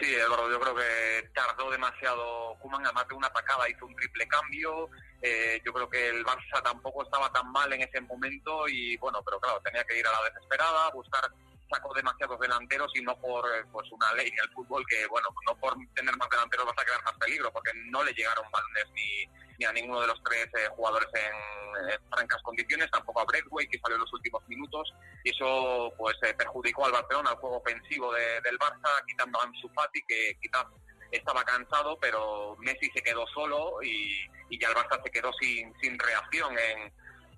Sí, 0.00 0.12
Eduardo, 0.12 0.50
yo 0.50 0.58
creo 0.58 0.74
que 0.74 1.30
tardó 1.34 1.70
demasiado 1.70 2.56
Kuman, 2.58 2.84
además 2.84 3.06
de 3.06 3.14
una 3.14 3.28
atacada 3.28 3.68
hizo 3.68 3.86
un 3.86 3.94
triple 3.94 4.26
cambio, 4.26 4.88
eh, 5.22 5.60
yo 5.64 5.72
creo 5.72 5.88
que 5.88 6.08
el 6.08 6.24
Barça 6.24 6.62
tampoco 6.64 7.04
estaba 7.04 7.30
tan 7.32 7.50
mal 7.52 7.72
en 7.72 7.82
ese 7.82 8.00
momento 8.00 8.66
y 8.66 8.96
bueno, 8.96 9.22
pero 9.24 9.38
claro, 9.38 9.60
tenía 9.62 9.84
que 9.84 9.98
ir 9.98 10.06
a 10.06 10.12
la 10.12 10.28
desesperada, 10.28 10.90
buscar 10.90 11.30
sacó 11.70 11.94
demasiados 11.94 12.38
delanteros 12.40 12.90
y 12.94 13.02
no 13.02 13.18
por 13.20 13.44
eh, 13.46 13.64
pues 13.72 13.90
una 13.92 14.12
ley 14.14 14.28
en 14.28 14.38
el 14.44 14.54
fútbol 14.54 14.84
que 14.86 15.06
bueno 15.06 15.28
no 15.46 15.56
por 15.56 15.74
tener 15.94 16.16
más 16.16 16.28
delanteros 16.28 16.66
vas 16.66 16.78
a 16.78 16.84
crear 16.84 17.02
más 17.04 17.14
peligro 17.14 17.52
porque 17.52 17.72
no 17.86 18.04
le 18.04 18.12
llegaron 18.12 18.44
balones 18.50 18.84
ni 18.94 19.28
ni 19.58 19.64
a 19.64 19.72
ninguno 19.72 20.00
de 20.00 20.08
los 20.08 20.22
tres 20.24 20.46
eh, 20.46 20.68
jugadores 20.70 21.08
en, 21.14 21.64
francas 22.08 22.40
condiciones, 22.42 22.90
tampoco 22.90 23.20
a 23.20 23.24
Breakway, 23.24 23.66
que 23.66 23.78
salió 23.78 23.96
en 23.96 24.02
los 24.02 24.12
últimos 24.12 24.46
minutos, 24.48 24.94
y 25.24 25.30
eso 25.30 25.92
pues 25.98 26.16
eh, 26.22 26.32
perjudicó 26.34 26.86
al 26.86 26.92
Barcelona, 26.92 27.30
al 27.30 27.36
juego 27.36 27.58
ofensivo 27.58 28.12
del 28.12 28.58
Barça, 28.58 29.04
quitando 29.06 29.40
a 29.40 29.44
Ansu 29.44 29.70
que 30.06 30.38
quizás 30.40 30.66
estaba 31.10 31.44
cansado, 31.44 31.98
pero 32.00 32.56
Messi 32.60 32.90
se 32.94 33.02
quedó 33.02 33.26
solo 33.28 33.82
y, 33.82 34.20
ya 34.58 34.68
el 34.68 34.74
Barça 34.74 35.02
se 35.02 35.10
quedó 35.10 35.32
sin, 35.32 35.74
sin 35.80 35.98
reacción 35.98 36.56
en, 36.56 36.92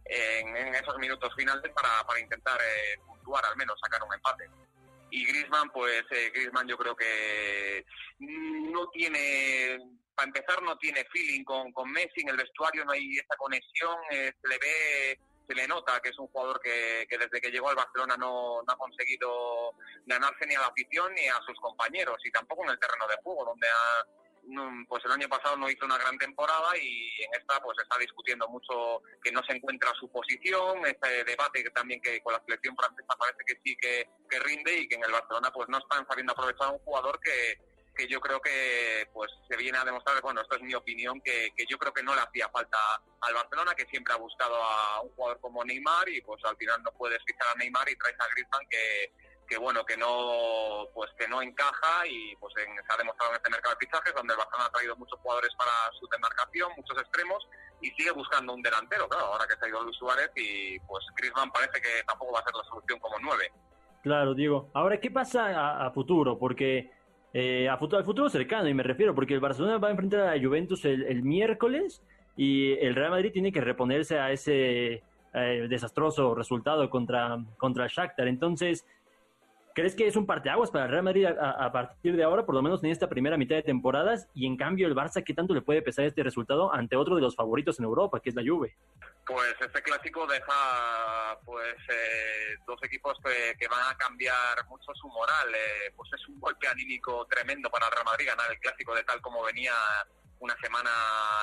en, 0.08 0.74
esos 0.74 0.96
minutos 0.98 1.34
finales 1.34 1.70
para, 1.72 2.04
para 2.06 2.20
intentar 2.20 2.58
eh, 2.60 2.98
puntuar, 3.06 3.44
al 3.44 3.56
menos 3.56 3.78
sacar 3.80 4.02
un 4.02 4.14
empate. 4.14 4.48
Y 5.10 5.24
Griezmann, 5.26 5.70
pues 5.70 6.04
eh, 6.10 6.30
Griezmann 6.34 6.68
yo 6.68 6.76
creo 6.76 6.96
que 6.96 7.84
no 8.18 8.88
tiene, 8.90 9.78
para 10.14 10.26
empezar, 10.26 10.62
no 10.62 10.76
tiene 10.78 11.04
feeling 11.12 11.44
con, 11.44 11.72
con 11.72 11.90
Messi 11.90 12.20
en 12.20 12.30
el 12.30 12.36
vestuario, 12.36 12.84
no 12.84 12.92
hay 12.92 13.16
esa 13.16 13.36
conexión, 13.36 13.96
eh, 14.10 14.32
se 14.40 14.48
le 14.48 14.58
ve 14.58 15.18
se 15.46 15.54
le 15.54 15.68
nota 15.68 16.00
que 16.00 16.08
es 16.08 16.18
un 16.18 16.26
jugador 16.26 16.60
que, 16.60 17.06
que 17.08 17.18
desde 17.18 17.40
que 17.40 17.52
llegó 17.52 17.68
al 17.68 17.76
Barcelona 17.76 18.16
no, 18.16 18.62
no, 18.62 18.72
ha 18.72 18.76
conseguido 18.76 19.74
ganarse 20.04 20.44
ni 20.44 20.56
a 20.56 20.60
la 20.60 20.66
afición 20.66 21.14
ni 21.14 21.28
a 21.28 21.40
sus 21.46 21.56
compañeros 21.60 22.16
y 22.24 22.32
tampoco 22.32 22.64
en 22.64 22.70
el 22.70 22.80
terreno 22.80 23.06
de 23.06 23.16
juego, 23.22 23.44
donde 23.44 23.68
ha, 23.68 24.04
pues 24.88 25.04
el 25.04 25.12
año 25.12 25.28
pasado 25.28 25.56
no 25.56 25.68
hizo 25.68 25.84
una 25.84 25.98
gran 25.98 26.16
temporada 26.18 26.76
y 26.80 27.10
en 27.22 27.40
esta 27.40 27.60
pues 27.60 27.76
está 27.82 27.98
discutiendo 27.98 28.48
mucho 28.48 29.02
que 29.22 29.32
no 29.32 29.42
se 29.44 29.56
encuentra 29.56 29.92
su 29.98 30.10
posición, 30.10 30.86
este 30.86 31.24
debate 31.24 31.64
que 31.64 31.70
también 31.70 32.00
que 32.00 32.20
con 32.22 32.32
la 32.32 32.42
selección 32.44 32.76
francesa 32.76 33.16
parece 33.18 33.38
que 33.46 33.60
sí 33.64 33.76
que, 33.76 34.08
rinde 34.38 34.78
y 34.78 34.88
que 34.88 34.96
en 34.96 35.04
el 35.04 35.12
Barcelona 35.12 35.50
pues 35.52 35.68
no 35.68 35.78
están 35.78 36.06
sabiendo 36.06 36.32
aprovechar 36.32 36.68
a 36.68 36.72
un 36.72 36.78
jugador 36.80 37.18
que, 37.20 37.58
que 37.96 38.06
yo 38.06 38.20
creo 38.20 38.40
que 38.40 39.08
pues 39.12 39.30
se 39.48 39.56
viene 39.56 39.78
a 39.78 39.84
demostrar, 39.84 40.20
bueno, 40.20 40.42
esto 40.42 40.56
es 40.56 40.62
mi 40.62 40.74
opinión, 40.74 41.20
que, 41.22 41.52
que, 41.56 41.64
yo 41.68 41.78
creo 41.78 41.92
que 41.92 42.02
no 42.02 42.14
le 42.14 42.20
hacía 42.20 42.48
falta 42.50 42.78
al 43.22 43.34
Barcelona, 43.34 43.74
que 43.74 43.86
siempre 43.86 44.12
ha 44.12 44.18
buscado 44.18 44.62
a 44.62 45.00
un 45.00 45.10
jugador 45.10 45.40
como 45.40 45.64
Neymar 45.64 46.08
y 46.08 46.20
pues 46.20 46.44
al 46.44 46.56
final 46.56 46.82
no 46.82 46.92
puedes 46.92 47.18
fichar 47.24 47.48
a 47.54 47.58
Neymar 47.58 47.88
y 47.88 47.96
traes 47.96 48.20
a 48.20 48.28
Griezmann 48.28 48.68
que, 48.68 49.12
que 49.48 49.58
bueno 49.58 49.84
que 49.84 49.96
no 49.96 50.88
pues 50.94 51.10
que 51.18 51.28
no 51.28 51.42
encaja 51.42 52.06
y 52.08 52.34
pues 52.36 52.52
se 52.54 52.62
ha 52.62 52.96
demostrado 52.96 53.32
en 53.32 53.36
este 53.36 53.50
mercado 53.50 53.74
de 53.74 53.86
fichajes 53.86 54.14
donde 54.14 54.34
el 54.34 54.38
Barcelona 54.38 54.66
ha 54.66 54.72
traído 54.72 54.96
muchos 54.96 55.18
jugadores 55.20 55.50
para 55.56 55.70
su 55.98 56.06
demarcación 56.08 56.72
muchos 56.76 56.98
extremos 56.98 57.46
y 57.80 57.90
sigue 57.90 58.10
buscando 58.12 58.54
un 58.54 58.62
delantero 58.62 59.08
claro 59.08 59.26
ahora 59.26 59.46
que 59.46 59.56
se 59.56 59.66
ha 59.66 59.68
ido 59.68 59.82
Luis 59.82 59.96
Suárez 59.96 60.30
y 60.36 60.78
pues 60.80 61.04
Griezmann 61.16 61.50
parece 61.50 61.80
que 61.80 62.02
tampoco 62.06 62.32
va 62.32 62.40
a 62.40 62.44
ser 62.44 62.54
la 62.54 62.64
solución 62.64 62.98
como 62.98 63.16
nueve. 63.20 63.50
Claro 64.02 64.34
Diego. 64.34 64.70
Ahora 64.72 65.00
qué 65.00 65.10
pasa 65.10 65.84
a, 65.84 65.90
futuro 65.90 66.38
porque 66.38 66.90
eh, 67.32 67.68
a 67.68 67.76
futuro 67.76 67.98
al 67.98 68.04
futuro 68.04 68.28
cercano 68.28 68.68
y 68.68 68.74
me 68.74 68.82
refiero 68.82 69.14
porque 69.14 69.34
el 69.34 69.40
Barcelona 69.40 69.78
va 69.78 69.88
a 69.88 69.90
enfrentar 69.90 70.28
a 70.28 70.40
Juventus 70.40 70.84
el, 70.84 71.22
miércoles 71.22 72.02
y 72.36 72.72
el 72.78 72.94
Real 72.94 73.10
Madrid 73.10 73.32
tiene 73.32 73.52
que 73.52 73.60
reponerse 73.60 74.18
a 74.18 74.30
ese 74.30 75.02
eh, 75.34 75.66
desastroso 75.68 76.34
resultado 76.34 76.88
contra 76.88 77.38
contra 77.58 77.88
Shakhtar. 77.88 78.28
Entonces 78.28 78.86
¿Crees 79.76 79.94
que 79.94 80.06
es 80.06 80.16
un 80.16 80.24
parteaguas 80.24 80.70
para 80.70 80.86
el 80.86 80.90
Real 80.90 81.02
Madrid 81.02 81.26
a, 81.26 81.70
partir 81.70 82.16
de 82.16 82.24
ahora, 82.24 82.46
por 82.46 82.54
lo 82.54 82.62
menos 82.62 82.82
en 82.82 82.90
esta 82.90 83.10
primera 83.10 83.36
mitad 83.36 83.56
de 83.56 83.62
temporadas? 83.62 84.26
Y 84.32 84.46
en 84.46 84.56
cambio, 84.56 84.86
el 84.86 84.94
Barça, 84.94 85.22
¿qué 85.22 85.34
tanto 85.34 85.52
le 85.52 85.60
puede 85.60 85.82
pesar 85.82 86.06
este 86.06 86.22
resultado 86.22 86.72
ante 86.72 86.96
otro 86.96 87.14
de 87.14 87.20
los 87.20 87.36
favoritos 87.36 87.78
en 87.78 87.84
Europa, 87.84 88.18
que 88.20 88.30
es 88.30 88.34
la 88.34 88.42
Juve? 88.42 88.74
Pues 89.26 89.54
este 89.60 89.82
clásico 89.82 90.26
deja 90.26 91.38
pues 91.44 91.76
eh, 91.90 92.56
dos 92.66 92.82
equipos 92.84 93.18
que, 93.22 93.68
van 93.68 93.92
a 93.92 93.94
cambiar 93.98 94.64
mucho 94.66 94.94
su 94.94 95.08
moral. 95.08 95.54
Eh, 95.54 95.92
pues 95.94 96.10
es 96.14 96.26
un 96.26 96.40
golpe 96.40 96.66
anímico 96.68 97.26
tremendo 97.26 97.68
para 97.68 97.84
el 97.84 97.92
Real 97.92 98.06
Madrid 98.06 98.28
ganar 98.28 98.50
el 98.50 98.58
clásico 98.58 98.94
de 98.94 99.04
tal 99.04 99.20
como 99.20 99.44
venía 99.44 99.74
una 100.38 100.56
semana 100.56 100.90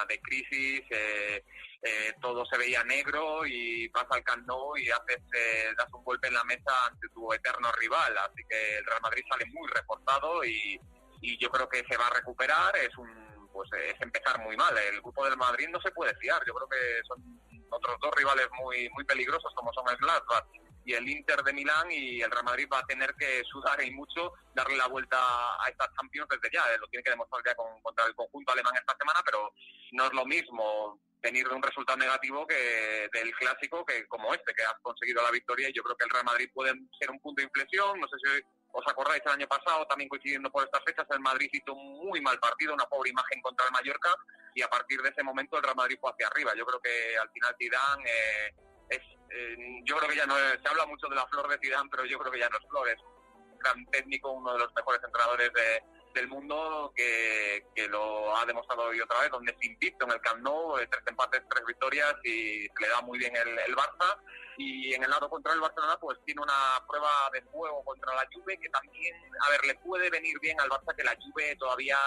de 0.10 0.20
crisis. 0.22 0.82
Eh, 0.90 1.44
eh, 1.84 2.14
todo 2.22 2.46
se 2.46 2.58
veía 2.58 2.84
negro 2.86 3.46
y 3.46 3.90
vas 3.90 4.06
al 4.10 4.24
Camp 4.24 4.48
y 4.78 4.90
haces, 4.90 5.22
eh, 5.34 5.74
das 5.78 5.88
un 5.92 6.04
golpe 6.04 6.30
en 6.30 6.34
la 6.34 6.44
mesa 6.46 6.86
ante 6.88 7.10
tu 7.10 7.32
eterno 7.34 7.72
rival. 7.74 8.18
Así 8.20 8.42
que 8.50 8.78
el 8.78 8.86
Real 8.86 9.02
Madrid 9.02 9.24
sale 9.30 9.46
muy 9.48 9.68
reforzado 9.68 10.46
y, 10.46 10.80
y 11.22 11.38
yo 11.38 11.50
creo 11.50 11.68
que 11.68 11.84
se 11.84 11.98
va 11.98 12.08
a 12.08 12.14
recuperar. 12.14 12.76
Es 12.78 12.98
un 12.98 13.24
pues 13.52 13.70
es 13.74 14.00
empezar 14.02 14.40
muy 14.40 14.56
mal. 14.56 14.76
El 14.78 15.02
grupo 15.02 15.26
del 15.26 15.38
Madrid 15.38 15.68
no 15.70 15.80
se 15.82 15.92
puede 15.92 16.16
fiar. 16.16 16.42
Yo 16.48 16.54
creo 16.54 16.70
que 16.70 17.02
son 17.06 17.40
otros 17.70 17.98
dos 18.02 18.12
rivales 18.16 18.48
muy 18.62 18.90
muy 18.92 19.04
peligrosos 19.04 19.52
como 19.56 19.74
son 19.74 19.90
el 19.90 19.98
Gladbach 19.98 20.46
y 20.86 20.94
el 20.94 21.08
Inter 21.08 21.44
de 21.44 21.54
Milán 21.54 21.92
y 21.92 22.22
el 22.22 22.32
Real 22.32 22.46
Madrid 22.46 22.68
va 22.72 22.80
a 22.80 22.86
tener 22.86 23.14
que 23.16 23.44
sudar 23.44 23.82
y 23.84 23.92
mucho 23.92 24.34
darle 24.54 24.78
la 24.78 24.88
vuelta 24.88 25.18
a 25.20 25.68
estas 25.70 25.90
Champions 25.96 26.30
desde 26.30 26.54
ya. 26.54 26.64
Lo 26.78 26.88
tiene 26.88 27.04
que 27.04 27.12
demostrar 27.12 27.42
ya 27.46 27.56
con, 27.56 27.82
contra 27.82 28.06
el 28.06 28.16
conjunto 28.16 28.54
alemán 28.54 28.74
esta 28.76 28.96
semana, 28.98 29.20
pero 29.26 29.54
no 29.92 30.06
es 30.06 30.14
lo 30.14 30.26
mismo 30.26 31.00
venir 31.24 31.48
de 31.48 31.56
un 31.56 31.64
resultado 31.64 31.98
negativo 31.98 32.46
que 32.46 33.10
del 33.14 33.34
clásico 33.36 33.86
que 33.86 34.06
como 34.08 34.34
este, 34.34 34.54
que 34.54 34.64
has 34.64 34.76
conseguido 34.82 35.24
la 35.24 35.32
victoria 35.32 35.70
y 35.70 35.74
yo 35.74 35.82
creo 35.82 35.96
que 35.96 36.04
el 36.04 36.10
Real 36.10 36.26
Madrid 36.26 36.50
puede 36.54 36.74
ser 37.00 37.10
un 37.10 37.20
punto 37.22 37.40
de 37.40 37.46
inflexión, 37.46 37.98
no 38.00 38.08
sé 38.10 38.18
si 38.20 38.44
os 38.74 38.84
acordáis 38.88 39.22
el 39.26 39.32
año 39.32 39.48
pasado, 39.48 39.88
también 39.88 40.10
coincidiendo 40.10 40.52
por 40.52 40.66
estas 40.66 40.84
fechas, 40.84 41.08
el 41.12 41.22
Madrid 41.22 41.50
hizo 41.52 41.74
un 41.74 42.08
muy 42.10 42.20
mal 42.20 42.38
partido, 42.40 42.74
una 42.74 42.86
pobre 42.86 43.12
imagen 43.12 43.42
contra 43.42 43.66
el 43.66 43.72
Mallorca 43.72 44.14
y 44.54 44.62
a 44.62 44.68
partir 44.68 45.02
de 45.02 45.10
ese 45.10 45.24
momento 45.24 45.58
el 45.58 45.64
Real 45.64 45.76
Madrid 45.76 45.98
fue 46.02 46.12
hacia 46.12 46.28
arriba. 46.28 46.54
Yo 46.56 46.66
creo 46.66 46.82
que 46.82 47.18
al 47.18 47.30
final 47.32 47.56
Zidane 47.58 48.04
eh, 48.04 48.56
es, 48.90 49.02
eh, 49.32 49.58
yo 49.86 49.98
creo 49.98 50.10
que 50.10 50.18
ya 50.18 50.26
no 50.26 50.36
se 50.36 50.68
habla 50.68 50.86
mucho 50.86 51.08
de 51.08 51.16
la 51.16 51.28
flor 51.28 51.48
de 51.48 51.58
Zidane, 51.64 51.90
pero 51.90 52.06
yo 52.06 52.20
creo 52.20 52.32
que 52.32 52.40
ya 52.40 52.50
no 52.50 52.58
es 52.58 52.68
flor, 52.68 52.90
es 52.90 53.00
un 53.00 53.58
gran 53.60 53.86
técnico, 53.88 54.32
uno 54.32 54.54
de 54.54 54.60
los 54.60 54.74
mejores 54.76 55.02
entrenadores 55.04 55.54
de, 55.54 55.84
del 56.14 56.28
mundo 56.28 56.94
que, 56.96 57.66
que, 57.76 57.88
lo 57.88 58.36
ha 58.36 58.46
demostrado 58.46 58.84
hoy 58.84 59.02
otra 59.02 59.20
vez, 59.22 59.32
donde 59.32 59.52
es 59.52 59.66
invicto 59.66 60.06
en 60.06 60.12
el 60.12 60.22
Camp 60.22 60.42
Nou, 60.42 60.78
eh, 60.78 60.88
tres 60.90 61.04
empates, 61.08 61.42
tres 61.50 61.66
victorias 61.66 62.16
y 62.24 62.62
le 62.64 62.88
da 62.90 63.02
muy 63.02 63.18
bien 63.20 63.36
el, 63.36 63.60
el, 63.60 63.76
Barça. 63.76 64.18
Y 64.58 64.94
en 64.94 65.04
el 65.04 65.10
lado 65.10 65.30
contra 65.30 65.54
el 65.54 65.60
Barcelona, 65.60 65.98
pues 66.00 66.20
tiene 66.26 66.42
una 66.42 66.84
prueba 66.88 67.10
de 67.34 67.42
juego 67.42 67.84
contra 67.84 68.14
la 68.14 68.28
Juve 68.32 68.60
que 68.60 68.70
también, 68.70 69.16
a 69.40 69.50
ver, 69.50 69.66
le 69.66 69.76
puede 69.76 70.10
venir 70.10 70.40
bien 70.40 70.60
al 70.62 70.70
Barça 70.70 70.96
que 70.96 71.04
la 71.04 71.16
Juve 71.16 71.56
todavía 71.56 71.98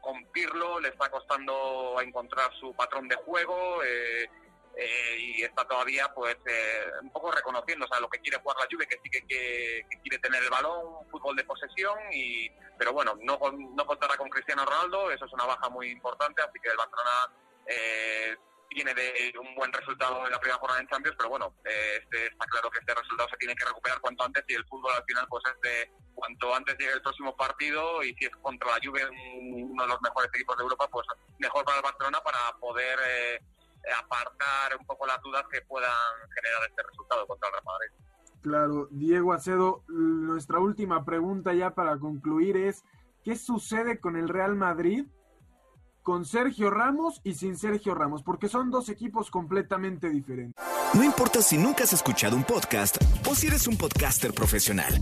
con 0.00 0.24
Pirlo 0.32 0.80
le 0.80 0.88
está 0.88 1.10
costando 1.10 1.96
encontrar 2.00 2.52
su 2.60 2.74
patrón 2.74 3.08
de 3.08 3.16
juego. 3.16 3.82
Eh, 3.84 4.28
eh, 4.76 5.16
y 5.18 5.42
está 5.42 5.66
todavía 5.66 6.10
pues 6.14 6.36
eh, 6.46 6.84
un 7.02 7.10
poco 7.10 7.30
reconociendo 7.30 7.84
o 7.84 7.88
sea, 7.88 8.00
lo 8.00 8.08
que 8.08 8.20
quiere 8.20 8.38
jugar 8.38 8.56
la 8.58 8.66
Juve, 8.70 8.86
que 8.86 8.98
sí 9.02 9.10
que, 9.10 9.86
quiere 10.02 10.18
tener 10.18 10.42
el 10.42 10.50
balón, 10.50 11.08
fútbol 11.10 11.36
de 11.36 11.44
posesión, 11.44 11.98
y 12.12 12.50
pero 12.78 12.92
bueno, 12.92 13.16
no, 13.22 13.38
no 13.52 13.86
contará 13.86 14.16
con 14.16 14.30
Cristiano 14.30 14.64
Ronaldo, 14.64 15.10
eso 15.10 15.26
es 15.26 15.32
una 15.32 15.44
baja 15.44 15.68
muy 15.68 15.90
importante, 15.90 16.42
así 16.42 16.58
que 16.60 16.70
el 16.70 16.76
Barcelona 16.76 17.32
eh, 17.66 18.36
tiene 18.70 18.94
de 18.94 19.32
un 19.38 19.54
buen 19.54 19.72
resultado 19.72 20.24
en 20.24 20.32
la 20.32 20.40
primera 20.40 20.58
jornada 20.58 20.80
en 20.80 20.88
Champions, 20.88 21.16
pero 21.18 21.28
bueno, 21.28 21.54
este, 21.64 22.26
está 22.26 22.46
claro 22.46 22.70
que 22.70 22.78
este 22.78 22.94
resultado 22.94 23.28
se 23.28 23.36
tiene 23.36 23.54
que 23.54 23.66
recuperar 23.66 24.00
cuanto 24.00 24.24
antes 24.24 24.44
y 24.48 24.54
el 24.54 24.64
fútbol 24.66 24.92
al 24.96 25.04
final 25.04 25.26
pues 25.28 25.44
es 25.46 25.60
de 25.60 25.90
cuanto 26.14 26.54
antes 26.54 26.78
llegue 26.78 26.92
el 26.92 27.02
próximo 27.02 27.36
partido 27.36 28.02
y 28.02 28.14
si 28.14 28.24
es 28.24 28.36
contra 28.36 28.70
la 28.70 28.80
Juve, 28.82 29.06
uno 29.42 29.82
de 29.82 29.88
los 29.88 30.00
mejores 30.00 30.30
equipos 30.34 30.56
de 30.56 30.62
Europa, 30.62 30.88
pues 30.88 31.06
mejor 31.38 31.64
para 31.64 31.78
el 31.78 31.82
Barcelona 31.82 32.20
para 32.22 32.52
poder 32.58 32.98
apartar 33.98 34.76
un 34.78 34.86
poco 34.86 35.06
las 35.06 35.20
dudas 35.22 35.44
que 35.50 35.62
puedan 35.62 35.90
generar 36.34 36.68
este 36.68 36.82
resultado 36.82 37.26
contra 37.26 37.48
el 37.48 37.54
Real 37.54 37.64
Madrid. 37.64 38.12
Claro, 38.42 38.88
Diego 38.90 39.32
Acedo, 39.32 39.84
nuestra 39.88 40.58
última 40.58 41.04
pregunta 41.04 41.54
ya 41.54 41.74
para 41.74 41.98
concluir 41.98 42.56
es, 42.56 42.84
¿qué 43.22 43.36
sucede 43.36 44.00
con 44.00 44.16
el 44.16 44.28
Real 44.28 44.56
Madrid 44.56 45.06
con 46.02 46.24
Sergio 46.24 46.68
Ramos 46.70 47.20
y 47.22 47.34
sin 47.34 47.56
Sergio 47.56 47.94
Ramos? 47.94 48.22
Porque 48.24 48.48
son 48.48 48.70
dos 48.70 48.88
equipos 48.88 49.30
completamente 49.30 50.08
diferentes. 50.10 50.62
No 50.94 51.04
importa 51.04 51.40
si 51.40 51.56
nunca 51.56 51.84
has 51.84 51.92
escuchado 51.92 52.36
un 52.36 52.44
podcast 52.44 52.96
o 53.30 53.34
si 53.34 53.46
eres 53.46 53.68
un 53.68 53.78
podcaster 53.78 54.34
profesional. 54.34 54.92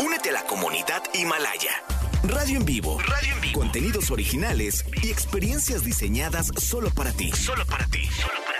Únete 0.00 0.30
a 0.30 0.32
la 0.32 0.46
comunidad 0.46 1.02
Himalaya. 1.12 1.93
Radio 2.28 2.56
en 2.58 2.64
vivo. 2.64 2.98
Radio 3.00 3.34
en 3.34 3.40
vivo. 3.42 3.60
Contenidos 3.60 4.10
originales 4.10 4.86
y 5.02 5.10
experiencias 5.10 5.84
diseñadas 5.84 6.46
solo 6.56 6.88
para 6.90 7.12
ti. 7.12 7.30
Solo 7.32 7.66
para 7.66 7.84
ti. 7.86 8.08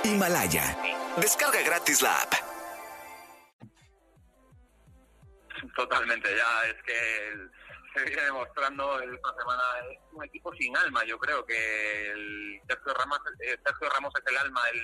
Himalaya. 0.05 0.77
Descarga 1.16 1.62
gratis 1.62 2.03
la 2.03 2.14
app. 2.20 2.35
Totalmente, 5.77 6.29
ya 6.29 6.68
es 6.68 6.83
que 6.85 7.33
se 7.94 8.05
viene 8.05 8.22
demostrando 8.24 9.00
esta 9.00 9.35
semana 9.38 9.62
es 9.90 9.98
un 10.12 10.24
equipo 10.24 10.55
sin 10.57 10.77
alma. 10.77 11.03
Yo 11.05 11.18
creo 11.18 11.44
que 11.46 12.11
el 12.11 12.61
Sergio 12.68 12.92
Ramos, 12.92 13.18
eh, 13.40 13.57
Sergio 13.64 13.88
Ramos 13.88 14.12
es 14.20 14.31
el 14.31 14.37
alma, 14.37 14.61
el 14.74 14.81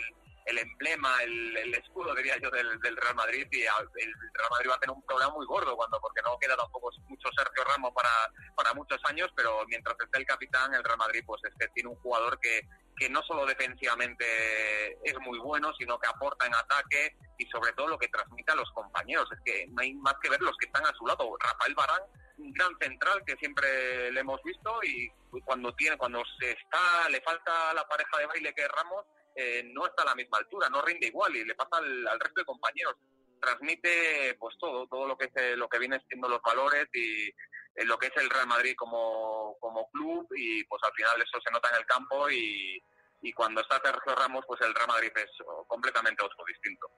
el 0.51 0.59
emblema, 0.59 1.23
el, 1.23 1.75
escudo, 1.75 2.15
diría 2.15 2.37
yo, 2.39 2.51
del, 2.51 2.97
Real 2.97 3.15
Madrid 3.15 3.47
y 3.51 3.63
el 3.63 4.13
Real 4.35 4.51
Madrid 4.51 4.71
va 4.71 4.75
a 4.75 4.81
tener 4.81 4.95
un 4.95 5.07
problema 5.07 5.33
muy 5.33 5.47
gordo 5.47 5.77
cuando 5.77 6.01
porque 6.01 6.23
no 6.23 6.39
queda 6.39 6.57
tampoco 6.57 6.91
mucho 7.09 7.29
Sergio 7.37 7.65
Ramos 7.65 7.93
para, 7.95 8.11
para 8.57 8.75
muchos 8.75 9.01
años, 9.05 9.31
pero 9.35 9.65
mientras 9.67 9.97
esté 9.99 10.19
el 10.19 10.27
capitán, 10.27 10.75
el 10.75 10.85
Real 10.85 10.99
Madrid 10.99 11.23
pues 11.25 11.43
es 11.45 11.55
que 11.59 11.69
tiene 11.69 11.91
un 11.91 11.97
jugador 11.97 12.39
que, 12.41 12.63
que 12.97 13.09
no 13.09 13.23
solo 13.23 13.47
defensivamente 13.47 14.99
es 15.05 15.19
muy 15.21 15.39
bueno, 15.39 15.72
sino 15.79 15.99
que 15.99 16.09
aporta 16.09 16.47
en 16.47 16.55
ataque 16.55 17.16
y 17.39 17.47
sobre 17.47 17.72
todo 17.72 17.89
lo 17.89 17.99
que 17.99 18.09
transmite 18.09 18.53
a 18.53 18.57
los 18.57 18.70
compañeros. 18.72 19.29
Es 19.33 19.39
que 19.45 19.66
no 19.68 19.83
hay 19.83 19.95
más 19.95 20.14
que 20.22 20.31
ver 20.31 20.41
los 20.43 20.57
que 20.59 20.66
están 20.66 20.85
a 20.85 20.95
su 20.95 21.07
lado. 21.07 21.37
Rafael 21.39 21.74
Barán 21.74 22.03
gran 22.49 22.77
central 22.81 23.22
que 23.27 23.37
siempre 23.37 24.11
le 24.12 24.20
hemos 24.20 24.43
visto 24.43 24.83
y 24.83 25.11
cuando 25.45 25.74
tiene, 25.74 25.97
cuando 25.97 26.22
se 26.39 26.53
está, 26.53 27.09
le 27.11 27.20
falta 27.20 27.72
la 27.74 27.87
pareja 27.87 28.18
de 28.18 28.27
baile 28.27 28.55
que 28.55 28.62
es 28.62 28.68
Ramos, 28.68 29.05
eh, 29.41 29.62
no 29.64 29.86
está 29.86 30.03
a 30.03 30.07
la 30.07 30.14
misma 30.14 30.38
altura, 30.38 30.68
no 30.68 30.82
rinde 30.82 31.07
igual 31.07 31.34
y 31.34 31.45
le 31.45 31.55
pasa 31.55 31.78
al, 31.78 32.20
resto 32.20 32.41
de 32.41 32.45
compañeros. 32.45 32.97
Transmite 33.41 34.36
pues 34.38 34.57
todo, 34.59 34.86
todo 34.86 35.07
lo 35.09 35.16
que 35.16 35.26
es, 35.26 35.36
eh, 35.36 35.57
lo 35.57 35.68
que 35.68 35.78
viene 35.78 35.99
siendo 36.09 36.28
los 36.28 36.43
valores 36.43 36.86
y 36.93 37.28
eh, 37.28 37.84
lo 37.84 37.99
que 37.99 38.09
es 38.09 38.16
el 38.16 38.28
Real 38.28 38.47
Madrid 38.47 38.74
como, 38.76 39.57
como 39.61 39.91
club 39.91 40.28
y 40.36 40.64
pues 40.64 40.82
al 40.84 40.93
final 40.93 41.22
eso 41.22 41.41
se 41.41 41.51
nota 41.51 41.70
en 41.70 41.76
el 41.76 41.86
campo 41.86 42.28
y, 42.30 42.82
y 43.22 43.32
cuando 43.32 43.62
está 43.62 43.80
Sergio 43.82 44.14
Ramos 44.14 44.45
pues 44.47 44.61
el 44.61 44.74
Real 44.74 44.88
Madrid 44.88 45.12
es 45.16 45.30
completamente 45.66 46.22
otro 46.22 46.45
distinto. 46.47 46.88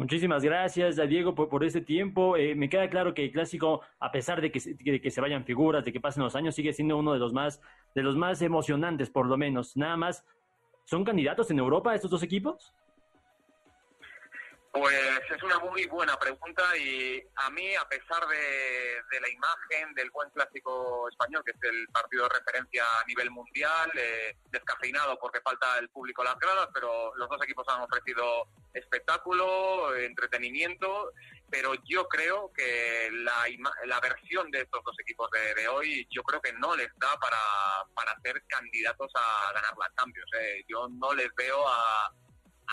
Muchísimas 0.00 0.42
gracias 0.42 0.98
a 0.98 1.04
Diego 1.04 1.34
por, 1.34 1.48
por 1.48 1.64
ese 1.64 1.80
tiempo. 1.80 2.36
Eh, 2.36 2.54
me 2.54 2.70
queda 2.70 2.88
claro 2.88 3.12
que 3.12 3.24
el 3.24 3.32
clásico, 3.32 3.82
a 3.98 4.12
pesar 4.12 4.40
de 4.40 4.50
que, 4.50 4.58
se, 4.60 4.74
de 4.74 5.00
que 5.00 5.10
se 5.10 5.20
vayan 5.20 5.44
figuras, 5.44 5.84
de 5.84 5.92
que 5.92 6.00
pasen 6.00 6.22
los 6.22 6.36
años, 6.36 6.54
sigue 6.54 6.72
siendo 6.72 6.96
uno 6.96 7.12
de 7.12 7.18
los 7.18 7.32
más, 7.32 7.60
de 7.94 8.02
los 8.02 8.16
más 8.16 8.40
emocionantes, 8.40 9.10
por 9.10 9.26
lo 9.26 9.36
menos. 9.36 9.76
Nada 9.76 9.98
más, 9.98 10.24
¿son 10.90 11.04
candidatos 11.04 11.48
en 11.52 11.58
Europa 11.60 11.94
estos 11.94 12.10
dos 12.10 12.22
equipos? 12.24 12.74
Pues 14.72 15.20
es 15.34 15.42
una 15.42 15.58
muy 15.58 15.86
buena 15.86 16.16
pregunta 16.16 16.62
y 16.76 17.20
a 17.36 17.50
mí, 17.50 17.74
a 17.74 17.88
pesar 17.88 18.26
de, 18.28 19.20
la 19.20 19.28
imagen 19.28 19.94
del 19.94 20.10
buen 20.10 20.30
clásico 20.30 21.08
español, 21.08 21.42
que 21.44 21.52
es 21.52 21.62
el 21.62 21.88
partido 21.88 22.24
de 22.24 22.38
referencia 22.38 22.84
a 23.00 23.04
nivel 23.06 23.30
mundial, 23.30 23.90
eh, 23.96 24.36
descafeinado 24.50 25.18
porque 25.18 25.40
falta 25.40 25.78
el 25.78 25.88
público 25.90 26.22
a 26.22 26.26
las 26.26 26.38
gradas, 26.38 26.68
pero 26.72 27.14
los 27.16 27.28
dos 27.28 27.42
equipos 27.42 27.66
han 27.68 27.82
ofrecido 27.82 28.46
espectáculo, 28.72 29.96
entretenimiento, 29.96 31.12
pero 31.50 31.74
yo 31.84 32.06
creo 32.08 32.52
que 32.52 33.10
la, 33.12 33.46
la 33.86 34.00
versión 34.00 34.50
de 34.50 34.62
estos 34.62 34.82
dos 34.84 34.96
equipos 35.00 35.28
de, 35.30 35.68
hoy, 35.68 36.06
yo 36.10 36.22
creo 36.22 36.40
que 36.40 36.52
no 36.54 36.76
les 36.76 36.88
da 36.98 37.16
para, 37.18 37.38
para 37.94 38.18
ser 38.22 38.42
candidatos 38.46 39.10
a 39.14 39.52
ganar 39.52 39.74
la 39.78 39.92
Champions. 39.96 40.30
Eh. 40.40 40.64
Yo 40.68 40.88
no 40.88 41.12
les 41.14 41.34
veo 41.34 41.66
a 41.66 42.12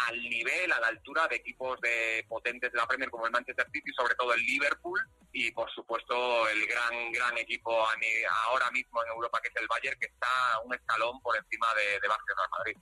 al 0.06 0.22
nivel, 0.30 0.72
a 0.72 0.80
la 0.80 0.88
altura 0.88 1.28
de 1.28 1.38
equipos 1.38 1.80
de 1.82 2.24
potentes 2.30 2.72
de 2.72 2.78
la 2.78 2.86
Premier 2.86 3.10
como 3.10 3.26
el 3.26 3.32
Manchester 3.32 3.66
City, 3.74 3.92
sobre 3.98 4.14
todo 4.14 4.32
el 4.34 4.42
Liverpool 4.42 5.00
y 5.32 5.52
por 5.52 5.72
supuesto 5.72 6.48
el 6.50 6.68
gran 6.68 7.12
gran 7.12 7.36
equipo 7.38 7.72
ahora 8.46 8.70
mismo 8.72 9.04
en 9.04 9.10
Europa 9.10 9.40
que 9.42 9.50
es 9.50 9.56
el 9.56 9.68
Bayern 9.68 10.00
que 10.00 10.06
está 10.06 10.60
un 10.64 10.74
escalón 10.76 11.20
por 11.22 11.36
encima 11.36 11.68
de, 11.74 12.00
de 12.00 12.08
Barcelona 12.08 12.48
Madrid. 12.60 12.78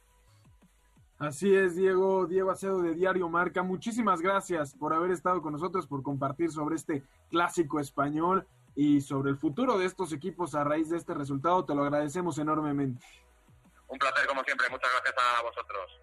Así 1.18 1.56
es, 1.56 1.76
Diego, 1.76 2.26
Diego 2.26 2.52
Acedo 2.52 2.82
de 2.82 2.94
Diario 2.94 3.30
Marca. 3.30 3.64
Muchísimas 3.64 4.22
gracias 4.22 4.76
por 4.76 4.94
haber 4.94 5.12
estado 5.12 5.42
con 5.42 5.54
nosotros, 5.54 5.88
por 5.88 6.04
compartir 6.04 6.52
sobre 6.52 6.76
este 6.76 7.04
clásico 7.30 7.80
español 7.80 8.46
y 8.76 9.00
sobre 9.00 9.32
el 9.32 9.38
futuro 9.38 9.78
de 9.78 9.86
estos 9.86 10.12
equipos 10.12 10.56
a 10.56 10.66
raíz 10.66 10.90
de 10.90 10.98
este 10.98 11.14
resultado. 11.14 11.64
Te 11.64 11.74
lo 11.74 11.84
agradecemos 11.84 12.38
enormemente. 12.38 13.06
Un 13.88 13.98
placer, 13.98 14.28
como 14.28 14.44
siempre. 14.44 14.68
Muchas 14.70 14.92
gracias 14.92 15.16
a 15.18 15.42
vosotros. 15.42 16.02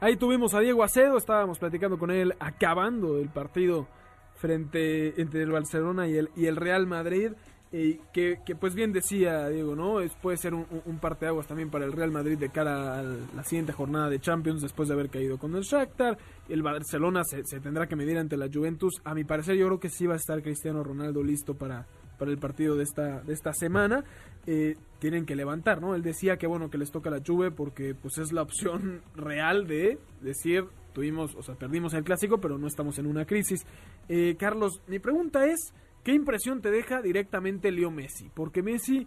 Ahí 0.00 0.16
tuvimos 0.16 0.54
a 0.54 0.60
Diego 0.60 0.82
Acedo, 0.82 1.16
estábamos 1.16 1.58
platicando 1.58 1.98
con 1.98 2.10
él 2.10 2.34
acabando 2.40 3.18
el 3.18 3.28
partido 3.28 3.86
frente 4.34 5.20
entre 5.20 5.42
el 5.42 5.52
Barcelona 5.52 6.08
y 6.08 6.16
el, 6.16 6.30
y 6.34 6.46
el 6.46 6.56
Real 6.56 6.86
Madrid. 6.86 7.32
Eh, 7.74 7.98
que, 8.12 8.38
pues 8.60 8.74
bien 8.74 8.92
decía 8.92 9.48
Diego, 9.48 9.74
¿no? 9.74 10.00
Es, 10.00 10.14
puede 10.16 10.36
ser 10.36 10.52
un, 10.52 10.66
un 10.84 10.98
parteaguas 10.98 11.46
también 11.46 11.70
para 11.70 11.86
el 11.86 11.92
Real 11.92 12.10
Madrid 12.10 12.36
de 12.38 12.50
cara 12.50 12.98
a 12.98 13.02
la 13.02 13.44
siguiente 13.44 13.72
jornada 13.72 14.10
de 14.10 14.20
Champions 14.20 14.60
después 14.60 14.88
de 14.88 14.94
haber 14.94 15.08
caído 15.08 15.38
con 15.38 15.54
el 15.56 15.62
Shakhtar. 15.62 16.18
El 16.50 16.62
Barcelona 16.62 17.24
se, 17.24 17.44
se, 17.44 17.60
tendrá 17.60 17.86
que 17.86 17.96
medir 17.96 18.18
ante 18.18 18.36
la 18.36 18.50
Juventus. 18.52 19.00
A 19.04 19.14
mi 19.14 19.24
parecer 19.24 19.56
yo 19.56 19.66
creo 19.66 19.80
que 19.80 19.88
sí 19.88 20.06
va 20.06 20.14
a 20.14 20.18
estar 20.18 20.42
Cristiano 20.42 20.84
Ronaldo 20.84 21.22
listo 21.22 21.54
para, 21.54 21.86
para 22.18 22.30
el 22.30 22.38
partido 22.38 22.76
de 22.76 22.84
esta, 22.84 23.22
de 23.22 23.32
esta 23.32 23.54
semana. 23.54 24.04
Eh, 24.46 24.76
tienen 24.98 25.24
que 25.24 25.34
levantar, 25.34 25.80
¿no? 25.80 25.94
Él 25.94 26.02
decía 26.02 26.36
que 26.36 26.46
bueno 26.46 26.68
que 26.68 26.76
les 26.76 26.90
toca 26.90 27.08
la 27.08 27.22
Juve 27.26 27.50
porque 27.50 27.94
pues 27.94 28.18
es 28.18 28.32
la 28.32 28.42
opción 28.42 29.00
real 29.16 29.66
de 29.66 29.98
decir 30.20 30.66
tuvimos, 30.92 31.34
o 31.34 31.42
sea, 31.42 31.54
perdimos 31.54 31.94
el 31.94 32.04
clásico, 32.04 32.38
pero 32.38 32.58
no 32.58 32.66
estamos 32.66 32.98
en 32.98 33.06
una 33.06 33.24
crisis. 33.24 33.64
Eh, 34.08 34.36
Carlos, 34.38 34.82
mi 34.86 34.98
pregunta 34.98 35.46
es, 35.46 35.72
¿qué 36.02 36.12
impresión 36.12 36.60
te 36.60 36.70
deja 36.70 37.02
directamente 37.02 37.70
Leo 37.70 37.90
Messi? 37.90 38.30
Porque 38.34 38.62
Messi 38.62 39.06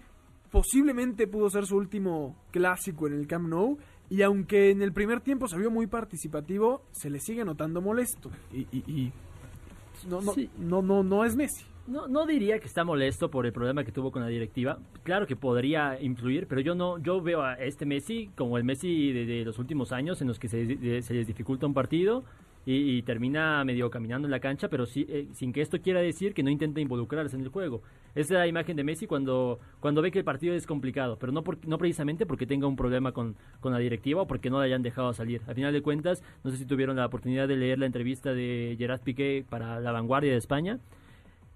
posiblemente 0.52 1.28
pudo 1.28 1.50
ser 1.50 1.66
su 1.66 1.76
último 1.76 2.36
clásico 2.52 3.08
en 3.08 3.14
el 3.14 3.28
Camp 3.28 3.48
Nou 3.48 3.78
y 4.10 4.22
aunque 4.22 4.72
en 4.72 4.82
el 4.82 4.94
primer 4.94 5.22
tiempo 5.22 5.48
se 5.48 5.58
vio 5.58 5.72
muy 5.72 5.88
participativo, 5.88 6.84
se 6.92 7.10
le 7.10 7.20
sigue 7.20 7.44
notando 7.44 7.82
molesto 7.82 8.30
y, 8.54 8.62
y, 8.72 9.12
no, 10.08 10.22
no, 10.22 10.34
no, 10.58 10.82
no, 10.82 11.04
no 11.04 11.26
es 11.26 11.36
Messi. 11.36 11.66
No, 11.88 12.08
no 12.08 12.26
diría 12.26 12.58
que 12.58 12.66
está 12.66 12.84
molesto 12.84 13.30
por 13.30 13.46
el 13.46 13.54
problema 13.54 13.84
que 13.84 13.92
tuvo 13.92 14.12
con 14.12 14.24
la 14.24 14.28
directiva. 14.28 14.80
Claro 15.04 15.28
que 15.28 15.36
podría 15.36 16.02
influir, 16.02 16.48
pero 16.48 16.62
yo 16.62 16.74
no, 16.74 16.98
yo 16.98 17.22
veo 17.22 17.44
a 17.44 17.54
este 17.56 17.86
Messi 17.86 18.32
como 18.36 18.58
el 18.58 18.64
Messi 18.64 19.12
de, 19.12 19.46
los 19.46 19.60
últimos 19.60 19.92
años 19.92 20.20
en 20.22 20.28
los 20.28 20.40
que 20.40 20.48
se, 20.48 20.66
les 20.66 21.28
dificulta 21.28 21.68
un 21.68 21.76
partido 21.76 22.24
y, 22.66 23.02
termina 23.04 23.64
medio 23.64 23.90
caminando 23.92 24.28
en 24.28 24.32
la 24.32 24.40
cancha, 24.40 24.70
pero 24.70 24.86
sí, 24.86 25.06
eh, 25.08 25.28
sin 25.34 25.54
que 25.54 25.62
esto 25.62 25.80
quiera 25.80 26.02
decir 26.02 26.34
que 26.34 26.42
no 26.42 26.50
intenta 26.50 26.82
involucrarse 26.82 27.36
en 27.36 27.44
el 27.44 27.50
juego. 27.50 27.84
Esa 28.16 28.34
es 28.34 28.40
la 28.40 28.48
imagen 28.48 28.76
de 28.76 28.84
Messi 28.84 29.06
cuando, 29.06 29.60
cuando 29.80 30.02
ve 30.02 30.10
que 30.10 30.20
el 30.20 30.26
partido 30.26 30.56
es 30.56 30.66
complicado, 30.66 31.18
pero 31.20 31.32
no, 31.32 31.44
por, 31.44 31.64
no 31.68 31.78
precisamente 31.78 32.26
porque 32.26 32.48
tenga 32.48 32.66
un 32.66 32.76
problema 32.76 33.12
con, 33.12 33.36
con 33.60 33.72
la 33.72 33.78
directiva 33.78 34.24
o 34.24 34.28
porque 34.28 34.50
no 34.50 34.58
la 34.58 34.66
hayan 34.66 34.82
dejado 34.82 35.14
salir. 35.14 35.42
Al 35.48 35.56
final 35.56 35.74
de 35.74 35.82
cuentas, 35.82 36.24
no 36.44 36.50
sé 36.50 36.58
si 36.58 36.66
tuvieron 36.66 36.96
la 36.96 37.06
oportunidad 37.06 37.48
de 37.48 37.56
leer 37.56 37.78
la 37.78 37.86
entrevista 37.86 38.34
de 38.34 38.76
Gerard 38.80 39.02
Piqué 39.02 39.46
para 39.48 39.80
La 39.80 39.92
Vanguardia 39.92 40.32
de 40.32 40.38
España. 40.38 40.80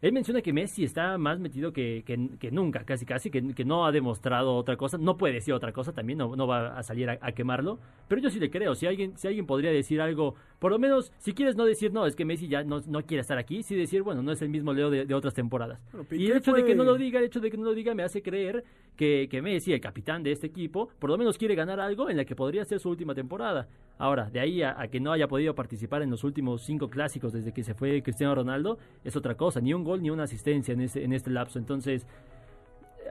Él 0.02 0.14
menciona 0.14 0.42
que 0.42 0.54
Messi 0.54 0.84
está 0.86 1.18
más 1.18 1.40
metido 1.40 1.74
que, 1.74 2.04
que, 2.06 2.52
nunca, 2.52 2.86
casi 2.86 3.06
casi, 3.06 3.30
que, 3.30 3.54
que, 3.54 3.66
no 3.66 3.86
ha 3.86 3.92
demostrado 3.92 4.56
otra 4.56 4.78
cosa. 4.78 4.98
No 4.98 5.18
puede 5.18 5.34
decir 5.34 5.54
otra 5.54 5.74
cosa 5.74 5.92
también, 5.92 6.20
no, 6.20 6.36
no 6.36 6.48
va 6.48 6.78
a 6.78 6.84
salir 6.84 7.10
a, 7.10 7.18
a, 7.22 7.32
quemarlo. 7.34 7.80
Pero 8.08 8.22
yo 8.22 8.30
sí 8.30 8.40
le 8.40 8.50
creo. 8.50 8.76
Si 8.76 8.88
alguien, 8.88 9.18
si 9.18 9.28
alguien 9.28 9.46
podría 9.46 9.72
decir 9.72 10.00
algo 10.00 10.36
por 10.60 10.72
lo 10.72 10.80
menos, 10.80 11.12
si 11.20 11.34
quieres 11.34 11.56
no 11.56 11.64
decir, 11.64 11.94
no, 11.94 12.06
es 12.06 12.18
que 12.18 12.26
Messi 12.26 12.50
ya 12.50 12.64
no, 12.64 12.82
no 12.86 13.02
quiere 13.04 13.22
estar 13.22 13.38
aquí, 13.38 13.64
sí 13.64 13.76
decir, 13.76 14.04
bueno, 14.04 14.22
no 14.22 14.34
es 14.34 14.42
el 14.42 14.50
mismo 14.50 14.74
Leo 14.74 14.90
de, 14.90 15.14
otras 15.14 15.34
temporadas. 15.34 15.80
y 16.12 16.30
el 16.30 16.38
hecho 16.38 16.52
de 16.52 16.66
que 16.66 16.76
no 16.76 16.84
lo 16.84 16.96
diga, 16.96 17.20
el 17.20 17.26
hecho 17.26 17.40
de 17.40 17.50
que 17.50 17.58
no 17.58 17.64
lo 17.64 17.74
diga 17.74 17.96
me 17.96 18.04
hace 18.04 18.22
creer 18.22 18.66
que, 18.98 19.28
que 19.32 19.42
Messi, 19.42 19.72
el 19.72 19.80
capitán 19.80 20.22
de 20.22 20.34
este 20.34 20.48
equipo, 20.48 20.90
por 21.00 21.10
lo 21.10 21.18
menos 21.18 21.38
quiere 21.38 21.56
ganar 21.56 21.80
algo 21.80 22.10
en 22.10 22.18
la 22.18 22.26
que 22.26 22.36
podría 22.36 22.66
ser 22.66 22.80
su 22.80 22.90
última 22.90 23.16
temporada. 23.16 23.70
Ahora, 23.98 24.30
de 24.30 24.40
ahí 24.40 24.62
a, 24.62 24.76
que 24.90 25.00
no 25.00 25.12
haya 25.12 25.28
podido 25.28 25.56
participar 25.56 26.02
en 26.02 26.10
los 26.10 26.24
últimos 26.24 26.64
cinco 26.64 26.90
clásicos 26.90 27.34
desde 27.34 27.54
que 27.54 27.64
se 27.64 27.74
fue 27.74 28.02
Cristiano 28.02 28.36
Ronaldo, 28.36 28.78
es 29.04 29.16
otra 29.16 29.36
cosa, 29.36 29.62
ni 29.62 29.74
un 29.74 29.84
gol 29.90 30.02
ni 30.02 30.10
una 30.10 30.24
asistencia 30.24 30.74
en 30.74 30.82
este, 30.82 31.04
en 31.04 31.14
este 31.14 31.30
lapso. 31.30 31.60
Entonces, 31.60 32.06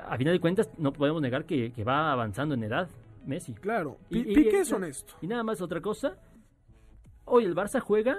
a 0.06 0.16
final 0.16 0.34
de 0.34 0.40
cuentas, 0.40 0.70
no 0.78 0.92
podemos 0.92 1.20
negar 1.20 1.44
que, 1.44 1.72
va 1.84 2.12
avanzando 2.12 2.54
en 2.54 2.64
edad. 2.64 2.88
Messi. 3.26 3.52
Claro, 3.52 3.98
y, 4.08 4.22
Piqué 4.22 4.60
es 4.60 4.72
honesto. 4.72 5.14
Y 5.20 5.26
nada 5.26 5.42
más 5.42 5.60
otra 5.60 5.82
cosa, 5.82 6.16
Hoy 7.30 7.44
el 7.44 7.54
Barça 7.54 7.80
juega 7.80 8.18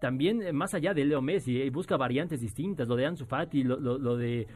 también 0.00 0.42
eh, 0.42 0.52
más 0.52 0.74
allá 0.74 0.92
de 0.92 1.04
Leo 1.04 1.22
Messi 1.22 1.62
y 1.62 1.70
busca 1.70 1.96
variantes 1.96 2.40
distintas, 2.40 2.86
lo 2.86 2.94
de 2.94 3.06
Ansu 3.06 3.24
Fati, 3.24 3.64
lo, 3.64 3.78
lo, 3.78 4.16
de 4.16 4.46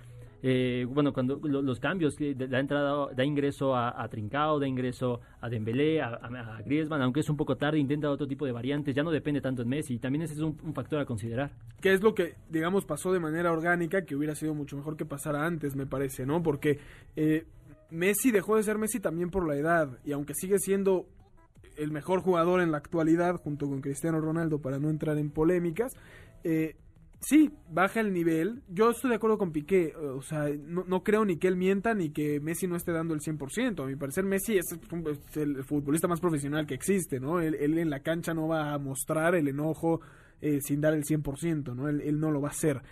eh, 0.43 0.87
bueno, 0.89 1.13
cuando 1.13 1.41
los 1.43 1.81
cambios 1.81 2.15
que 2.17 2.35
da 2.35 2.61
entrada, 2.61 3.09
da 3.15 3.25
ingreso 3.25 3.75
a, 3.75 4.07
Trincao, 4.09 4.61
da 4.61 4.69
ingreso 4.69 5.21
a 5.41 5.49
Dembélé, 5.49 6.01
a, 6.01 6.63
Griezmann, 6.65 7.03
aunque 7.03 7.21
es 7.21 7.29
un 7.29 7.37
poco 7.37 7.57
tarde, 7.57 7.79
intenta 7.79 8.11
otro 8.11 8.29
tipo 8.29 8.47
de 8.47 8.53
variantes, 8.53 8.95
ya 8.95 9.03
no 9.03 9.11
depende 9.11 9.41
tanto 9.41 9.63
de 9.63 9.69
Messi, 9.69 9.99
también 9.99 10.23
ese 10.23 10.35
es 10.35 10.41
un, 10.41 10.57
factor 10.75 11.01
a 11.01 11.07
considerar. 11.07 11.51
Que 11.81 11.93
es 11.93 12.03
lo 12.03 12.15
que, 12.15 12.35
digamos, 12.49 12.85
pasó 12.85 13.13
de 13.13 13.21
manera 13.21 13.53
orgánica, 13.53 14.05
que 14.05 14.15
hubiera 14.15 14.35
sido 14.35 14.55
mucho 14.55 14.77
mejor 14.77 14.97
que 14.97 15.05
pasara 15.05 15.45
antes, 15.45 15.75
me 15.75 15.87
parece, 15.87 16.25
¿no? 16.25 16.43
Porque 16.43 16.79
eh, 17.17 17.45
Messi 17.91 18.31
dejó 18.31 18.57
de 18.57 18.63
ser 18.63 18.79
Messi 18.79 19.01
también 19.01 19.31
por 19.31 19.47
la 19.47 19.57
edad, 19.57 19.99
y 20.05 20.13
aunque 20.13 20.35
sigue 20.35 20.59
siendo 20.59 21.07
el 21.77 21.93
mejor 21.93 22.21
jugador 22.21 22.61
en 22.61 22.73
la 22.73 22.79
actualidad 22.79 23.37
junto 23.37 23.67
con 23.67 23.81
Cristiano 23.81 24.21
Ronaldo 24.21 24.61
para 24.61 24.79
no 24.79 24.91
entrar 24.91 25.17
en 25.17 25.31
polémicas. 25.31 25.93
Eh, 26.45 26.77
sí, 27.21 27.51
baja 27.71 28.01
el 28.01 28.13
nivel. 28.13 28.63
Yo 28.69 28.91
estoy 28.91 29.11
de 29.11 29.17
acuerdo 29.17 29.39
con 29.39 29.53
Piqué. 29.53 29.95
O 29.97 30.23
sea, 30.23 30.49
no, 30.49 31.03
creo 31.03 31.25
ni 31.25 31.37
que 31.37 31.49
él 31.49 31.57
mienta 31.57 31.95
ni 31.95 32.11
que 32.11 32.41
Messi 32.41 32.67
no 32.67 32.77
esté 32.77 32.93
dando 32.93 33.15
el 33.15 33.21
100%. 33.21 33.83
A 33.83 33.87
mi 33.87 33.97
parecer, 33.97 34.25
Messi 34.25 34.59
es, 34.59 34.67
el 35.35 35.65
futbolista 35.65 36.09
más 36.09 36.21
profesional 36.21 36.67
que 36.67 36.75
existe, 36.75 37.21
¿no? 37.21 37.41
Él, 37.41 37.79
en 37.79 37.91
la 37.91 38.01
cancha 38.01 38.35
no 38.35 38.49
va 38.49 38.73
a 38.73 38.79
mostrar 38.79 39.35
el 39.35 39.49
enojo 39.49 40.01
eh, 40.41 40.61
sin 40.61 40.81
dar 40.81 40.95
el 40.95 41.05
100%, 41.05 41.75
¿no? 41.75 41.89
Él, 41.89 42.21
no 42.21 42.31
lo 42.31 42.41
va 42.41 42.49
a 42.49 42.53
hacer. 42.53 42.83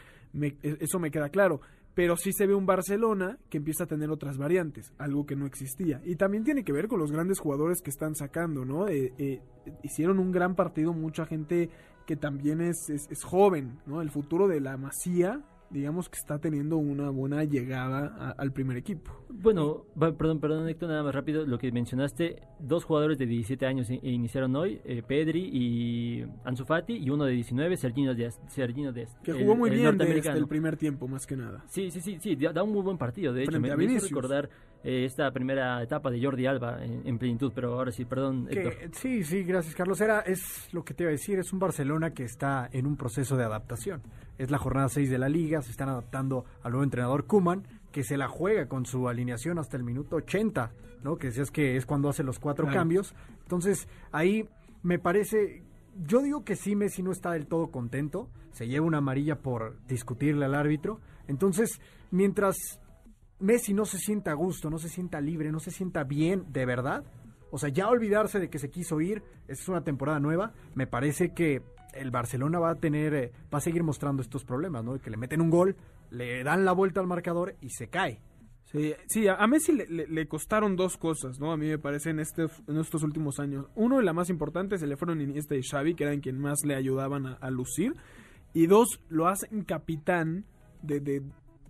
E, 0.40 0.56
eso 0.80 0.98
me 0.98 1.10
queda 1.10 1.28
claro 1.30 1.60
pero 1.96 2.14
sí 2.18 2.30
se 2.34 2.46
ve 2.46 2.54
un 2.54 2.66
Barcelona 2.66 3.38
que 3.48 3.56
empieza 3.56 3.84
a 3.84 3.86
tener 3.86 4.10
otras 4.10 4.36
variantes, 4.36 4.92
algo 4.98 5.24
que 5.24 5.34
no 5.34 5.46
existía. 5.46 6.02
Y 6.04 6.16
también 6.16 6.44
tiene 6.44 6.62
que 6.62 6.70
ver 6.70 6.88
con 6.88 7.00
los 7.00 7.10
grandes 7.10 7.40
jugadores 7.40 7.80
que 7.80 7.88
están 7.88 8.14
sacando, 8.14 8.66
¿no? 8.66 8.86
Eh, 8.86 9.14
eh, 9.16 9.40
hicieron 9.82 10.18
un 10.18 10.30
gran 10.30 10.54
partido 10.54 10.92
mucha 10.92 11.24
gente 11.24 11.70
que 12.06 12.14
también 12.14 12.60
es, 12.60 12.90
es, 12.90 13.24
joven, 13.24 13.78
¿no? 13.86 14.02
El 14.02 14.10
futuro 14.10 14.46
de 14.46 14.60
la 14.60 14.76
Masía 14.76 15.42
digamos 15.70 16.08
que 16.08 16.16
está 16.18 16.38
teniendo 16.38 16.76
una 16.76 17.10
buena 17.10 17.44
llegada 17.44 18.14
a- 18.18 18.30
al 18.30 18.52
primer 18.52 18.76
equipo. 18.76 19.10
Bueno, 19.28 19.84
perdón, 19.98 20.40
perdón, 20.40 20.68
Héctor, 20.68 20.88
nada 20.88 21.02
más 21.02 21.14
rápido. 21.14 21.44
Lo 21.46 21.58
que 21.58 21.70
mencionaste, 21.72 22.40
dos 22.58 22.84
jugadores 22.84 23.18
de 23.18 23.26
17 23.26 23.66
años 23.66 23.90
iniciaron 23.90 24.54
hoy, 24.56 24.80
eh, 24.84 25.02
Pedri 25.06 25.50
y 25.52 26.24
Ansu 26.44 26.64
Fati, 26.64 26.94
y 26.96 27.10
uno 27.10 27.24
de 27.24 27.32
19, 27.32 27.76
Sergino 27.76 28.14
Dest. 28.14 28.40
Sergino 28.48 28.92
Dest 28.92 29.20
Que 29.22 29.32
el- 29.32 29.38
jugó 29.38 29.56
muy 29.56 29.70
el 29.70 29.76
bien 29.76 29.84
desde 29.86 29.96
norteamericano. 29.98 30.36
el 30.38 30.46
primer 30.48 30.76
tiempo, 30.76 31.08
más 31.08 31.26
que 31.26 31.36
nada. 31.36 31.64
Sí, 31.68 31.90
sí, 31.90 32.00
sí, 32.00 32.18
sí, 32.20 32.36
da 32.36 32.62
un 32.62 32.72
muy 32.72 32.82
buen 32.82 32.96
partido. 32.98 33.32
De 33.32 33.42
hecho, 33.44 33.60
me, 33.60 33.76
me 33.76 33.84
hizo 33.84 34.06
recordar 34.06 34.48
eh, 34.86 35.04
esta 35.04 35.30
primera 35.32 35.82
etapa 35.82 36.10
de 36.10 36.22
Jordi 36.22 36.46
Alba 36.46 36.84
en, 36.84 37.02
en 37.04 37.18
plenitud. 37.18 37.50
Pero 37.54 37.74
ahora 37.74 37.90
sí, 37.90 38.04
perdón, 38.04 38.46
Que- 38.46 38.60
Héctor. 38.60 38.74
sí, 38.92 39.24
sí, 39.24 39.42
gracias 39.42 39.74
Carlos. 39.74 40.00
Era, 40.00 40.20
es 40.20 40.68
lo 40.72 40.84
que 40.84 40.94
te 40.94 41.02
iba 41.02 41.08
a 41.10 41.12
decir, 41.12 41.38
es 41.38 41.52
un 41.52 41.58
Barcelona 41.58 42.12
que 42.14 42.22
está 42.24 42.68
en 42.72 42.86
un 42.86 42.96
proceso 42.96 43.36
de 43.36 43.44
adaptación. 43.44 44.00
Es 44.38 44.50
la 44.50 44.58
jornada 44.58 44.88
6 44.88 45.10
de 45.10 45.18
la 45.18 45.28
liga, 45.28 45.60
se 45.62 45.70
están 45.70 45.88
adaptando 45.88 46.44
al 46.62 46.72
nuevo 46.72 46.84
entrenador 46.84 47.26
Kuman, 47.26 47.66
que 47.90 48.04
se 48.04 48.16
la 48.16 48.28
juega 48.28 48.68
con 48.68 48.86
su 48.86 49.08
alineación 49.08 49.58
hasta 49.58 49.76
el 49.76 49.82
minuto 49.82 50.16
80, 50.16 50.70
¿no? 51.02 51.16
Que 51.16 51.28
decías 51.28 51.50
que 51.50 51.76
es 51.76 51.86
cuando 51.86 52.08
hace 52.08 52.22
los 52.22 52.38
cuatro 52.38 52.64
Claro. 52.66 52.78
cambios. 52.80 53.14
Entonces, 53.42 53.88
ahí 54.12 54.46
me 54.82 54.98
parece, 54.98 55.62
yo 56.06 56.20
digo 56.22 56.44
que 56.44 56.54
sí, 56.56 56.76
Messi 56.76 57.02
no 57.02 57.10
está 57.12 57.32
del 57.32 57.46
todo 57.46 57.70
contento, 57.70 58.28
se 58.52 58.68
lleva 58.68 58.86
una 58.86 58.98
amarilla 58.98 59.36
por 59.36 59.78
discutirle 59.86 60.44
al 60.44 60.54
árbitro. 60.54 61.00
Entonces, 61.26 61.80
mientras 62.10 62.56
Messi 63.38 63.74
no 63.74 63.84
se 63.84 63.98
sienta 63.98 64.30
a 64.30 64.34
gusto, 64.34 64.70
no 64.70 64.78
se 64.78 64.88
sienta 64.88 65.20
libre, 65.20 65.52
no 65.52 65.60
se 65.60 65.70
sienta 65.70 66.04
bien 66.04 66.44
de 66.52 66.64
verdad. 66.66 67.04
O 67.50 67.58
sea, 67.58 67.68
ya 67.68 67.88
olvidarse 67.88 68.40
de 68.40 68.50
que 68.50 68.58
se 68.58 68.70
quiso 68.70 69.00
ir, 69.00 69.22
es 69.48 69.68
una 69.68 69.84
temporada 69.84 70.20
nueva. 70.20 70.52
Me 70.74 70.86
parece 70.86 71.32
que 71.32 71.62
el 71.94 72.10
Barcelona 72.10 72.58
va 72.58 72.70
a 72.70 72.74
tener, 72.76 73.14
eh, 73.14 73.32
va 73.52 73.58
a 73.58 73.60
seguir 73.60 73.82
mostrando 73.82 74.22
estos 74.22 74.44
problemas, 74.44 74.84
¿no? 74.84 74.98
Que 74.98 75.10
le 75.10 75.16
meten 75.16 75.40
un 75.40 75.50
gol, 75.50 75.76
le 76.10 76.42
dan 76.44 76.64
la 76.64 76.72
vuelta 76.72 77.00
al 77.00 77.06
marcador 77.06 77.54
y 77.60 77.70
se 77.70 77.88
cae. 77.88 78.20
Sí, 78.72 78.94
sí, 79.06 79.28
a 79.28 79.46
Messi 79.46 79.72
le, 79.72 80.26
costaron 80.26 80.74
dos 80.74 80.96
cosas, 80.96 81.38
¿no? 81.38 81.52
A 81.52 81.56
mí 81.56 81.68
me 81.68 81.78
parece 81.78 82.10
en, 82.10 82.18
este, 82.18 82.46
en 82.66 82.78
estos 82.78 83.04
últimos 83.04 83.38
años. 83.38 83.66
Uno, 83.76 84.02
y 84.02 84.04
la 84.04 84.12
más 84.12 84.28
importante, 84.28 84.76
se 84.76 84.88
le 84.88 84.96
fueron 84.96 85.20
Iniesta 85.20 85.54
y 85.54 85.62
Xavi, 85.62 85.94
que 85.94 86.02
eran 86.02 86.20
quien 86.20 86.40
más 86.40 86.64
le 86.64 86.74
ayudaban 86.74 87.26
a, 87.40 87.50
lucir. 87.50 87.94
Y 88.54 88.66
dos, 88.66 89.00
lo 89.08 89.28
hacen 89.28 89.62
capitán 89.62 90.46
de- 90.82 91.22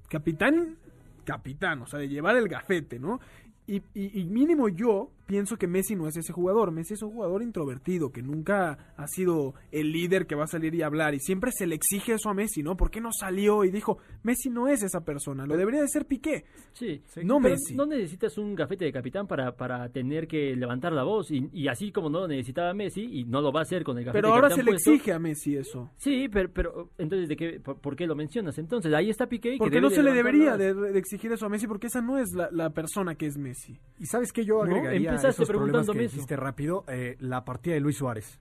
capitán, 0.08 0.78
capitán, 1.26 1.82
o 1.82 1.86
sea, 1.86 1.98
de 1.98 2.08
llevar 2.08 2.36
el 2.36 2.48
gafete, 2.48 2.98
¿no? 2.98 3.20
Y, 3.66 3.82
y- 3.92 4.20
y 4.20 4.24
mínimo 4.24 4.68
yo 4.70 5.10
pienso 5.26 5.56
que 5.56 5.66
Messi 5.66 5.94
no 5.96 6.06
es 6.08 6.16
ese 6.16 6.32
jugador. 6.32 6.70
Messi 6.72 6.94
es 6.94 7.02
un 7.02 7.10
jugador 7.10 7.42
introvertido, 7.42 8.10
que 8.10 8.22
nunca 8.22 8.92
ha 8.96 9.06
sido 9.08 9.54
el 9.72 9.92
líder 9.92 10.26
que 10.26 10.34
va 10.34 10.44
a 10.44 10.48
salir 10.48 10.74
y 10.74 10.82
hablar. 10.82 11.14
Y 11.14 11.20
siempre 11.20 11.50
se 11.52 11.66
le 11.66 11.74
exige 11.74 12.14
eso 12.14 12.30
a 12.30 12.34
Messi, 12.34 12.62
¿no? 12.62 12.76
¿Por 12.76 12.90
qué 12.90 13.00
no 13.00 13.10
salió? 13.12 13.64
Y 13.64 13.70
dijo, 13.70 13.98
Messi 14.22 14.48
no 14.50 14.68
es 14.68 14.82
esa 14.82 15.00
persona, 15.04 15.46
lo 15.46 15.56
debería 15.56 15.80
de 15.82 15.88
ser 15.88 16.06
Piqué. 16.06 16.44
Sí, 16.72 17.02
No 17.24 17.38
pero 17.40 17.54
Messi. 17.54 17.74
No 17.74 17.86
necesitas 17.86 18.38
un 18.38 18.54
gafete 18.54 18.84
de 18.84 18.92
capitán 18.92 19.26
para, 19.26 19.56
para 19.56 19.88
tener 19.90 20.26
que 20.28 20.54
levantar 20.56 20.92
la 20.92 21.02
voz. 21.02 21.30
Y, 21.30 21.48
y 21.52 21.68
así 21.68 21.90
como 21.92 22.08
no 22.10 22.20
lo 22.20 22.28
necesitaba 22.28 22.72
Messi, 22.74 23.02
y 23.02 23.24
no 23.24 23.40
lo 23.40 23.52
va 23.52 23.60
a 23.60 23.62
hacer 23.64 23.82
con 23.84 23.98
el 23.98 24.04
gafete 24.04 24.18
Pero 24.18 24.28
de 24.28 24.34
ahora 24.34 24.48
capitán 24.48 24.56
se 24.58 24.64
le 24.64 24.70
puesto. 24.72 24.90
exige 24.92 25.12
a 25.12 25.18
Messi 25.18 25.56
eso. 25.56 25.90
Sí, 25.96 26.28
pero, 26.30 26.50
pero 26.52 26.90
entonces, 26.98 27.28
¿de 27.28 27.36
qué, 27.36 27.60
por, 27.60 27.80
por 27.80 27.96
qué 27.96 28.06
lo 28.06 28.14
mencionas? 28.14 28.58
Entonces, 28.58 28.92
ahí 28.94 29.10
está 29.10 29.26
Piqué. 29.26 29.52
que 29.52 29.58
Porque 29.58 29.80
no 29.80 29.90
se 29.90 30.02
le 30.02 30.12
debería 30.12 30.56
de, 30.56 30.72
de 30.74 30.98
exigir 30.98 31.32
eso 31.32 31.46
a 31.46 31.48
Messi, 31.48 31.66
porque 31.66 31.88
esa 31.88 32.00
no 32.00 32.18
es 32.18 32.32
la, 32.32 32.48
la 32.52 32.70
persona 32.70 33.14
que 33.16 33.26
es 33.26 33.36
Messi. 33.36 33.78
Y 33.98 34.06
sabes 34.06 34.32
que 34.32 34.44
yo 34.44 34.62
agregaría 34.62 35.15
esos 35.24 35.48
problemas 35.48 35.86
que 35.86 36.04
eso. 36.04 36.14
dijiste 36.14 36.36
rápido, 36.36 36.84
eh, 36.88 37.16
la 37.20 37.44
partida 37.44 37.74
de 37.74 37.80
Luis 37.80 37.96
Suárez. 37.96 38.40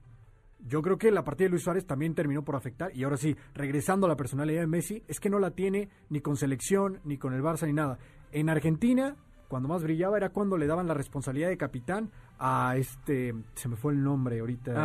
Yo 0.66 0.82
creo 0.82 0.98
que 0.98 1.10
la 1.10 1.22
partida 1.22 1.46
de 1.46 1.50
Luis 1.50 1.62
Suárez 1.62 1.86
también 1.86 2.14
terminó 2.14 2.42
por 2.42 2.56
afectar. 2.56 2.90
Y 2.96 3.04
ahora 3.04 3.16
sí, 3.16 3.36
regresando 3.54 4.06
a 4.06 4.08
la 4.08 4.16
personalidad 4.16 4.60
de 4.62 4.66
Messi, 4.66 5.02
es 5.06 5.20
que 5.20 5.30
no 5.30 5.38
la 5.38 5.50
tiene 5.52 5.88
ni 6.08 6.20
con 6.20 6.36
selección, 6.36 6.98
ni 7.04 7.18
con 7.18 7.34
el 7.34 7.42
Barça, 7.42 7.66
ni 7.66 7.72
nada. 7.72 7.98
En 8.32 8.48
Argentina, 8.48 9.14
cuando 9.48 9.68
más 9.68 9.82
brillaba 9.84 10.16
era 10.16 10.30
cuando 10.30 10.56
le 10.56 10.66
daban 10.66 10.88
la 10.88 10.94
responsabilidad 10.94 11.48
de 11.50 11.56
capitán 11.56 12.10
a 12.38 12.74
este, 12.76 13.32
se 13.54 13.68
me 13.68 13.76
fue 13.76 13.92
el 13.92 14.02
nombre 14.02 14.40
ahorita. 14.40 14.72
eh, 14.72 14.76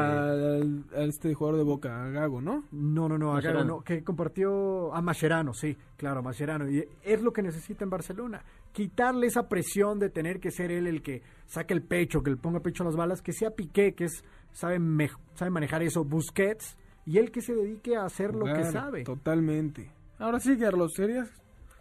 Al, 0.61 0.85
a 0.95 1.03
este 1.03 1.33
jugador 1.33 1.57
de 1.57 1.63
Boca, 1.65 2.03
a 2.05 2.09
Gago, 2.09 2.41
¿no? 2.41 2.63
no, 2.71 3.09
no, 3.09 3.17
no, 3.17 3.35
a 3.35 3.41
Gago 3.41 3.63
no, 3.63 3.81
que 3.81 4.03
compartió 4.03 4.93
a 4.93 5.01
Mascherano, 5.01 5.53
sí, 5.53 5.75
claro, 5.97 6.21
Mascherano. 6.21 6.69
Y 6.69 6.87
es 7.01 7.21
lo 7.23 7.33
que 7.33 7.41
necesita 7.41 7.83
en 7.83 7.89
Barcelona. 7.89 8.43
Quitarle 8.73 9.27
esa 9.27 9.47
presión 9.49 9.99
de 9.99 10.09
tener 10.09 10.39
que 10.39 10.51
ser 10.51 10.71
él 10.71 10.87
el 10.87 11.01
que 11.01 11.21
saque 11.45 11.73
el 11.73 11.81
pecho, 11.83 12.23
que 12.23 12.31
le 12.31 12.37
ponga 12.37 12.61
pecho 12.61 12.83
a 12.83 12.85
las 12.85 12.95
balas, 12.95 13.21
que 13.21 13.33
sea 13.33 13.51
Piqué, 13.51 13.93
que 13.93 14.05
es 14.05 14.23
sabe, 14.51 14.79
mej- 14.79 15.17
sabe 15.35 15.51
manejar 15.51 15.83
eso, 15.83 16.03
Busquets, 16.05 16.77
y 17.05 17.17
él 17.17 17.31
que 17.31 17.41
se 17.41 17.53
dedique 17.53 17.95
a 17.95 18.05
hacer 18.05 18.33
lo 18.33 18.45
que 18.45 18.63
sabe. 18.65 19.03
Totalmente. 19.03 19.91
Ahora 20.19 20.39
sí, 20.39 20.57
Carlos, 20.57 20.93
¿serías? 20.95 21.29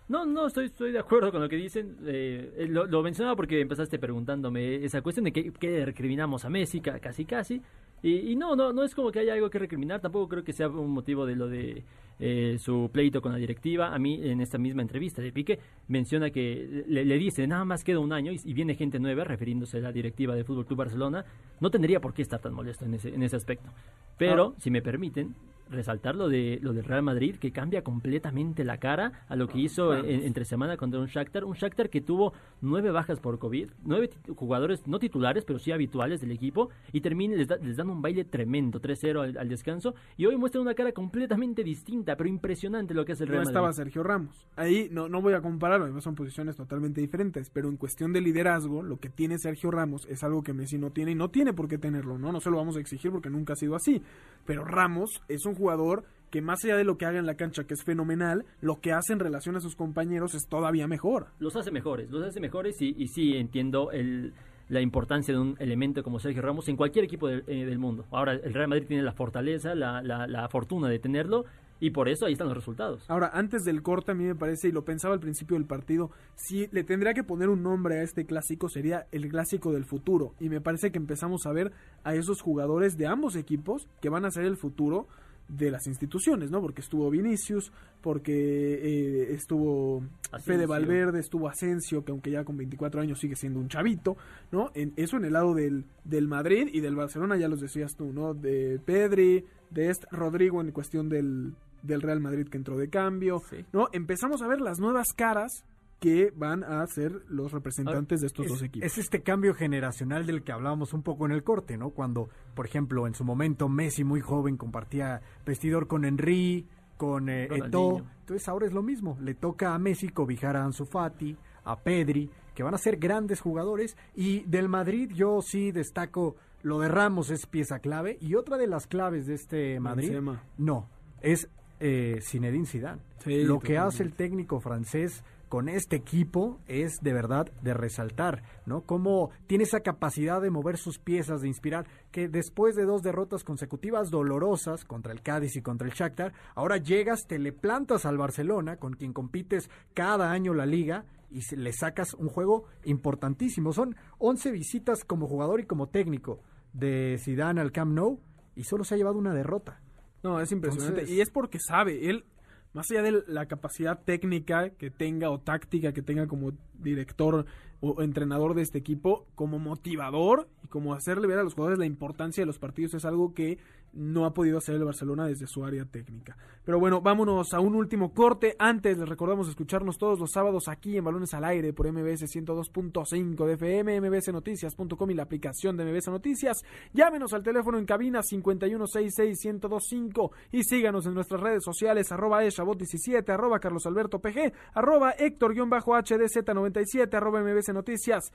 No, 0.08 0.26
no, 0.26 0.48
estoy, 0.48 0.64
estoy 0.66 0.90
de 0.90 0.98
acuerdo 0.98 1.30
con 1.30 1.40
lo 1.40 1.48
que 1.48 1.54
dicen. 1.56 1.96
Eh, 2.04 2.66
lo, 2.68 2.86
lo 2.86 3.00
mencionaba 3.02 3.36
porque 3.36 3.60
empezaste 3.60 3.98
preguntándome 4.00 4.84
esa 4.84 5.02
cuestión 5.02 5.24
de 5.24 5.32
que, 5.32 5.52
que 5.52 5.84
recriminamos 5.84 6.44
a 6.44 6.50
Messi, 6.50 6.80
ca- 6.80 6.98
casi 6.98 7.24
casi. 7.24 7.62
Y, 8.02 8.32
y 8.32 8.34
no, 8.36 8.56
no, 8.56 8.72
no 8.72 8.82
es 8.82 8.92
como 8.94 9.12
que 9.12 9.20
haya 9.20 9.34
algo 9.34 9.50
que 9.50 9.60
recriminar. 9.60 10.00
Tampoco 10.00 10.28
creo 10.28 10.42
que 10.42 10.52
sea 10.52 10.68
un 10.68 10.90
motivo 10.90 11.26
de 11.26 11.36
lo 11.36 11.46
de 11.48 11.84
eh, 12.20 12.56
su 12.58 12.90
pleito 12.92 13.20
con 13.20 13.32
la 13.32 13.38
directiva. 13.38 13.94
A 13.94 13.98
mí, 13.98 14.20
en 14.22 14.40
esta 14.40 14.58
misma 14.58 14.82
entrevista 14.82 15.20
de 15.22 15.32
Pique, 15.32 15.58
menciona 15.88 16.30
que 16.30 16.84
le, 16.86 17.04
le 17.04 17.18
dice 17.18 17.46
nada 17.46 17.64
más 17.64 17.82
queda 17.82 17.98
un 17.98 18.12
año 18.12 18.30
y, 18.32 18.40
y 18.44 18.52
viene 18.54 18.74
gente 18.74 18.98
nueva, 19.00 19.24
refiriéndose 19.24 19.78
a 19.78 19.80
la 19.80 19.92
directiva 19.92 20.34
del 20.34 20.44
Fútbol 20.44 20.66
Club 20.66 20.78
Barcelona. 20.78 21.24
No 21.60 21.70
tendría 21.70 22.00
por 22.00 22.14
qué 22.14 22.22
estar 22.22 22.40
tan 22.40 22.54
molesto 22.54 22.84
en 22.84 22.94
ese, 22.94 23.08
en 23.14 23.22
ese 23.22 23.36
aspecto. 23.36 23.70
Pero, 24.18 24.54
si 24.58 24.70
me 24.70 24.82
permiten, 24.82 25.34
resaltar 25.70 26.16
lo 26.16 26.28
de 26.28 26.58
lo 26.62 26.72
del 26.72 26.82
Real 26.82 27.02
Madrid 27.04 27.36
que 27.36 27.52
cambia 27.52 27.82
completamente 27.84 28.64
la 28.64 28.78
cara 28.78 29.24
a 29.28 29.36
lo 29.36 29.46
que 29.46 29.60
hizo 29.60 29.94
en- 30.04 30.24
entre 30.26 30.44
semana 30.44 30.76
contra 30.76 30.98
un 30.98 31.06
Shakhtar, 31.06 31.44
un 31.44 31.54
Shakhtar 31.54 31.88
que 31.90 32.00
tuvo 32.00 32.32
nueve 32.60 32.90
bajas 32.90 33.20
por 33.20 33.38
COVID, 33.38 33.68
nueve 33.84 34.10
jugadores 34.34 34.84
no 34.88 34.98
titulares 34.98 35.44
pero 35.44 35.60
sí 35.60 35.70
habituales 35.70 36.20
del 36.20 36.32
equipo 36.32 36.70
y 36.92 37.00
termina 37.02 37.36
les, 37.36 37.46
da- 37.46 37.56
les 37.58 37.76
dan 37.76 37.88
un 37.88 38.02
baile 38.02 38.24
tremendo 38.24 38.80
3-0 38.80 39.20
al, 39.22 39.38
al 39.38 39.48
descanso 39.48 39.94
y 40.16 40.26
hoy 40.26 40.36
muestra 40.36 40.60
una 40.60 40.74
cara 40.74 40.90
completamente 40.90 41.62
distinta 41.62 42.09
pero 42.16 42.28
impresionante 42.28 42.94
lo 42.94 43.04
que 43.04 43.12
hace 43.12 43.24
el 43.24 43.30
No 43.30 43.34
Real 43.36 43.46
estaba 43.46 43.66
Madrid. 43.68 43.76
Sergio 43.76 44.02
Ramos. 44.02 44.46
Ahí 44.56 44.88
no, 44.90 45.08
no 45.08 45.20
voy 45.22 45.34
a 45.34 45.40
comparar, 45.40 45.80
además 45.82 46.04
son 46.04 46.14
posiciones 46.14 46.56
totalmente 46.56 47.00
diferentes, 47.00 47.50
pero 47.50 47.68
en 47.68 47.76
cuestión 47.76 48.12
de 48.12 48.20
liderazgo, 48.20 48.82
lo 48.82 48.98
que 48.98 49.08
tiene 49.08 49.38
Sergio 49.38 49.70
Ramos 49.70 50.06
es 50.08 50.22
algo 50.24 50.42
que 50.42 50.52
Messi 50.52 50.78
no 50.78 50.90
tiene 50.90 51.12
y 51.12 51.14
no 51.14 51.28
tiene 51.30 51.52
por 51.52 51.68
qué 51.68 51.78
tenerlo, 51.78 52.18
¿no? 52.18 52.32
No 52.32 52.40
se 52.40 52.50
lo 52.50 52.56
vamos 52.56 52.76
a 52.76 52.80
exigir 52.80 53.10
porque 53.10 53.30
nunca 53.30 53.52
ha 53.54 53.56
sido 53.56 53.74
así. 53.74 54.02
Pero 54.46 54.64
Ramos 54.64 55.22
es 55.28 55.44
un 55.46 55.54
jugador 55.54 56.04
que 56.30 56.42
más 56.42 56.64
allá 56.64 56.76
de 56.76 56.84
lo 56.84 56.96
que 56.96 57.06
haga 57.06 57.18
en 57.18 57.26
la 57.26 57.34
cancha, 57.34 57.64
que 57.64 57.74
es 57.74 57.82
fenomenal, 57.82 58.44
lo 58.60 58.80
que 58.80 58.92
hace 58.92 59.12
en 59.12 59.18
relación 59.18 59.56
a 59.56 59.60
sus 59.60 59.74
compañeros 59.74 60.34
es 60.34 60.46
todavía 60.48 60.86
mejor. 60.86 61.26
Los 61.40 61.56
hace 61.56 61.70
mejores, 61.72 62.08
los 62.10 62.22
hace 62.24 62.38
mejores 62.40 62.80
y, 62.80 62.94
y 62.96 63.08
sí 63.08 63.36
entiendo 63.36 63.90
el, 63.90 64.32
la 64.68 64.80
importancia 64.80 65.34
de 65.34 65.40
un 65.40 65.56
elemento 65.58 66.04
como 66.04 66.20
Sergio 66.20 66.40
Ramos 66.42 66.68
en 66.68 66.76
cualquier 66.76 67.04
equipo 67.04 67.26
del- 67.26 67.42
eh, 67.48 67.64
del 67.64 67.80
mundo. 67.80 68.06
Ahora 68.12 68.34
el 68.34 68.54
Real 68.54 68.68
Madrid 68.68 68.86
tiene 68.86 69.02
la 69.02 69.12
fortaleza, 69.12 69.74
la, 69.74 70.02
la, 70.02 70.28
la 70.28 70.48
fortuna 70.48 70.88
de 70.88 71.00
tenerlo 71.00 71.46
y 71.80 71.90
por 71.90 72.08
eso 72.08 72.26
ahí 72.26 72.32
están 72.32 72.48
los 72.48 72.56
resultados. 72.56 73.04
Ahora, 73.08 73.30
antes 73.32 73.64
del 73.64 73.82
corte, 73.82 74.12
a 74.12 74.14
mí 74.14 74.24
me 74.24 74.34
parece, 74.34 74.68
y 74.68 74.72
lo 74.72 74.84
pensaba 74.84 75.14
al 75.14 75.20
principio 75.20 75.56
del 75.56 75.66
partido, 75.66 76.10
si 76.36 76.68
le 76.72 76.84
tendría 76.84 77.14
que 77.14 77.24
poner 77.24 77.48
un 77.48 77.62
nombre 77.62 77.98
a 77.98 78.02
este 78.02 78.26
clásico, 78.26 78.68
sería 78.68 79.06
el 79.10 79.28
clásico 79.28 79.72
del 79.72 79.86
futuro. 79.86 80.34
Y 80.38 80.50
me 80.50 80.60
parece 80.60 80.92
que 80.92 80.98
empezamos 80.98 81.46
a 81.46 81.52
ver 81.52 81.72
a 82.04 82.14
esos 82.14 82.42
jugadores 82.42 82.98
de 82.98 83.06
ambos 83.06 83.34
equipos 83.34 83.88
que 84.02 84.10
van 84.10 84.26
a 84.26 84.30
ser 84.30 84.44
el 84.44 84.58
futuro 84.58 85.08
de 85.48 85.70
las 85.70 85.86
instituciones, 85.86 86.50
¿no? 86.50 86.60
Porque 86.60 86.80
estuvo 86.80 87.10
Vinicius, 87.10 87.72
porque 88.00 88.32
eh, 88.32 89.32
estuvo 89.32 90.04
Asensio. 90.30 90.54
Fede 90.54 90.66
Valverde, 90.66 91.18
estuvo 91.18 91.48
Asensio, 91.48 92.04
que 92.04 92.12
aunque 92.12 92.30
ya 92.30 92.44
con 92.44 92.56
24 92.56 93.00
años 93.00 93.18
sigue 93.18 93.34
siendo 93.34 93.58
un 93.58 93.68
chavito, 93.68 94.16
¿no? 94.52 94.70
En, 94.74 94.92
eso 94.96 95.16
en 95.16 95.24
el 95.24 95.32
lado 95.32 95.54
del, 95.54 95.86
del 96.04 96.28
Madrid 96.28 96.68
y 96.72 96.80
del 96.80 96.94
Barcelona, 96.94 97.36
ya 97.36 97.48
los 97.48 97.60
decías 97.60 97.96
tú, 97.96 98.12
¿no? 98.12 98.34
De 98.34 98.78
Pedri, 98.84 99.44
de 99.70 99.90
este 99.90 100.06
Rodrigo 100.12 100.60
en 100.60 100.70
cuestión 100.70 101.08
del, 101.08 101.54
del 101.82 102.02
Real 102.02 102.20
Madrid 102.20 102.48
que 102.48 102.56
entró 102.58 102.76
de 102.76 102.88
cambio, 102.88 103.40
Sí. 103.50 103.64
¿no? 103.72 103.88
Empezamos 103.92 104.42
a 104.42 104.46
ver 104.48 104.60
las 104.60 104.78
nuevas 104.78 105.08
caras 105.16 105.64
que 106.00 106.32
van 106.34 106.64
a 106.64 106.86
ser 106.86 107.12
los 107.28 107.52
representantes 107.52 108.20
de 108.22 108.26
estos 108.26 108.46
es, 108.46 108.52
dos 108.52 108.62
equipos. 108.62 108.86
es 108.86 108.96
este 108.96 109.22
cambio 109.22 109.52
generacional 109.54 110.24
del 110.24 110.42
que 110.42 110.52
hablábamos 110.52 110.94
un 110.94 111.02
poco 111.02 111.26
en 111.26 111.32
el 111.32 111.42
corte, 111.44 111.76
¿no? 111.76 111.90
Cuando, 111.90 112.30
por 112.54 112.64
ejemplo, 112.66 113.06
en 113.06 113.14
su 113.14 113.22
momento 113.22 113.68
Messi 113.68 114.02
muy 114.02 114.20
joven 114.22 114.56
compartía 114.56 115.20
vestidor 115.44 115.86
con 115.86 116.06
Henry, 116.06 116.66
con 116.96 117.28
eh. 117.28 117.48
Eto'o. 117.50 117.98
Entonces 118.20 118.48
ahora 118.48 118.66
es 118.66 118.72
lo 118.72 118.82
mismo. 118.82 119.18
Le 119.20 119.34
toca 119.34 119.74
a 119.74 119.78
Messi 119.78 120.08
cobijar 120.08 120.56
a 120.56 120.64
Ansu 120.64 120.86
Fati, 120.86 121.36
a 121.64 121.78
Pedri, 121.80 122.30
que 122.54 122.62
van 122.62 122.74
a 122.74 122.78
ser 122.78 122.96
grandes 122.96 123.40
jugadores. 123.40 123.96
Y 124.14 124.40
del 124.44 124.68
Madrid 124.70 125.10
yo 125.14 125.42
sí 125.42 125.70
destaco 125.70 126.36
lo 126.62 126.78
de 126.78 126.88
Ramos 126.88 127.30
es 127.30 127.46
pieza 127.46 127.78
clave. 127.80 128.16
Y 128.20 128.36
otra 128.36 128.56
de 128.56 128.66
las 128.66 128.86
claves 128.86 129.26
de 129.26 129.34
este 129.34 129.80
Madrid, 129.80 130.08
Benzema. 130.08 130.42
no, 130.58 130.88
es 131.20 131.48
eh, 131.80 132.20
Zinedine 132.22 132.66
Zidane. 132.66 133.02
Sí, 133.24 133.44
lo 133.44 133.58
que 133.58 133.78
hace 133.78 134.02
el 134.02 134.12
técnico 134.12 134.60
francés 134.60 135.24
con 135.50 135.68
este 135.68 135.96
equipo 135.96 136.60
es 136.68 137.00
de 137.02 137.12
verdad 137.12 137.50
de 137.60 137.74
resaltar, 137.74 138.44
¿no? 138.66 138.82
Cómo 138.82 139.30
tiene 139.48 139.64
esa 139.64 139.80
capacidad 139.80 140.40
de 140.40 140.48
mover 140.48 140.78
sus 140.78 141.00
piezas, 141.00 141.40
de 141.40 141.48
inspirar, 141.48 141.88
que 142.12 142.28
después 142.28 142.76
de 142.76 142.84
dos 142.84 143.02
derrotas 143.02 143.42
consecutivas 143.42 144.10
dolorosas 144.10 144.84
contra 144.84 145.12
el 145.12 145.22
Cádiz 145.22 145.56
y 145.56 145.62
contra 145.62 145.88
el 145.88 145.92
Shakhtar, 145.92 146.32
ahora 146.54 146.76
llegas, 146.76 147.26
te 147.26 147.40
le 147.40 147.52
plantas 147.52 148.06
al 148.06 148.16
Barcelona, 148.16 148.76
con 148.76 148.94
quien 148.94 149.12
compites 149.12 149.68
cada 149.92 150.30
año 150.30 150.54
la 150.54 150.66
liga, 150.66 151.04
y 151.30 151.40
le 151.56 151.72
sacas 151.72 152.14
un 152.14 152.28
juego 152.28 152.66
importantísimo. 152.84 153.72
Son 153.72 153.96
11 154.18 154.52
visitas 154.52 155.04
como 155.04 155.26
jugador 155.26 155.60
y 155.60 155.66
como 155.66 155.88
técnico 155.88 156.40
de 156.72 157.18
Zidane 157.18 157.60
al 157.60 157.72
Camp 157.72 157.92
Nou 157.92 158.20
y 158.54 158.64
solo 158.64 158.84
se 158.84 158.94
ha 158.94 158.98
llevado 158.98 159.18
una 159.18 159.34
derrota. 159.34 159.80
No, 160.22 160.40
es 160.40 160.52
impresionante. 160.52 161.10
Y 161.10 161.20
es 161.20 161.30
porque 161.30 161.58
sabe, 161.58 162.10
él, 162.10 162.24
más 162.72 162.90
allá 162.90 163.02
de 163.02 163.22
la 163.26 163.46
capacidad 163.46 163.98
técnica 164.02 164.70
que 164.70 164.90
tenga 164.90 165.30
o 165.30 165.40
táctica 165.40 165.92
que 165.92 166.02
tenga 166.02 166.26
como 166.26 166.52
director 166.74 167.46
o 167.80 168.02
entrenador 168.02 168.54
de 168.54 168.62
este 168.62 168.78
equipo, 168.78 169.26
como 169.34 169.58
motivador 169.58 170.48
y 170.62 170.68
como 170.68 170.94
hacerle 170.94 171.26
ver 171.26 171.38
a 171.38 171.42
los 171.42 171.54
jugadores 171.54 171.78
la 171.78 171.86
importancia 171.86 172.42
de 172.42 172.46
los 172.46 172.58
partidos 172.58 172.94
es 172.94 173.04
algo 173.04 173.32
que 173.32 173.58
no 173.92 174.24
ha 174.24 174.34
podido 174.34 174.58
hacer 174.58 174.74
el 174.74 174.84
Barcelona 174.84 175.26
desde 175.26 175.46
su 175.46 175.64
área 175.64 175.84
técnica. 175.84 176.36
Pero 176.64 176.78
bueno, 176.78 177.00
vámonos 177.00 177.54
a 177.54 177.60
un 177.60 177.74
último 177.74 178.12
corte. 178.12 178.54
Antes 178.58 178.98
les 178.98 179.08
recordamos 179.08 179.48
escucharnos 179.48 179.96
todos 179.98 180.18
los 180.18 180.32
sábados 180.32 180.68
aquí 180.68 180.96
en 180.96 181.04
Balones 181.04 181.32
al 181.34 181.44
Aire 181.44 181.72
por 181.72 181.90
MBS 181.90 182.24
102.5 182.24 183.46
de 183.46 183.54
FM, 183.54 184.00
mbsnoticias.com 184.00 185.10
y 185.10 185.14
la 185.14 185.24
aplicación 185.24 185.76
de 185.76 185.84
MBS 185.84 186.08
Noticias. 186.08 186.64
Llámenos 186.92 187.32
al 187.32 187.42
teléfono 187.42 187.78
en 187.78 187.86
cabina 187.86 188.20
5166-1025 188.20 190.30
y 190.52 190.62
síganos 190.64 191.06
en 191.06 191.14
nuestras 191.14 191.40
redes 191.40 191.64
sociales 191.64 192.12
arroba 192.12 192.44
eshabot17, 192.44 193.28
arroba 193.28 193.58
carlosalbertopg, 193.58 194.52
arroba 194.74 195.14
héctor-hdz97, 195.16 197.14
arroba 197.14 197.42
mbs 197.42 197.74
noticias 197.74 198.32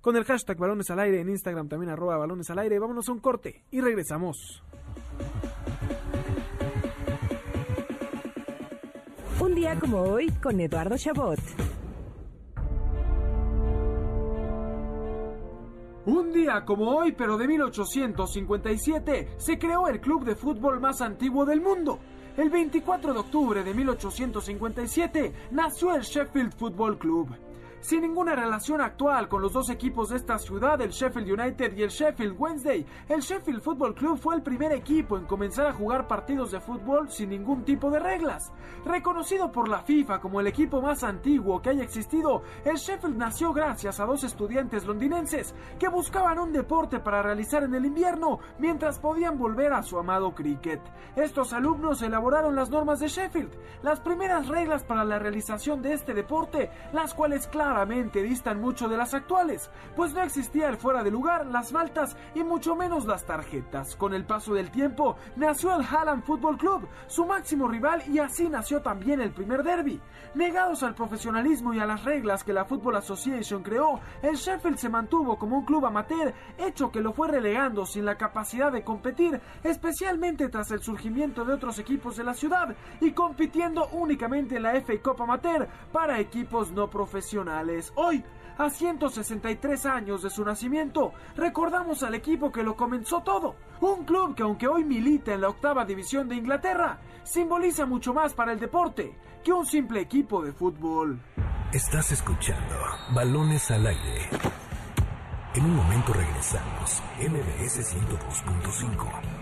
con 0.00 0.16
el 0.16 0.24
hashtag 0.24 0.56
balones 0.56 0.90
al 0.90 1.00
aire 1.00 1.20
en 1.20 1.28
Instagram 1.28 1.68
también 1.68 1.90
arroba 1.90 2.16
balones 2.16 2.50
al 2.50 2.58
aire. 2.58 2.78
Vámonos 2.78 3.08
a 3.08 3.12
un 3.12 3.20
corte 3.20 3.64
y 3.70 3.80
regresamos. 3.80 4.62
Un 9.40 9.54
día 9.54 9.78
como 9.78 10.00
hoy 10.00 10.30
con 10.42 10.60
Eduardo 10.60 10.96
Chabot. 10.96 11.38
Un 16.06 16.32
día 16.32 16.64
como 16.64 16.96
hoy, 16.96 17.12
pero 17.12 17.36
de 17.36 17.46
1857, 17.46 19.28
se 19.36 19.58
creó 19.58 19.88
el 19.88 20.00
club 20.00 20.24
de 20.24 20.34
fútbol 20.34 20.80
más 20.80 21.00
antiguo 21.00 21.44
del 21.44 21.60
mundo. 21.60 21.98
El 22.36 22.50
24 22.50 23.12
de 23.12 23.18
octubre 23.18 23.62
de 23.62 23.74
1857 23.74 25.32
nació 25.50 25.94
el 25.94 26.02
Sheffield 26.02 26.52
Football 26.52 26.98
Club 26.98 27.28
sin 27.80 28.02
ninguna 28.02 28.34
relación 28.34 28.80
actual 28.80 29.28
con 29.28 29.40
los 29.40 29.52
dos 29.52 29.70
equipos 29.70 30.10
de 30.10 30.16
esta 30.16 30.38
ciudad, 30.38 30.80
el 30.80 30.90
Sheffield 30.90 31.40
United 31.40 31.76
y 31.76 31.82
el 31.82 31.88
Sheffield 31.88 32.36
Wednesday. 32.38 32.86
El 33.08 33.20
Sheffield 33.20 33.62
Football 33.62 33.94
Club 33.94 34.18
fue 34.18 34.34
el 34.34 34.42
primer 34.42 34.72
equipo 34.72 35.16
en 35.16 35.24
comenzar 35.24 35.66
a 35.66 35.72
jugar 35.72 36.06
partidos 36.06 36.50
de 36.50 36.60
fútbol 36.60 37.10
sin 37.10 37.30
ningún 37.30 37.64
tipo 37.64 37.90
de 37.90 37.98
reglas. 37.98 38.52
Reconocido 38.84 39.50
por 39.50 39.68
la 39.68 39.82
FIFA 39.82 40.20
como 40.20 40.40
el 40.40 40.46
equipo 40.46 40.82
más 40.82 41.02
antiguo 41.02 41.62
que 41.62 41.70
haya 41.70 41.82
existido, 41.82 42.42
el 42.64 42.76
Sheffield 42.76 43.16
nació 43.16 43.52
gracias 43.52 43.98
a 43.98 44.04
dos 44.04 44.24
estudiantes 44.24 44.84
londinenses 44.84 45.54
que 45.78 45.88
buscaban 45.88 46.38
un 46.38 46.52
deporte 46.52 47.00
para 47.00 47.22
realizar 47.22 47.62
en 47.62 47.74
el 47.74 47.86
invierno 47.86 48.40
mientras 48.58 48.98
podían 48.98 49.38
volver 49.38 49.72
a 49.72 49.82
su 49.82 49.98
amado 49.98 50.34
cricket. 50.34 50.80
Estos 51.16 51.52
alumnos 51.54 52.02
elaboraron 52.02 52.54
las 52.54 52.68
normas 52.70 53.00
de 53.00 53.08
Sheffield, 53.08 53.56
las 53.82 54.00
primeras 54.00 54.48
reglas 54.48 54.84
para 54.84 55.04
la 55.04 55.18
realización 55.18 55.80
de 55.80 55.94
este 55.94 56.12
deporte, 56.12 56.70
las 56.92 57.14
cuales 57.14 57.46
claro 57.48 57.69
claramente 57.70 58.24
distan 58.24 58.60
mucho 58.60 58.88
de 58.88 58.96
las 58.96 59.14
actuales, 59.14 59.70
pues 59.94 60.12
no 60.12 60.22
existía 60.22 60.68
el 60.68 60.76
fuera 60.76 61.04
de 61.04 61.10
lugar, 61.12 61.46
las 61.46 61.70
faltas 61.70 62.16
y 62.34 62.42
mucho 62.42 62.74
menos 62.74 63.06
las 63.06 63.24
tarjetas. 63.24 63.94
Con 63.94 64.12
el 64.12 64.24
paso 64.24 64.54
del 64.54 64.72
tiempo 64.72 65.14
nació 65.36 65.76
el 65.76 65.86
Hallam 65.86 66.24
Football 66.24 66.58
Club, 66.58 66.88
su 67.06 67.24
máximo 67.24 67.68
rival 67.68 68.02
y 68.08 68.18
así 68.18 68.48
nació 68.48 68.82
también 68.82 69.20
el 69.20 69.30
primer 69.30 69.62
derby. 69.62 70.00
Negados 70.34 70.82
al 70.82 70.96
profesionalismo 70.96 71.72
y 71.72 71.78
a 71.78 71.86
las 71.86 72.02
reglas 72.04 72.42
que 72.42 72.52
la 72.52 72.64
Football 72.64 72.96
Association 72.96 73.62
creó, 73.62 74.00
el 74.20 74.34
Sheffield 74.34 74.76
se 74.76 74.88
mantuvo 74.88 75.38
como 75.38 75.58
un 75.58 75.64
club 75.64 75.86
amateur, 75.86 76.34
hecho 76.58 76.90
que 76.90 77.00
lo 77.00 77.12
fue 77.12 77.28
relegando 77.28 77.86
sin 77.86 78.04
la 78.04 78.16
capacidad 78.16 78.72
de 78.72 78.82
competir, 78.82 79.40
especialmente 79.62 80.48
tras 80.48 80.72
el 80.72 80.82
surgimiento 80.82 81.44
de 81.44 81.54
otros 81.54 81.78
equipos 81.78 82.16
de 82.16 82.24
la 82.24 82.34
ciudad 82.34 82.74
y 83.00 83.12
compitiendo 83.12 83.86
únicamente 83.92 84.56
en 84.56 84.64
la 84.64 84.72
FA 84.80 84.94
Cup 85.00 85.22
Amateur 85.22 85.68
para 85.92 86.18
equipos 86.18 86.72
no 86.72 86.90
profesionales. 86.90 87.59
Hoy, 87.94 88.24
a 88.56 88.70
163 88.70 89.86
años 89.86 90.22
de 90.22 90.30
su 90.30 90.44
nacimiento, 90.44 91.12
recordamos 91.36 92.02
al 92.02 92.14
equipo 92.14 92.50
que 92.50 92.62
lo 92.62 92.74
comenzó 92.74 93.20
todo. 93.20 93.56
Un 93.80 94.04
club 94.04 94.34
que 94.34 94.42
aunque 94.42 94.66
hoy 94.66 94.84
milita 94.84 95.34
en 95.34 95.42
la 95.42 95.48
octava 95.50 95.84
división 95.84 96.26
de 96.28 96.36
Inglaterra, 96.36 97.00
simboliza 97.22 97.84
mucho 97.84 98.14
más 98.14 98.32
para 98.32 98.52
el 98.52 98.58
deporte 98.58 99.14
que 99.44 99.52
un 99.52 99.66
simple 99.66 100.00
equipo 100.00 100.42
de 100.42 100.52
fútbol. 100.52 101.20
Estás 101.72 102.12
escuchando 102.12 102.74
Balones 103.14 103.70
al 103.70 103.86
aire. 103.86 104.28
En 105.54 105.64
un 105.64 105.76
momento 105.76 106.14
regresamos, 106.14 107.02
MBS 107.18 107.94
102.5. 107.94 109.40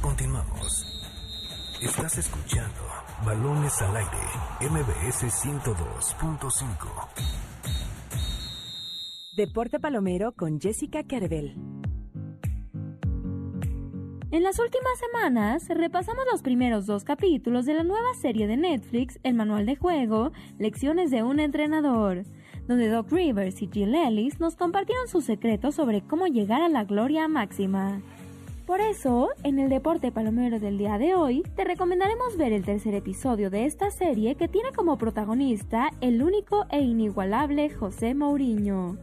Continuamos. 0.00 0.86
Estás 1.80 2.18
escuchando 2.18 2.87
Balones 3.26 3.82
al 3.82 3.96
aire, 3.96 4.10
MBS 4.70 5.24
102.5. 5.24 7.08
Deporte 9.36 9.80
Palomero 9.80 10.30
con 10.32 10.60
Jessica 10.60 11.02
Kerbel. 11.02 11.56
En 14.30 14.44
las 14.44 14.60
últimas 14.60 14.98
semanas 15.00 15.66
repasamos 15.68 16.26
los 16.30 16.42
primeros 16.42 16.86
dos 16.86 17.02
capítulos 17.02 17.66
de 17.66 17.74
la 17.74 17.82
nueva 17.82 18.14
serie 18.20 18.46
de 18.46 18.56
Netflix, 18.56 19.18
El 19.24 19.34
Manual 19.34 19.66
de 19.66 19.74
Juego, 19.74 20.30
Lecciones 20.60 21.10
de 21.10 21.24
un 21.24 21.40
Entrenador, 21.40 22.22
donde 22.68 22.88
Doc 22.88 23.10
Rivers 23.10 23.60
y 23.62 23.68
Jill 23.72 23.96
Ellis 23.96 24.38
nos 24.38 24.54
compartieron 24.54 25.08
sus 25.08 25.24
secretos 25.24 25.74
sobre 25.74 26.02
cómo 26.02 26.28
llegar 26.28 26.62
a 26.62 26.68
la 26.68 26.84
gloria 26.84 27.26
máxima. 27.26 28.00
Por 28.68 28.82
eso, 28.82 29.30
en 29.44 29.58
el 29.58 29.70
Deporte 29.70 30.12
Palomero 30.12 30.60
del 30.60 30.76
día 30.76 30.98
de 30.98 31.14
hoy, 31.14 31.42
te 31.56 31.64
recomendaremos 31.64 32.36
ver 32.36 32.52
el 32.52 32.66
tercer 32.66 32.94
episodio 32.94 33.48
de 33.48 33.64
esta 33.64 33.90
serie 33.90 34.34
que 34.34 34.46
tiene 34.46 34.72
como 34.72 34.98
protagonista 34.98 35.88
el 36.02 36.22
único 36.22 36.66
e 36.68 36.82
inigualable 36.82 37.70
José 37.70 38.14
Mourinho. 38.14 38.98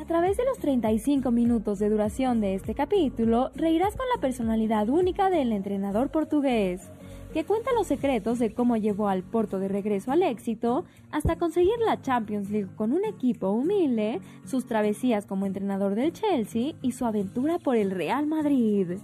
A 0.00 0.04
través 0.04 0.36
de 0.36 0.44
los 0.44 0.58
35 0.58 1.32
minutos 1.32 1.80
de 1.80 1.90
duración 1.90 2.40
de 2.40 2.54
este 2.54 2.76
capítulo, 2.76 3.50
reirás 3.56 3.96
con 3.96 4.06
la 4.14 4.20
personalidad 4.20 4.88
única 4.88 5.30
del 5.30 5.50
entrenador 5.50 6.10
portugués, 6.10 6.88
que 7.32 7.44
cuenta 7.44 7.72
los 7.74 7.86
secretos 7.86 8.38
de 8.38 8.52
cómo 8.52 8.76
llevó 8.76 9.08
al 9.08 9.22
Porto 9.22 9.58
de 9.58 9.68
regreso 9.68 10.12
al 10.12 10.22
éxito 10.22 10.84
hasta 11.10 11.36
conseguir 11.36 11.78
la 11.84 12.00
Champions 12.00 12.50
League 12.50 12.70
con 12.76 12.92
un 12.92 13.04
equipo 13.04 13.50
humilde, 13.50 14.20
sus 14.44 14.66
travesías 14.66 15.26
como 15.26 15.46
entrenador 15.46 15.94
del 15.94 16.12
Chelsea 16.12 16.74
y 16.82 16.92
su 16.92 17.04
aventura 17.04 17.58
por 17.58 17.76
el 17.76 17.90
Real 17.90 18.26
Madrid. 18.26 18.98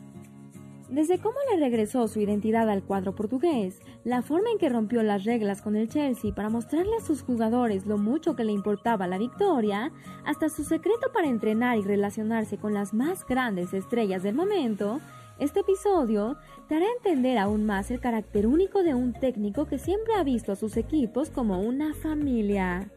Desde 0.90 1.18
cómo 1.18 1.36
le 1.50 1.58
regresó 1.58 2.06
su 2.08 2.20
identidad 2.20 2.68
al 2.70 2.84
cuadro 2.84 3.14
portugués, 3.14 3.80
la 4.04 4.22
forma 4.22 4.50
en 4.50 4.58
que 4.58 4.68
rompió 4.68 5.02
las 5.02 5.24
reglas 5.24 5.60
con 5.60 5.76
el 5.76 5.88
Chelsea 5.88 6.34
para 6.34 6.50
mostrarle 6.50 6.96
a 6.96 7.04
sus 7.04 7.22
jugadores 7.22 7.86
lo 7.86 7.98
mucho 7.98 8.36
que 8.36 8.44
le 8.44 8.52
importaba 8.52 9.06
la 9.06 9.18
victoria, 9.18 9.92
hasta 10.24 10.48
su 10.48 10.62
secreto 10.62 11.10
para 11.12 11.26
entrenar 11.26 11.78
y 11.78 11.82
relacionarse 11.82 12.58
con 12.58 12.74
las 12.74 12.94
más 12.94 13.26
grandes 13.26 13.72
estrellas 13.74 14.22
del 14.22 14.34
momento, 14.34 15.00
este 15.40 15.60
episodio 15.60 16.36
te 16.68 16.76
hará 16.76 16.86
entender 16.96 17.38
aún 17.38 17.64
más 17.64 17.90
el 17.90 18.00
carácter 18.00 18.46
único 18.46 18.82
de 18.82 18.94
un 18.94 19.12
técnico 19.12 19.66
que 19.66 19.78
siempre 19.78 20.14
ha 20.14 20.24
visto 20.24 20.52
a 20.52 20.56
sus 20.56 20.76
equipos 20.76 21.30
como 21.30 21.60
una 21.60 21.94
familia. 21.94 22.90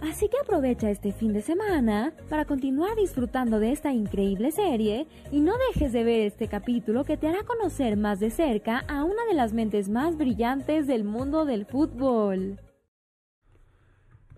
Así 0.00 0.28
que 0.28 0.38
aprovecha 0.38 0.90
este 0.90 1.12
fin 1.12 1.32
de 1.32 1.40
semana 1.40 2.12
para 2.28 2.44
continuar 2.44 2.94
disfrutando 2.96 3.58
de 3.58 3.72
esta 3.72 3.92
increíble 3.92 4.50
serie 4.50 5.06
y 5.32 5.40
no 5.40 5.54
dejes 5.68 5.92
de 5.92 6.04
ver 6.04 6.20
este 6.20 6.46
capítulo 6.46 7.04
que 7.04 7.16
te 7.16 7.26
hará 7.26 7.42
conocer 7.44 7.96
más 7.96 8.20
de 8.20 8.30
cerca 8.30 8.84
a 8.86 9.04
una 9.04 9.24
de 9.24 9.34
las 9.34 9.54
mentes 9.54 9.88
más 9.88 10.18
brillantes 10.18 10.86
del 10.86 11.04
mundo 11.04 11.46
del 11.46 11.64
fútbol. 11.64 12.58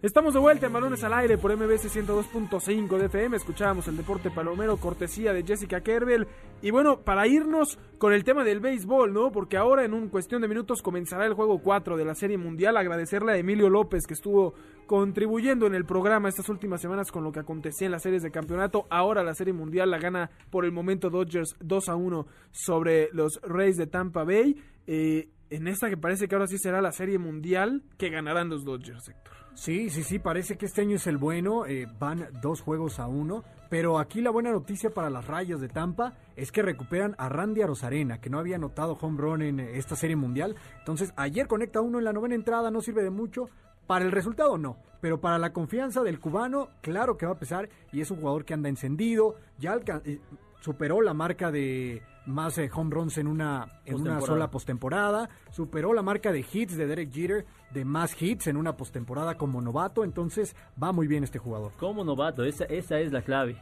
Estamos 0.07 0.35
de 0.35 0.39
vuelta 0.39 0.67
en 0.67 0.73
Balones 0.73 1.03
al 1.03 1.15
Aire 1.15 1.37
por 1.37 1.51
MBC 1.57 1.89
102.5 1.89 2.97
de 2.97 3.07
FM. 3.07 3.37
Escuchábamos 3.37 3.89
el 3.89 3.97
deporte 3.97 4.31
palomero, 4.31 4.77
cortesía 4.77 5.33
de 5.33 5.43
Jessica 5.43 5.81
Kerbel. 5.81 6.29
Y 6.63 6.71
bueno, 6.71 7.01
para 7.01 7.27
irnos 7.27 7.77
con 7.99 8.13
el 8.13 8.23
tema 8.23 8.45
del 8.45 8.61
béisbol, 8.61 9.13
¿no? 9.13 9.33
Porque 9.33 9.57
ahora 9.57 9.85
en 9.85 9.93
un 9.93 10.09
cuestión 10.09 10.43
de 10.43 10.47
minutos 10.47 10.81
comenzará 10.81 11.27
el 11.27 11.35
juego 11.35 11.59
4 11.59 11.97
de 11.97 12.05
la 12.05 12.15
Serie 12.15 12.39
Mundial. 12.39 12.77
Agradecerle 12.77 13.33
a 13.33 13.37
Emilio 13.37 13.69
López 13.69 14.07
que 14.07 14.15
estuvo 14.15 14.55
contribuyendo 14.87 15.67
en 15.67 15.75
el 15.75 15.85
programa 15.85 16.29
estas 16.29 16.49
últimas 16.51 16.81
semanas 16.81 17.11
con 17.11 17.25
lo 17.25 17.33
que 17.33 17.41
acontecía 17.41 17.87
en 17.87 17.93
las 17.93 18.05
series 18.05 18.23
de 18.23 18.31
campeonato. 18.31 18.87
Ahora 18.91 19.25
la 19.25 19.35
Serie 19.35 19.55
Mundial 19.55 19.91
la 19.91 19.99
gana 19.99 20.31
por 20.51 20.65
el 20.65 20.71
momento 20.71 21.11
Dodgers 21.11 21.57
2 21.59 21.89
a 21.89 21.97
1 21.97 22.27
sobre 22.53 23.09
los 23.11 23.41
Rays 23.43 23.77
de 23.77 23.89
Tampa 23.89 24.23
Bay. 24.23 24.55
Eh, 24.87 25.31
en 25.51 25.69
esta 25.69 25.89
que 25.89 25.97
parece 25.97 26.29
que 26.29 26.35
ahora 26.35 26.47
sí 26.47 26.59
será 26.59 26.81
la 26.81 26.93
serie 26.93 27.19
mundial 27.19 27.83
que 27.99 28.11
ganarán 28.11 28.49
los 28.49 28.65
Dodgers, 28.65 29.09
Héctor. 29.09 29.35
Sí, 29.55 29.89
sí, 29.89 30.03
sí, 30.03 30.19
parece 30.19 30.59
que 30.59 30.67
este 30.67 30.83
año 30.83 30.97
es 30.97 31.07
el 31.07 31.17
bueno, 31.17 31.65
eh, 31.65 31.89
van 31.99 32.29
dos 32.43 32.61
juegos 32.61 33.01
a 33.01 33.07
uno, 33.07 33.43
pero 33.71 33.99
aquí 33.99 34.21
la 34.21 34.31
buena 34.31 34.51
noticia 34.51 34.91
para 34.91 35.09
las 35.09 35.27
rayas 35.27 35.63
de 35.63 35.69
Tampa 35.69 36.13
es 36.37 36.53
que 36.53 36.61
recuperan 36.61 37.15
a 37.17 37.31
Randy 37.31 37.63
Arozarena, 37.63 38.21
que 38.21 38.29
no 38.29 38.39
había 38.39 38.57
anotado 38.57 38.99
home 39.01 39.19
run 39.19 39.41
en 39.41 39.61
esta 39.61 39.97
serie 39.97 40.15
mundial, 40.15 40.57
entonces 40.79 41.15
ayer 41.17 41.47
conecta 41.47 41.81
uno 41.81 41.99
en 41.99 42.05
la 42.05 42.13
novena 42.13 42.35
entrada, 42.35 42.71
no 42.71 42.83
sirve 42.83 43.03
de 43.03 43.09
mucho, 43.09 43.49
para 43.87 44.05
el 44.05 44.13
resultado 44.13 44.59
no, 44.59 44.77
pero 45.01 45.23
para 45.23 45.39
la 45.39 45.55
confianza 45.55 46.03
del 46.03 46.21
cubano, 46.21 46.69
claro 46.83 47.17
que 47.17 47.25
va 47.25 47.33
a 47.33 47.39
pesar 47.39 47.71
y 47.93 48.03
es 48.03 48.11
un 48.11 48.19
jugador 48.19 48.45
que 48.45 48.53
anda 48.53 48.69
encendido, 48.69 49.37
ya 49.59 49.79
eh, 50.05 50.21
superó 50.61 51.01
la 51.01 51.15
marca 51.15 51.51
de 51.51 52.03
más 52.27 52.59
eh, 52.59 52.69
home 52.73 52.91
runs 52.91 53.19
en 53.19 53.27
una, 53.27 53.81
en 53.85 54.01
una 54.01 54.21
sola 54.21 54.51
postemporada, 54.51 55.29
superó 55.51 55.93
la 55.93 56.03
marca 56.03 56.33
de 56.33 56.45
hits 56.53 56.77
de 56.77 56.87
Derek 56.87 57.13
Jeter 57.13 57.47
de 57.73 57.85
más 57.85 58.21
hits 58.21 58.49
en 58.49 58.57
una 58.57 58.77
postemporada 58.77 59.37
como 59.37 59.61
novato, 59.61 60.05
entonces 60.05 60.55
va 60.83 60.93
muy 60.93 61.07
bien 61.07 61.25
este 61.25 61.39
jugador. 61.39 61.73
Como 61.79 62.05
novato, 62.05 62.45
esa, 62.45 62.65
esa 62.65 62.99
es 62.99 63.13
la 63.13 63.23
clave. 63.23 63.57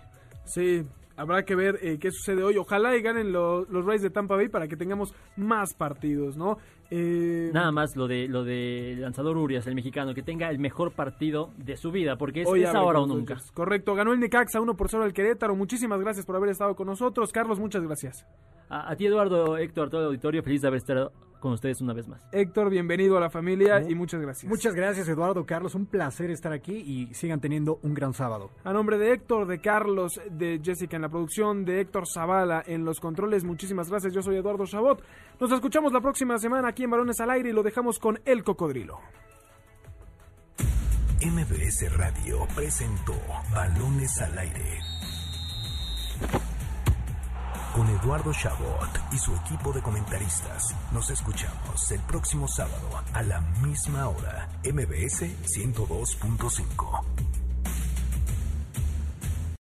Sí, 0.45 0.87
habrá 1.17 1.45
que 1.45 1.55
ver 1.55 1.79
eh, 1.83 1.99
qué 1.99 2.11
sucede 2.11 2.43
hoy. 2.43 2.57
Ojalá 2.57 2.97
y 2.97 3.03
ganen 3.03 3.33
los 3.33 3.85
Rays 3.85 4.03
de 4.03 4.11
Tampa 4.11 4.37
Bay 4.37 4.49
para 4.49 4.69
que 4.69 4.77
tengamos 4.77 5.15
más 5.37 5.75
partidos, 5.75 6.37
¿no? 6.37 6.59
Eh, 6.91 7.51
Nada 7.53 7.73
más 7.73 7.97
lo 7.97 8.07
de 8.07 8.29
lo 8.29 8.45
de 8.45 8.97
lanzador 8.99 9.37
Urias, 9.37 9.67
el 9.67 9.75
mexicano, 9.75 10.15
que 10.15 10.23
tenga 10.23 10.51
el 10.51 10.59
mejor 10.59 10.93
partido 10.93 11.51
de 11.57 11.77
su 11.77 11.91
vida, 11.91 12.17
porque 12.17 12.43
es, 12.43 12.75
ahora 12.75 13.01
o 13.01 13.07
nunca. 13.07 13.37
Correcto, 13.53 13.95
ganó 13.95 14.13
el 14.13 14.21
Necaxa 14.21 14.61
1 14.61 14.77
por 14.77 14.89
0 14.89 15.05
al 15.05 15.13
Querétaro. 15.13 15.57
Muchísimas 15.57 16.01
gracias 16.01 16.27
por 16.27 16.37
haber 16.37 16.51
estado 16.51 16.75
con 16.75 16.87
nosotros. 16.87 17.33
Carlos, 17.33 17.59
muchas 17.59 17.83
gracias. 17.83 18.27
A, 18.69 18.97
ti, 18.97 19.07
Eduardo, 19.07 19.57
Héctor, 19.57 19.91
todo 19.91 20.01
el 20.01 20.07
auditorio, 20.09 20.43
feliz 20.43 20.63
de 20.63 20.69
haber 20.69 20.79
estado 20.79 21.13
con 21.45 21.53
ustedes 21.53 21.83
una 21.83 21.93
vez 21.93 22.09
más. 22.09 22.27
Héctor, 22.33 22.71
bienvenido 22.71 23.19
a 23.19 23.21
la 23.21 23.29
familia 23.29 23.83
y 23.87 23.95
muchas 23.95 24.19
gracias. 24.19 24.51
Muchas 24.51 24.75
gracias, 24.75 25.07
Eduardo, 25.09 25.45
Carlos. 25.45 25.75
Un 25.75 25.85
placer 25.85 26.31
estar 26.31 26.55
aquí 26.55 26.73
y 26.73 27.13
sigan 27.13 27.39
teniendo 27.39 27.81
un 27.83 27.93
gran 27.93 28.15
sábado. 28.15 28.51
A 28.65 28.73
nombre 28.73 28.97
de 28.97 29.13
Héctor, 29.13 29.47
de 29.47 29.61
Carlos, 29.61 30.19
de 30.31 30.59
Jessica 30.65 30.97
en 30.97 31.03
la 31.03 31.11
producción, 31.11 31.67
de 31.67 31.83
Héctor 31.83 32.09
Zavala 32.09 32.65
en 32.67 32.87
los 32.87 32.99
controles, 32.99 33.45
muchísimas 33.45 33.91
gracias. 33.91 34.15
Yo 34.15 34.23
soy 34.23 34.37
Eduardo 34.37 34.65
Chabot. 34.65 35.05
Nos 35.39 35.53
escuchamos 35.53 35.93
la 35.93 36.01
próxima 36.01 36.39
semana 36.39 36.73
aquí 36.75 36.83
en 36.83 36.91
Balones 36.91 37.21
al 37.21 37.31
Aire 37.31 37.51
y 37.51 37.53
lo 37.53 37.63
dejamos 37.63 38.01
con 38.01 38.21
El 38.25 38.43
Cocodrilo. 38.43 38.99
MBS 41.23 41.97
Radio 41.97 42.49
presentó 42.53 43.15
Balones 43.53 44.21
al 44.21 44.37
Aire 44.37 44.81
con 47.77 47.89
Eduardo 47.89 48.33
Chabot 48.33 48.89
y 49.13 49.19
su 49.19 49.35
equipo 49.37 49.73
de 49.73 49.83
comentaristas. 49.83 50.75
Nos 50.93 51.11
escuchamos 51.11 51.91
el 51.93 52.01
próximo 52.01 52.49
sábado 52.49 53.03
a 53.13 53.23
la 53.23 53.41
misma 53.63 54.09
hora, 54.09 54.49
MBS 54.65 55.23
102.5. 55.45 57.34